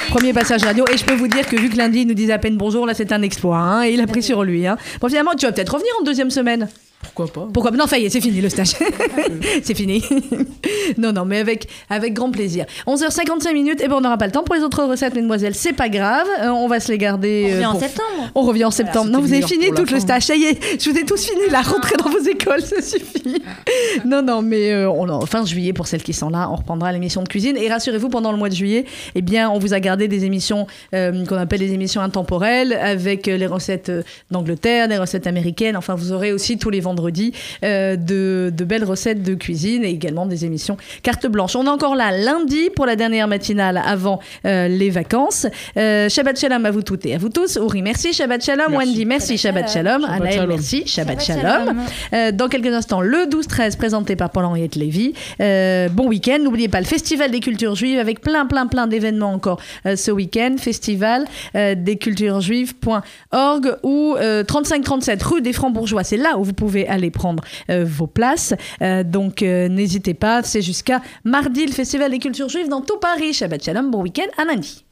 Premier 0.09 0.33
passage 0.33 0.63
radio. 0.63 0.85
Et 0.93 0.97
je 0.97 1.05
peux 1.05 1.15
vous 1.15 1.27
dire 1.27 1.47
que 1.47 1.55
vu 1.55 1.69
que 1.69 1.77
lundi, 1.77 2.01
il 2.01 2.07
nous 2.07 2.13
disait 2.13 2.33
à 2.33 2.39
peine 2.39 2.57
bonjour, 2.57 2.85
là, 2.85 2.93
c'est 2.93 3.11
un 3.11 3.21
exploit. 3.21 3.57
hein, 3.57 3.83
et 3.83 3.91
il 3.93 4.01
a 4.01 4.07
pris 4.07 4.23
sur 4.23 4.43
lui. 4.43 4.65
Hein. 4.67 4.77
Bon, 5.01 5.07
finalement, 5.07 5.31
tu 5.37 5.45
vas 5.45 5.51
peut-être 5.51 5.73
revenir 5.73 5.91
en 5.99 6.03
deuxième 6.03 6.29
semaine. 6.31 6.67
Pourquoi 7.01 7.27
pas? 7.27 7.47
Pourquoi 7.53 7.71
Non, 7.71 7.87
ça 7.87 7.97
y 7.97 8.05
est, 8.05 8.09
c'est 8.09 8.19
fini 8.19 8.41
le 8.41 8.49
stage. 8.49 8.73
c'est 9.63 9.73
fini. 9.73 10.03
non, 10.97 11.13
non, 11.13 11.23
mais 11.23 11.39
avec, 11.39 11.69
avec 11.89 12.13
grand 12.13 12.29
plaisir. 12.29 12.65
11h55 12.87 13.53
minutes, 13.53 13.81
et 13.81 13.87
ben 13.87 13.95
on 13.95 14.01
n'aura 14.01 14.17
pas 14.17 14.25
le 14.25 14.33
temps 14.33 14.43
pour 14.43 14.53
les 14.55 14.61
autres 14.63 14.83
recettes, 14.83 15.15
mesdemoiselles. 15.15 15.55
C'est 15.55 15.71
pas 15.71 15.87
grave, 15.87 16.27
euh, 16.41 16.49
on 16.49 16.67
va 16.67 16.81
se 16.81 16.91
les 16.91 16.97
garder. 16.97 17.45
On 17.45 17.51
revient 17.53 17.63
euh, 17.63 17.67
en 17.67 17.71
pour- 17.71 17.81
septembre. 17.81 18.31
On 18.35 18.41
revient 18.41 18.65
en 18.65 18.71
septembre. 18.71 19.09
non, 19.11 19.21
vous 19.21 19.31
avez 19.31 19.41
fini 19.43 19.71
tout 19.71 19.85
le 19.89 19.99
stage. 19.99 20.23
Ça 20.23 20.35
y 20.35 20.43
est, 20.43 20.59
je 20.83 20.89
vous 20.89 20.97
ai 20.97 21.05
tous 21.05 21.23
fini 21.25 21.41
la 21.49 21.61
rentrée 21.61 21.95
dans 21.95 22.09
vos 22.09 22.19
écoles, 22.19 22.61
ça 22.61 22.81
suffit. 22.81 23.41
non, 24.05 24.21
non, 24.21 24.41
mais 24.41 24.71
euh, 24.73 24.89
on, 24.89 25.07
en- 25.07 25.25
fin 25.25 25.45
juillet, 25.45 25.71
pour 25.71 25.87
celles 25.87 26.03
qui 26.03 26.13
sont 26.13 26.29
là, 26.29 26.49
on 26.51 26.55
reprendra 26.57 26.88
l'émission 26.91 27.23
de 27.23 27.27
cuisine. 27.27 27.57
Et 27.57 27.69
rassurez-vous, 27.69 28.09
pendant 28.09 28.31
le 28.31 28.37
mois 28.37 28.49
de 28.49 28.55
juillet, 28.55 28.85
eh 29.15 29.21
bien, 29.21 29.49
on 29.49 29.59
vous 29.59 29.73
a 29.73 29.79
gardé 29.79 30.07
des 30.07 30.25
émissions 30.25 30.67
euh, 30.93 31.25
qu'on 31.25 31.37
appelle 31.37 31.59
des 31.59 31.73
émissions 31.73 32.01
intemporelles 32.01 32.73
avec 32.73 33.27
euh, 33.27 33.37
les 33.37 33.47
recettes 33.47 33.89
euh, 33.89 34.03
d'Angleterre, 34.31 34.87
des 34.87 34.97
recettes 34.97 35.27
américaines. 35.27 35.75
Enfin, 35.77 35.95
vous 35.95 36.11
aurez 36.11 36.31
aussi 36.31 36.57
tous 36.57 36.69
les 36.69 36.79
vendredis 36.79 37.33
euh, 37.63 37.95
de, 37.95 38.51
de 38.55 38.63
belles 38.63 38.83
recettes 38.83 39.23
de 39.23 39.33
cuisine 39.33 39.83
et 39.83 39.89
également 39.89 40.25
des 40.25 40.45
émissions 40.45 40.77
carte 41.03 41.27
blanche. 41.27 41.55
On 41.55 41.65
est 41.65 41.69
encore 41.69 41.95
là 41.95 42.11
lundi 42.11 42.69
pour 42.75 42.85
la 42.85 42.95
dernière 42.95 43.27
matinale 43.27 43.81
avant 43.85 44.19
euh, 44.45 44.67
les 44.67 44.89
vacances. 44.89 45.47
Euh, 45.77 46.09
Shabbat 46.09 46.39
Shalom 46.39 46.65
à 46.65 46.71
vous 46.71 46.81
toutes 46.81 47.05
et 47.05 47.15
à 47.15 47.17
vous 47.17 47.29
tous. 47.29 47.57
Uri, 47.57 47.81
merci. 47.81 48.13
Shabbat 48.13 48.43
Shalom. 48.43 48.67
Merci. 48.71 48.87
Wendy, 48.87 49.05
merci. 49.05 49.37
Shabbat 49.37 49.69
Shalom. 49.69 50.01
Shabbat 50.01 50.15
Anaël, 50.21 50.33
Shalom. 50.33 50.49
merci. 50.49 50.83
Shabbat, 50.87 51.21
Shabbat 51.23 51.41
Shalom. 51.43 51.65
Shalom. 51.67 51.85
Euh, 52.13 52.31
dans 52.31 52.47
quelques 52.47 52.73
instants, 52.73 53.01
le 53.01 53.25
12-13 53.29 53.77
présenté 53.77 54.15
par 54.15 54.29
Paul-Henriette 54.29 54.75
Lévy. 54.75 55.13
Euh, 55.41 55.89
bon 55.89 56.07
week-end. 56.07 56.37
N'oubliez 56.41 56.68
pas 56.69 56.79
le 56.79 56.85
Festival 56.85 57.31
des 57.31 57.39
cultures 57.39 57.75
juives 57.75 57.99
avec 57.99 58.21
plein, 58.21 58.45
plein, 58.45 58.67
plein 58.67 58.87
d'événements 58.87 59.33
encore 59.33 59.59
euh, 59.85 59.95
ce 59.95 60.11
week-end. 60.11 60.55
Festival 60.57 61.25
euh, 61.55 61.75
des 61.75 61.97
cultures 61.97 62.41
juives.org 62.41 63.77
ou 63.83 64.15
euh, 64.17 64.43
35-37 64.43 65.23
rue 65.23 65.41
des 65.41 65.53
Francs-Bourgeois. 65.53 66.03
C'est 66.03 66.17
là 66.17 66.37
où 66.37 66.43
vous 66.43 66.53
pouvez 66.53 66.87
aller 66.87 67.11
prendre 67.11 67.43
euh, 67.69 67.85
vos 67.85 68.07
places. 68.07 68.53
Euh, 68.81 69.03
donc 69.03 69.41
euh, 69.41 69.67
n'hésitez 69.67 70.13
pas. 70.13 70.43
C'est 70.43 70.61
jusqu'à 70.61 71.01
mardi 71.23 71.65
le 71.65 71.71
Festival 71.71 72.11
des 72.11 72.19
cultures 72.19 72.49
juives 72.49 72.69
dans 72.69 72.81
tout 72.81 72.97
Paris. 72.97 73.33
Shabbat 73.33 73.63
Shalom. 73.63 73.91
Bon 73.91 74.01
week-end. 74.01 74.27
À 74.37 74.45
lundi. 74.45 74.83